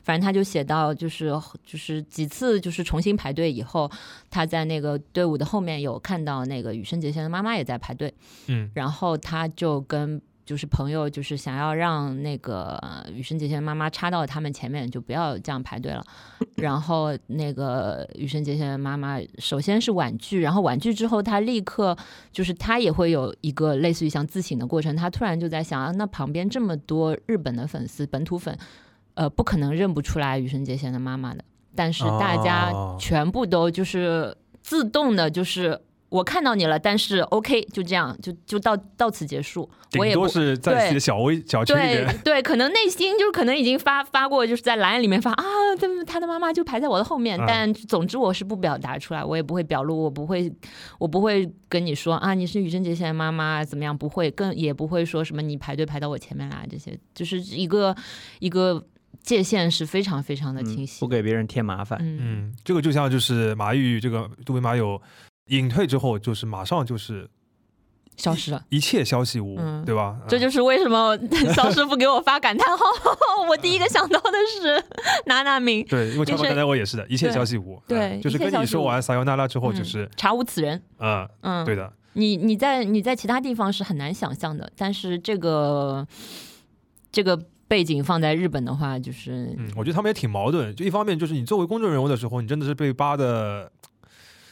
[0.04, 1.34] 反正他就写到就是
[1.66, 3.92] 就是几次就是重新排队以后，
[4.30, 8.14] 他在那个队伍的后面有看到那个羽生结弦的妈妈也在排队。
[8.48, 8.72] 嗯。
[8.74, 16.06] 然后他就跟就是朋友就是想要让那个呃羽生结弦妈妈插到他们前面，就不要这样排队了。
[16.58, 21.98] 然后那个羽生结弦的妈妈首先是婉拒，然后婉拒之后，她立刻
[22.32, 24.96] 就是她也会有一个类似于像自省的过程。
[24.96, 28.58] 她突然就在想啊，那旁边这么多日本的粉丝、本土粉，
[29.16, 31.44] 呃，不可能认不出来羽生结弦的妈妈的。
[31.76, 35.78] 但是大家哦全部都就是自动的，就是
[36.16, 39.70] 我看到你了，但是 OK，就这样，就就到到此结束。
[39.98, 45.44] 我顶也不多是在自己的小微小群里对面，对，可能内心就是可能已经发发过，就是在蓝里面发啊，
[45.80, 50.52] 他他的妈妈就排在我的后面，嗯但总之我是不表达出来，我也不会表露，我不会，
[51.00, 57.96] 我不会跟你说啊，你是羽生结弦的妈妈怎么样，不会，更也不会说什么你排队排到我前面啦，这些就是一个
[58.40, 58.86] 一个
[59.24, 61.08] 界限是非常非常的清嗯晰不。
[61.08, 61.98] 给别人添麻烦。
[62.02, 65.02] 嗯嗯，这个就像就是马玉这个杜维马友
[65.48, 67.30] 隐退之后，就是马上就是
[68.18, 68.64] 消失了。
[68.70, 70.18] 一切消息无，嗯对吧？
[70.28, 71.18] 这就是为什么
[71.54, 72.84] 肖师傅给我发感叹号，
[73.50, 74.32] 我第一个想到的
[74.62, 74.84] 是
[75.28, 80.82] 拿拿明，对，因为乔本奈奈我也是的，一切消息无，对嗯就是跟你说完撒尤那拉之后，就嗯是查无此人。
[81.00, 86.08] 嗯，嗯，对的，你你在你在其他地方是很难想象的，但是这个
[87.12, 93.70] 这个背景放在日本的话，就是嗯，我觉得他们也挺矛盾，就一方面就是你作为公众人物的时候，你真的是被扒的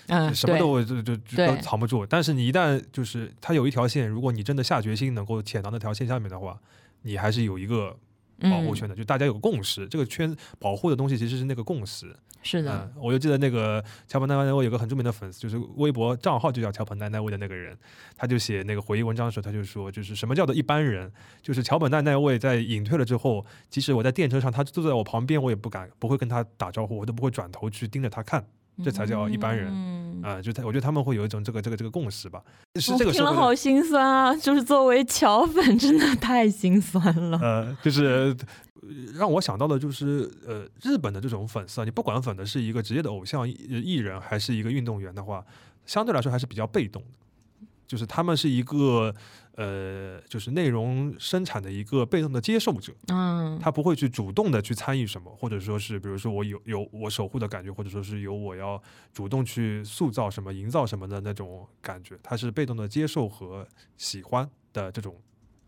[0.07, 6.59] 嗯，什么都就就就都藏不住，但是你一旦就是它有一条线，如果你真的下决心能够潜到那条线下面的话，
[7.03, 7.95] 你还是有一个
[8.41, 12.15] 保护嗯圈的，就大家有个共识，这个圈保护的东西其实是那个共识。
[12.45, 17.73] 是的，嗯，我就记得那个乔本奈奈未有个很著名的粉丝，就是微博账号就叫乔本奈奈未的那个人，
[18.17, 21.09] 他就写那个回忆文章的时候，他就说，就是什么叫做一般人，
[21.41, 28.45] 就是桥本奈奈未在隐退了之后，即使我在电车上，他坐在我旁边，我也不敢不会跟他打招呼，我都不会转头去盯着他看，
[28.81, 32.41] 这才叫一般人嗯啊、就他我觉得他们会有一种这个这个这个共识吧，
[32.79, 34.33] 是这个听了好心酸啊！
[34.33, 37.37] 就是作为桥粉，真的 太心酸了。
[37.39, 38.33] 呃，就是
[38.81, 45.45] 呃让我想到的，就是呃，日本的这种粉丝啊，你不管粉的是一个职业的偶像艺艺人，还是一个运动员的话，
[45.85, 49.13] 相对来说还是比较被动的，就是他们是一个
[49.55, 58.81] 呃，就是内容生产的一个被动的接受者，嗯，他不会去主动的去参与什么，或者说是比如说我有有我守护的感觉，或者说是有我要
[59.13, 63.67] 主动去塑造什么、营造什么的那种感觉，他是被动的接受和
[63.97, 65.15] 喜欢的这种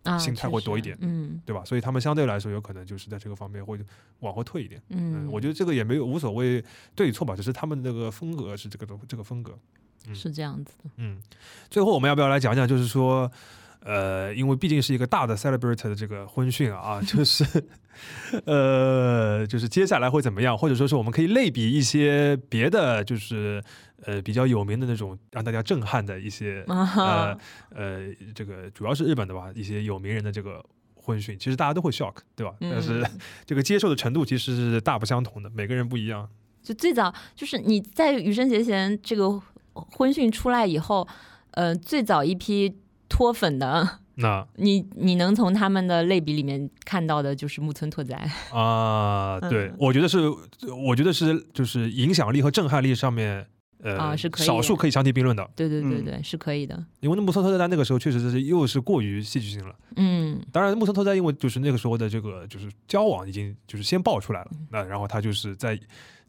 [0.04, 1.64] 啊心态会多一点嗯对吧？
[1.64, 3.80] 所以他们相对来说有可能就是在这个方面会
[4.22, 4.82] 往后退一点。
[4.90, 6.64] 嗯，我觉得这个也没有无所谓
[6.96, 9.52] 对错吧，只是他们那个风格是这个这个风格。
[10.08, 10.90] 嗯是这样子的。
[10.98, 11.20] 嗯，
[11.68, 13.32] 最后我们要不要来讲讲，就是说，
[13.86, 17.46] 呃，因为毕竟是一个大的 celebrate 的这个婚讯啊，就是
[18.46, 23.64] 呃，就是接下来会怎么样，或者说是我们可以类比一些别的，就是
[24.04, 27.38] 呃比较有名的那种让大家震撼的一些呃啊，
[27.76, 32.56] 呃，这个主要是日本的吧，一些有名人的这个婚讯，其实大家都会 shock，对吧？
[32.60, 36.28] 但是嗯 这个接受的程度其实是大不相同的，每个人不一样。
[36.64, 39.40] 就最早就是你在羽生结弦这个
[39.74, 41.08] 婚讯出来以后，
[41.52, 42.76] 呃，最早一批
[43.16, 48.30] 脱粉的，那你你能从他们的类比里面看到的就是木村拓哉。
[48.52, 50.18] 啊、对嗯，我觉得是，
[50.86, 53.48] 我觉得是，就是影响力和震撼力上面，
[53.82, 55.50] 呃，啊是可以少数可以相提并论的。
[55.56, 56.76] 对对对嗯对，是可以的。
[57.00, 59.74] 因为那木村拓哉那个时候确实是又是过于戏剧性了。
[59.96, 65.80] 嗯当然，木村拓哉因为就是那个时候的这个就是交往已经就是先爆出来了，嗯那然后他就是在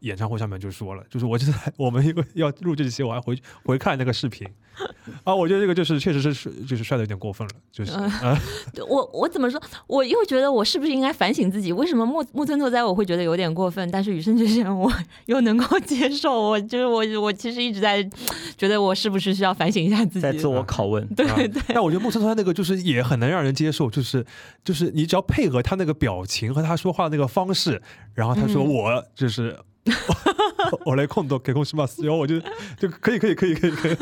[0.06, 4.46] 演唱会上面就说了，就是我就在 我们因为要录这期，我还回回看那个视频
[5.24, 8.38] 啊，我觉得这个就是确实是是就是帅的有点过分了，就是嗯啊，
[8.88, 9.60] 我我怎么说？
[9.86, 11.72] 我又觉得我是不是应该反省自己？
[11.72, 14.92] 为什么木木村拓哉我会觉得有点过分，但是羽生结弦我
[15.26, 16.40] 又能够接受？
[16.50, 18.02] 我就是我我其实一直在
[18.56, 20.20] 觉得我是不是需要反省一下自己？
[20.20, 21.06] 在自我拷问。
[21.14, 24.24] 对啊对但我觉得木村拓哉那个就是也很能让人接受，就是
[24.62, 27.80] 就是你只要配合他那个表情和他说话的那个方式，
[28.14, 29.58] 然后他说嗯我就是。
[30.84, 31.88] 我来控多给控什么？
[32.02, 32.40] 然后我就
[32.78, 33.96] 就可以可以可以可以可以，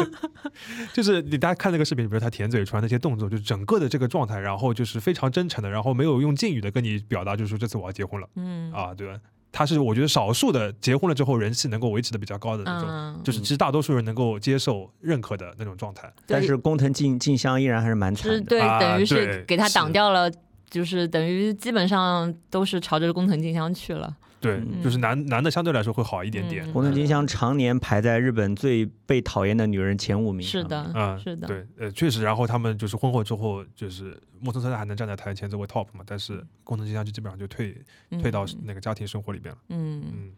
[0.93, 9.19] 就是你大家看那个视频，比如他舔嘴唇那些动作，就整个的这个状态，然后就是非常真诚的，然后没有用敬语的跟你表达，就是说这次我要结婚了嗯啊，对吧？
[9.53, 16.13] 他是我觉得少数的结婚了之后人气能够维持的比较高的那种，就是其实大多数人能够接受认可的那种状态。
[16.27, 18.41] 但是工藤静静香依然还是蛮惨的。
[18.43, 20.31] 对，等于是给他挡掉了。
[20.71, 24.13] 就是等于基本上都是朝着工藤静香去了，
[24.45, 26.65] 对，嗯就是男男的相对来说会好一点点。
[26.69, 30.47] 嗯工藤静香常年排在日本最被讨厌的女人前五名。
[30.47, 37.77] 是的，嗯，是的，对，呃，确实，然后他们就是婚后之后，就是木村拓哉还能站在台前作为 top 嘛，但是工藤静香就基本上就退
[38.11, 39.61] 嗯退到那个家庭生活里边了。
[39.69, 40.33] 嗯嗯，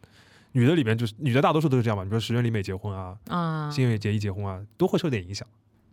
[0.53, 5.47] 女的里边就是女的大多数都是这样嘛，你比如石原里美结婚啊，啊，新垣结衣结婚啊，都会受点影响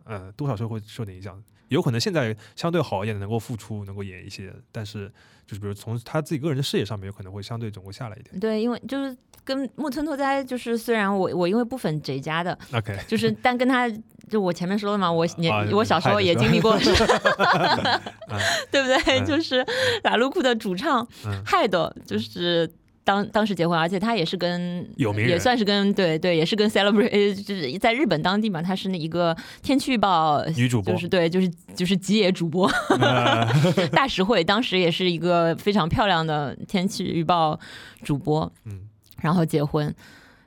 [0.06, 1.42] 嗯，多少是会受点影响。
[1.68, 5.10] 有可能现在相对好一点，能够付出，能够演一些，但是
[5.46, 8.38] 就是比如从他自己个人的事业上面，有可能会相对总会下来一点。
[8.38, 13.90] 对，因为就是跟木村拓哉，就是虽然我我因为不粉谁家的，OK，就是 但跟他
[14.28, 16.76] 就我前面说了嘛，我年、啊我小时候也经历过，
[18.28, 18.40] 嗯
[18.70, 19.18] 对不对？
[19.20, 19.64] 嗯就是
[20.04, 22.70] 拉鲁库的主唱嗯海斗，就是。
[23.04, 32.66] 当当时结婚，而且他也是跟有名人也算是跟对对，也是跟 celebrate，呃就是在日本当地嘛，他是那一个天气预报女主播就是对，就是就是吉野主播
[32.98, 33.46] 呃
[33.92, 37.58] 大实惠，当时也是一个非常漂亮的天气预报
[38.02, 38.80] 主播，嗯
[39.20, 39.94] 然后结婚。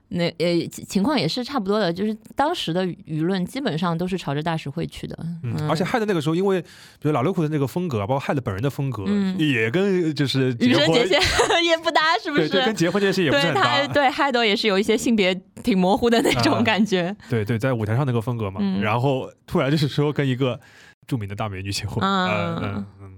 [0.09, 6.67] 那呃情况也是差不多的，就是当时的舆论基本上都是朝着大实惠去的，嗯，而且害的那个时候，因为比
[7.01, 11.19] 如老六库的那个风格，包括害的本人的风格，嗯也跟就是羽结婚生结弦
[11.63, 12.47] 也不搭，是不是？
[12.47, 13.93] 对对，跟结婚这件事也不是对他很搭。
[13.93, 20.59] 对海斗也是有一些性别挺模糊的那啊种感觉，对对，在舞台上那个风格嘛，嗯然后突然就是说跟一个
[21.05, 23.13] 著名的大美女结婚，嗯嗯嗯嗯，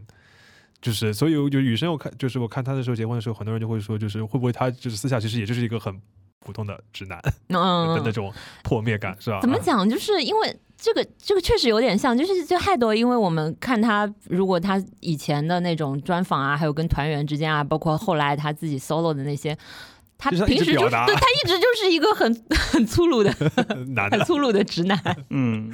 [0.82, 5.94] 就是所以我就雨生，我看就是我看他的时候结婚的时候，很多人就会说，就是会不会他就是私下其实也就是一个很
[6.46, 8.32] 普通的直男 的嗯那，种
[8.64, 9.40] 破灭感，是吧？
[9.42, 9.88] 怎么讲？
[9.90, 19.58] 就是因为这个，这个确实有点像，就是就害多，因为我们看他，如果他以前的那种专访啊，还有跟团员之间啊，包括后来他自己 solo 的那些，
[20.22, 23.34] 他平时就是对他一直就是一个很 很粗鲁的、
[23.96, 24.10] 的？
[24.12, 25.00] 很粗鲁的直男。
[25.32, 25.72] 嗯，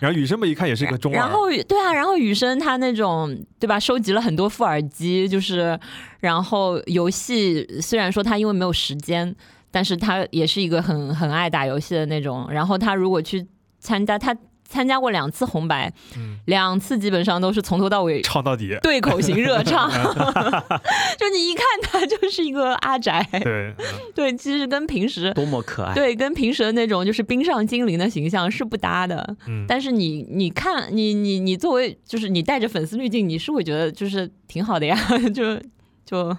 [0.00, 5.78] 然后雨生嘛，一看也是一个中二，然后对啊，然后雨生他那种对吧，收集了很多副耳机，就是
[6.18, 9.32] 然后游戏虽然说他因为没有时间，
[9.70, 12.48] 但是他也是一个很很爱打游戏的那种。
[12.50, 13.46] 然后他如果去
[13.78, 14.36] 参加，他
[14.70, 19.90] 参加过两次红白，嗯两次基本上都是从头到尾唱到底，对口型热唱，
[21.18, 23.84] 就你一看他就是一个阿宅，对，嗯
[24.14, 25.34] 对，其实跟平时。
[25.34, 25.92] 多么可爱。
[25.92, 29.36] 对，跟平时的那种就是冰上精灵的形象是不搭的。
[29.48, 34.96] 嗯，但是你你看你你你作为就是你带着粉丝滤镜，你是会觉得就是挺好的呀，
[35.34, 35.58] 就
[36.06, 36.36] 就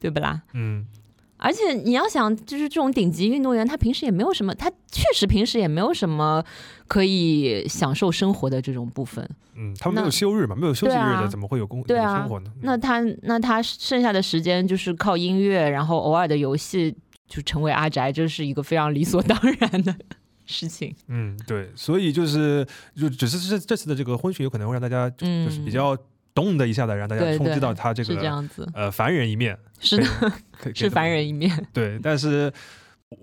[0.00, 0.40] 对不啦？
[0.54, 0.86] 嗯
[1.38, 6.44] 而且你要想，就是这种顶级运动员，他平时也没有什么，他确实平时也没有什么
[6.86, 9.28] 可以享受生活的这种部分。
[9.54, 12.50] 嗯，他们没有休日嘛，没有休息日的，怎么会有工对啊有生活呢？
[12.56, 16.94] 嗯那他那他剩下的时间就是靠音乐，然后偶尔的游戏，
[17.26, 19.94] 就成为阿宅，这是一个非常理所当然的
[20.46, 20.94] 事情。
[21.08, 22.66] 嗯，对，所以就是
[22.96, 25.96] 就只是这这次的这个婚讯，有可能会让大家就是比较
[26.38, 30.04] 懂的一下子，让大家冲击到他这是这个样子，呃凡人一面， 是的，
[30.74, 31.26] 是凡人。
[31.26, 31.66] 一面。
[31.72, 32.52] 对，但是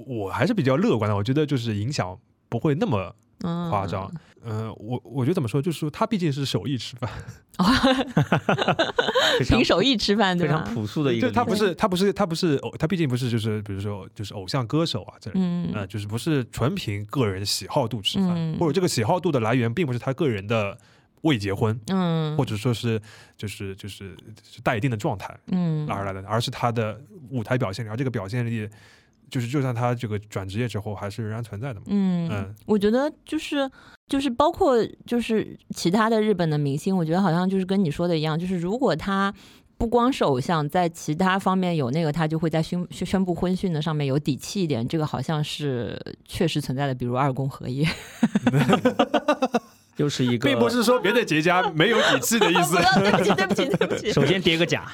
[0.06, 2.18] 我还是比较乐观的，我觉得就是影响
[2.50, 4.12] 不会那么嗯，夸张。
[4.48, 7.10] 嗯、我我觉得怎么说，就是说他毕竟是手艺吃饭，
[9.44, 10.64] 凭手艺吃饭，对非常？
[10.72, 15.32] 朴素的一个他不是他不是他不是偶，他毕竟不是就是比如说就是偶像歌手啊这。
[15.34, 20.78] 嗯呃，就是不是纯凭个人喜好度吃饭，嗯或者这个喜好度的来源并不是他个人的
[21.26, 23.00] 未结婚，嗯，或者说是
[23.38, 27.00] 就是就是是带一定的状态嗯而来的，而是他的
[27.30, 28.70] 舞台表现力，而这个表现力，
[29.30, 31.86] 就是就算他这个转职业之后，还是仍然存在的嘛。
[31.90, 33.70] 嗯嗯，我觉得就是
[34.08, 39.34] 就是包括就是其他的日本的明星，我觉得好像就是跟你说的一样，就是如果他。
[39.78, 44.88] 不光是偶像，在其他方面有那个，他就会在宣宣宣布婚讯的上面有底气一点。
[44.88, 47.86] 这个好像是确实存在的，比如二宫和也。
[49.98, 52.76] 又是一个，并不是说别的结家 没有底气的意思。
[53.00, 54.12] 对不起， 对不起，对不起。
[54.12, 54.86] 首先叠个甲，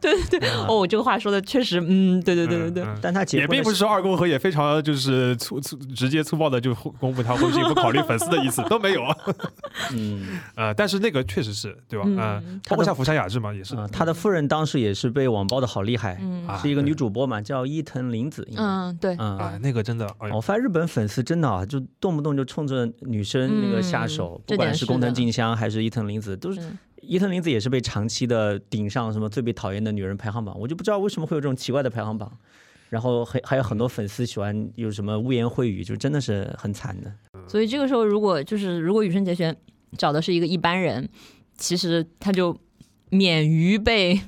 [0.00, 2.84] 对对对，哦，这个话说的确实，嗯，对对对对对。
[3.00, 9.16] 但他结婚也并不是说二宫和也非常就是粗粗直接粗暴的就公布他婚讯不考虑粉丝的意思都没有啊。
[9.92, 12.04] 嗯呃，但是那个确实是对吧？
[12.06, 13.76] 嗯嗯，包括像福山雅治嘛，也是。
[13.76, 16.20] 啊，他的夫人当时也是被网暴的好厉害，
[16.60, 18.46] 是一个女主播嘛，叫伊藤绫子。
[18.48, 32.30] 应该嗯，对，嗯啊，那个真的，我发现日本粉丝真的啊，就动不动就冲着女生那个下手，不管是工藤静香还是伊藤绫子，都是嗯伊藤绫子也是被长期的顶上什么最被讨厌的女人排行榜，我就不知道为什么会有这种奇怪的排行榜。
[32.90, 37.12] 然后还还有很多粉丝喜欢有什么污言秽语，就真的是很惨的。
[37.48, 39.56] 所以这个时候，如果就是如果羽生结弦
[39.98, 41.08] 找的是一个一般人，
[41.56, 42.56] 其实他就
[43.10, 44.20] 免于被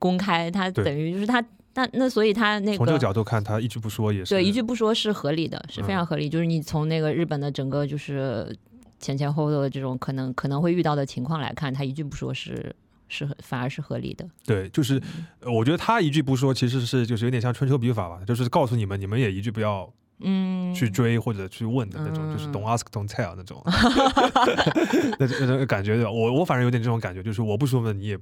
[0.00, 1.40] 公开，他等于就是他
[1.74, 3.02] 那那所以他那个从这个个。
[3.02, 6.28] 角度看，他一句不说也是对，一句不说是合理的，是非常合理。
[6.28, 8.52] 就是你从那个日本的整个就是
[9.00, 12.74] 前前后后的这种可能可能会遇到的情况来看，他一句不说是
[13.08, 14.24] 是合反而是合理的。
[14.44, 15.02] 对，就是
[15.40, 23.62] 我觉得他一句不说，其实是就是有点像春秋笔法吧，就是告诉你们，你们也一句不要嗯，去追或者去问的那种，就是嗯 don't ask don't tell 那种，
[25.18, 26.12] 那那种感觉的。
[26.12, 28.18] 我我反正有点这种感觉，就是我不说呢，你也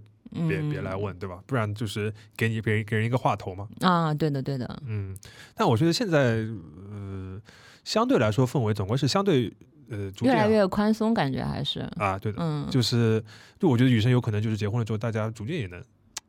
[0.48, 1.42] 别别来问，对吧？
[1.44, 3.66] 不然就是给你别人给人一个话头嘛。
[3.80, 5.16] 嗯啊，对的对的，嗯，
[5.56, 6.46] 但我觉得现在
[6.92, 7.40] 呃，
[7.82, 9.52] 相对来说氛围总归是相对
[9.90, 13.23] 呃越来越宽松，感觉还是，啊，对的，嗯，就是
[13.59, 15.82] 就我觉得女生有可能就是结婚了之后，大家逐渐也能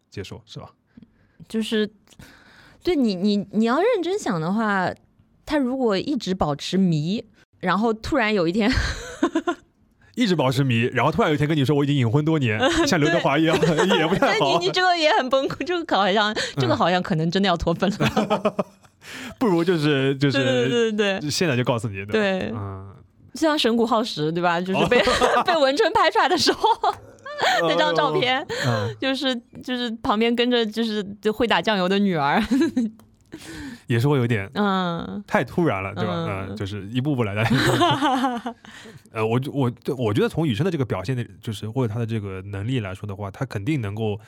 [0.09, 0.69] 接受，是吧？
[1.47, 1.89] 就是，
[2.83, 4.91] 对你你你要认真想的话，
[5.45, 7.23] 他如果一直保持迷，
[7.59, 8.71] 然后突然有一天，
[10.15, 13.55] 一直保持迷，然后突然有一天跟你说我已经隐婚多年，像刘德华一样，
[13.97, 14.65] 也不太那好你。
[14.67, 18.67] 你这个也很崩溃，这个好像这个好像 可能真的要脱粉了。
[19.39, 20.37] 不如就是就是
[20.69, 21.31] 对对对。
[21.31, 22.88] 现在就告诉你，吧对嗯，就
[23.33, 24.59] 像神谷浩史对吧？
[24.59, 25.01] 就是哦被、
[25.45, 26.67] 被文春拍出来的时候，
[27.67, 32.41] 那张照片，嗯，就是就是旁边跟着就是就会打酱油的女儿，
[33.87, 36.13] 也是会有点嗯太突然了，对吧？
[36.15, 37.43] 嗯嗯，就是一步步来的。
[39.11, 44.19] 呃，我我对我觉得从雨生的这个表现的，就是或者他的这个能力来说的话，他肯定能够，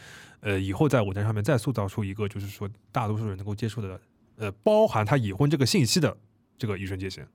[0.42, 4.00] 呃，以后在舞台上面再塑造出一个，就是说大多数人能够接受的，
[4.38, 6.16] 呃，包含他已婚这个信息的
[6.58, 7.28] 这个雨生结弦。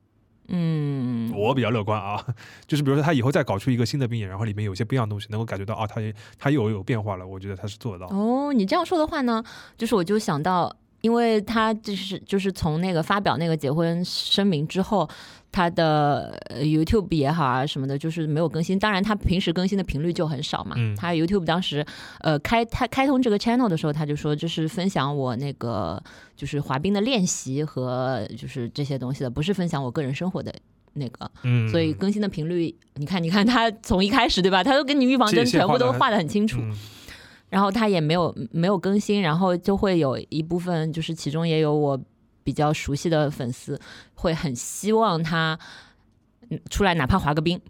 [0.48, 2.24] 嗯，我比较乐观啊，
[2.66, 8.16] 就是比如说他以后再搞出一个新的冰眼，然后里面有一些不一样的东西，能够感觉到啊，他也他又有变化了，我觉得他是做得到。
[8.16, 9.43] 哦，你这样说的话呢，
[9.77, 15.09] 就是我就想到，因为他就是就是从那个发表那个结婚声明之后，
[15.56, 18.78] 他的呃 YouTube 也好啊什么的，就是没有更新。
[18.78, 20.74] 当然，他平时更新的频率就很少嘛。
[20.76, 21.82] 嗯他 YouTube 当时
[22.20, 26.02] 呃开他开通这个 channel 的时候，他就说这是分享我那个
[26.36, 30.52] 就是滑冰的练习和就是这些东西的，不是分享我个人生活的。
[30.98, 36.76] 那个，嗯，所以更新的频率，你看，你看他从一开始对吧，他都给你预防针全部都画得很清楚，嗯
[37.48, 41.98] 然后他也没有没有更新，然后就会有一部分，就是其中也有我
[42.47, 43.77] 比较熟悉的粉丝，
[44.14, 45.59] 会很希望他
[46.51, 47.60] 嗯出来，哪怕滑个冰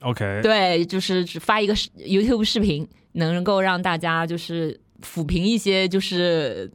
[0.00, 6.68] ，OK，对，就是只发一个视 YouTube 视频，能够让大家就是抚平一些就是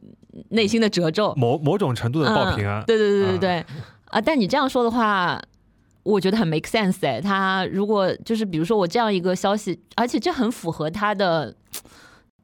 [0.48, 2.82] 内心的褶皱，某某种程度的报平安。
[2.86, 3.66] 对对对对啊对，
[4.08, 5.38] 啊，但你这样说的话。
[6.04, 11.54] 我觉得很 make sense 哎，他如果就是比如说我这样一个消息，而且这很符合他的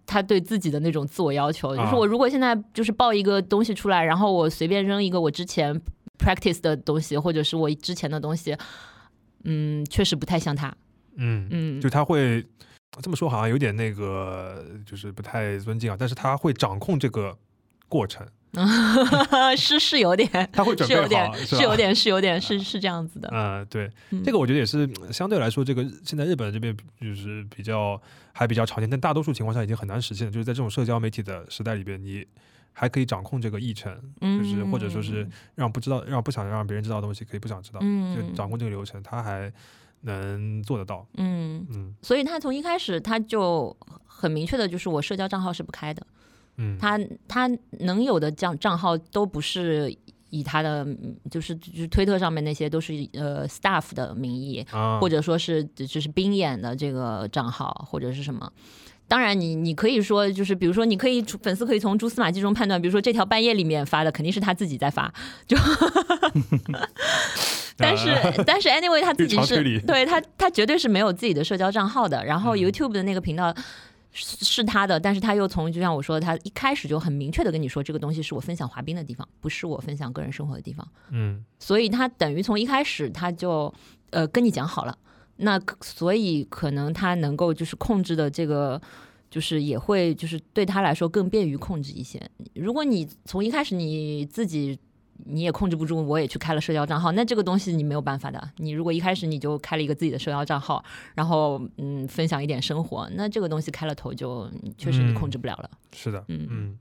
[0.09, 1.95] 他对自己的那种自我要求，就是啊。
[1.95, 5.79] 我如果现在就是报一个东西出来，然后我随便扔一个我之前
[6.19, 8.57] practice 的东西，或者是我之前的东西，
[9.45, 10.75] 嗯，确实不太像他，
[11.17, 12.43] 嗯嗯，就他会
[13.03, 15.97] 这么说，好像有点那个，就是不太尊敬啊。
[15.99, 17.37] 但是他会掌控这个
[17.87, 18.27] 过程，
[19.57, 21.77] 是是有点，他会准备好，是有点，是是有。
[21.77, 28.01] 点，是有点，是是这样子的，嗯，对，嗯这个我觉得也是嗯相对来说，这个现在日本这边就是比较
[28.33, 30.33] 还比较常见，但大多数情况下已经很难实现了。
[30.33, 32.27] 就是在这种社交媒体的时代里边，你
[32.73, 39.53] 还可以掌控这个议程，就是或者说是让不知道、让不想让别人知道的东西可以不想知道，就嗯掌控这个流程，他还
[40.03, 41.07] 能做得到。
[41.17, 43.77] 嗯，嗯所以他从一开始他就
[44.07, 46.07] 很明确的，就是我社交账号是不开的，
[46.59, 49.93] 嗯，他他能有的账账号都不是
[50.31, 58.53] 以他的嗯就是就是推特上面那些都是呃 staff 的名义，啊，或者说是就是冰眼的这个账号或者是什么。
[59.07, 65.11] 当然你，你可以说，就是比如说，你可以粉丝可以从蛛丝马迹中判断，比如说这条半夜里面发的肯定是他自己在发，
[65.47, 65.57] 就，
[67.79, 68.15] 但是
[68.45, 72.59] 但是 anyway 他自己是对他他绝对是没有自己的社交账号的，然后嗯。
[72.59, 73.63] YouTube 的那个频道是
[74.21, 80.87] 是他的，但是他又从就像我说的，他一开始就很明确的跟你说，这个东西是我分享滑冰的地方，不是我分享个人生活的地方。
[81.11, 83.73] 嗯所以他等于从一开始他就
[84.11, 84.99] 呃跟你讲好了，
[85.37, 88.81] 那所以可能他能够就是控制的这个。
[89.31, 92.19] 就是也会就是对他来说更便于控制一些。
[92.55, 94.79] 如果你从一开始你自己
[95.25, 98.51] 你也控制不住，我也去开了社交账号，那这个东西你没有办法的。
[98.57, 100.83] 你如果一开始你就开了一个自己的社交账号，
[101.15, 105.71] 然后嗯分享一点生活，那这个东西开了头就确实你控制不了了。
[105.93, 106.79] 是的，嗯嗯。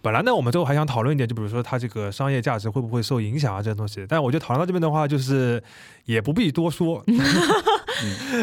[0.00, 4.06] 本来呢，我们最后还想讨论一点，就比如说它这个商业价值会不会受影响啊，这些东西。
[4.08, 5.62] 但我觉得讨论到这边的话，就是
[6.04, 7.04] 也不必多说。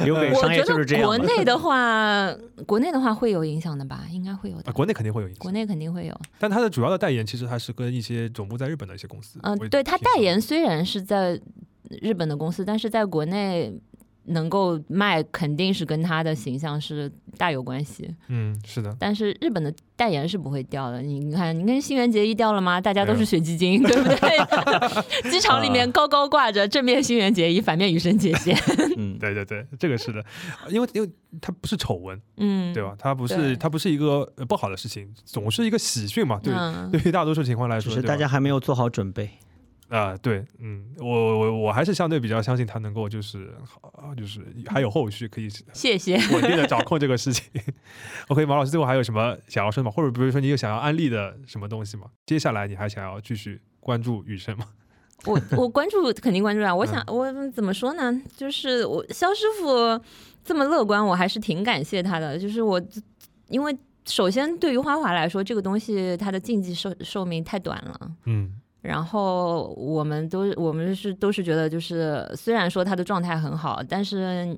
[0.04, 1.06] 留给我商业就是这样。
[1.06, 2.34] 国内的话，
[2.66, 4.04] 国内的话会有影响的吧？
[4.12, 4.74] 应该会有的啊，。
[4.74, 6.20] 国内肯定会有影响国，内肯定会有。
[6.40, 9.40] 但它的主要的代言其实还是跟一些总部在日本的一些公司。
[9.44, 11.40] 嗯、会对它代言虽然是在
[12.02, 13.74] 日本的公司，但是在国内
[14.28, 18.14] 能够卖，肯定是跟他的形象是大有关系。
[18.28, 21.02] 嗯，是的，但是日本的代言是不会掉的。
[21.02, 22.80] 你看，你跟新垣结衣掉了吗？
[22.82, 24.30] 大家都是雪基金， 对不对？
[25.32, 28.58] 机场里面高高挂着正面新垣结衣，反面羽生结弦。
[28.98, 30.24] 嗯，对对对，这个是的，
[30.70, 31.10] 因为因为
[31.42, 32.96] 它不是丑闻，嗯，对吧？
[32.98, 36.40] 它不是对它不是一个呃不好的事情，总是一个喜讯嘛。
[36.42, 39.30] 对，嗯对于大多数情况来说，是大家还没有做好准备。
[39.96, 46.18] 啊、对，嗯，我我我还是相对比较相信他能够就是好，就是还有后续可以 谢谢。
[46.34, 47.44] 稳定的 掌控这个事情。
[48.28, 49.92] OK，毛老师最后还有什么想要说的吗？
[49.96, 52.08] 或者比如说你有想要安利的什么东西吗？
[52.26, 54.66] 接下来你还想要继续关注雨生吗？
[55.26, 56.76] 我我关注肯定关注啊！
[56.76, 58.22] 我想我怎么说呢？
[58.36, 60.00] 就是我肖师傅
[60.44, 62.38] 这么乐观，我还是挺感谢他的。
[62.38, 62.82] 就是我
[63.48, 68.12] 因为首先对于花滑来说，这个东西它的竞技寿寿命太短了。
[68.26, 68.54] 嗯
[68.86, 74.58] 然后我们都我们是都是觉得，就是虽然说他的状态很好，但是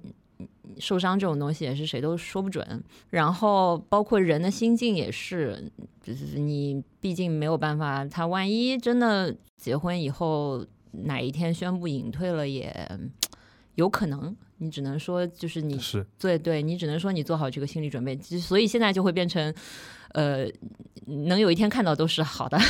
[0.79, 2.83] 受伤这种东西也是谁都说不准。
[3.09, 5.71] 然后包括人的心境也是，
[6.03, 12.75] 就是你毕竟没有办法，他万一真的结婚以后哪一天宣布隐退了，也
[13.75, 14.35] 有可能。
[14.59, 18.15] 你只能说，就是你是对对，你只能说你做好这个心理准备。
[18.15, 19.53] 其实所以现在就会变成，
[20.13, 20.47] 呃，
[21.27, 22.57] 能有一天看到都是好的。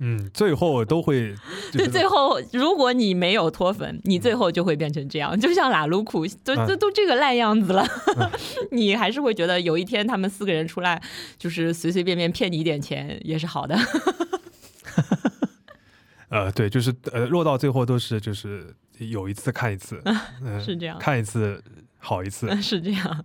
[0.00, 1.34] 嗯，最后都会
[1.72, 7.86] 就对，最后如果你没有脱粉，你最后就会变成这样，就像拉鲁库都嗯都都这个烂样子了，
[8.72, 11.00] 你还是会觉得有一天他们四个人出来，
[11.38, 13.78] 就是随随便便骗你一点钱也是好的。
[16.28, 20.02] 呃对，就是呃落到最后都是就是有一次看一次，
[20.42, 21.62] 嗯是这样看一次
[21.98, 22.60] 好一次。
[22.60, 23.24] 是这样，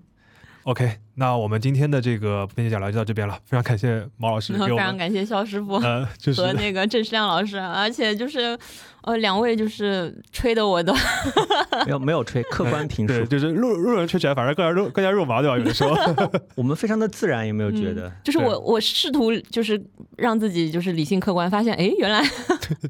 [0.70, 8.56] OK，那我们今天的这个编辑讲聊就到这边了，非常感谢毛老师 非常感谢肖师傅呃就是和那个郑世亮老师，而且就是
[9.02, 10.94] 呃两位就是吹的我都。
[11.88, 15.58] 没有没有吹，客观评对，述，就是路路人吹起来反而更加肉更加肉麻，对吧？
[15.58, 15.96] 有的时候
[16.54, 18.08] 我们非常的自然，有没有觉得？
[18.08, 19.82] 嗯就是我我试图就是
[20.18, 22.22] 让自己就是理性客观，发现哎原来。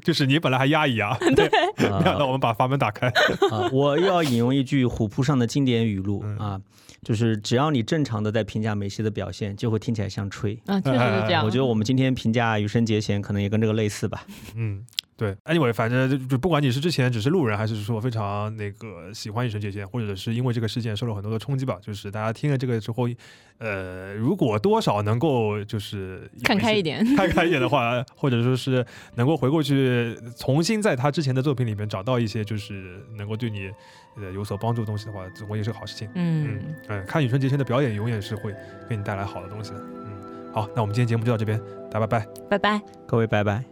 [0.04, 1.48] 就是你本来还压一压，对，
[1.78, 3.08] 没想到我们把阀门打开。
[3.50, 6.36] 啊，我又要引用一句虎扑上的经典语录嗯。
[6.36, 6.60] 啊，
[7.02, 10.60] 就是只要你正常的在评价梅西的表现，就会听起来像吹。
[10.66, 14.24] 啊确实是这样，我觉得我们今天评价羽生结弦，可能也跟这个类似吧。
[14.54, 14.84] 嗯，
[15.20, 23.06] 对，anyway，反正就就不管你是之前只是路人，还是说非常那个喜欢羽生结弦，或者是因为这个事件受了很多的冲击吧，就是大家听了这个之后，
[23.58, 26.82] 呃，如果多少能够就是看开一。
[26.82, 27.04] 点。
[27.14, 28.82] 看开一点的话， 或者说是
[29.16, 33.70] 能够回过去，重新在他之前的作品里面找到一些就是能够对你
[34.16, 36.08] 呃有所帮助的东西的话，总归也是个好事情。
[36.14, 38.54] 嗯，嗯，看羽生结弦的表演永远是会
[38.88, 39.80] 给你带来好的东西的。
[40.06, 41.60] 嗯，好，那我们今天节目就到这边，
[41.90, 42.26] 大家拜拜。
[42.48, 42.80] 拜拜。
[43.06, 43.69] 各位拜拜。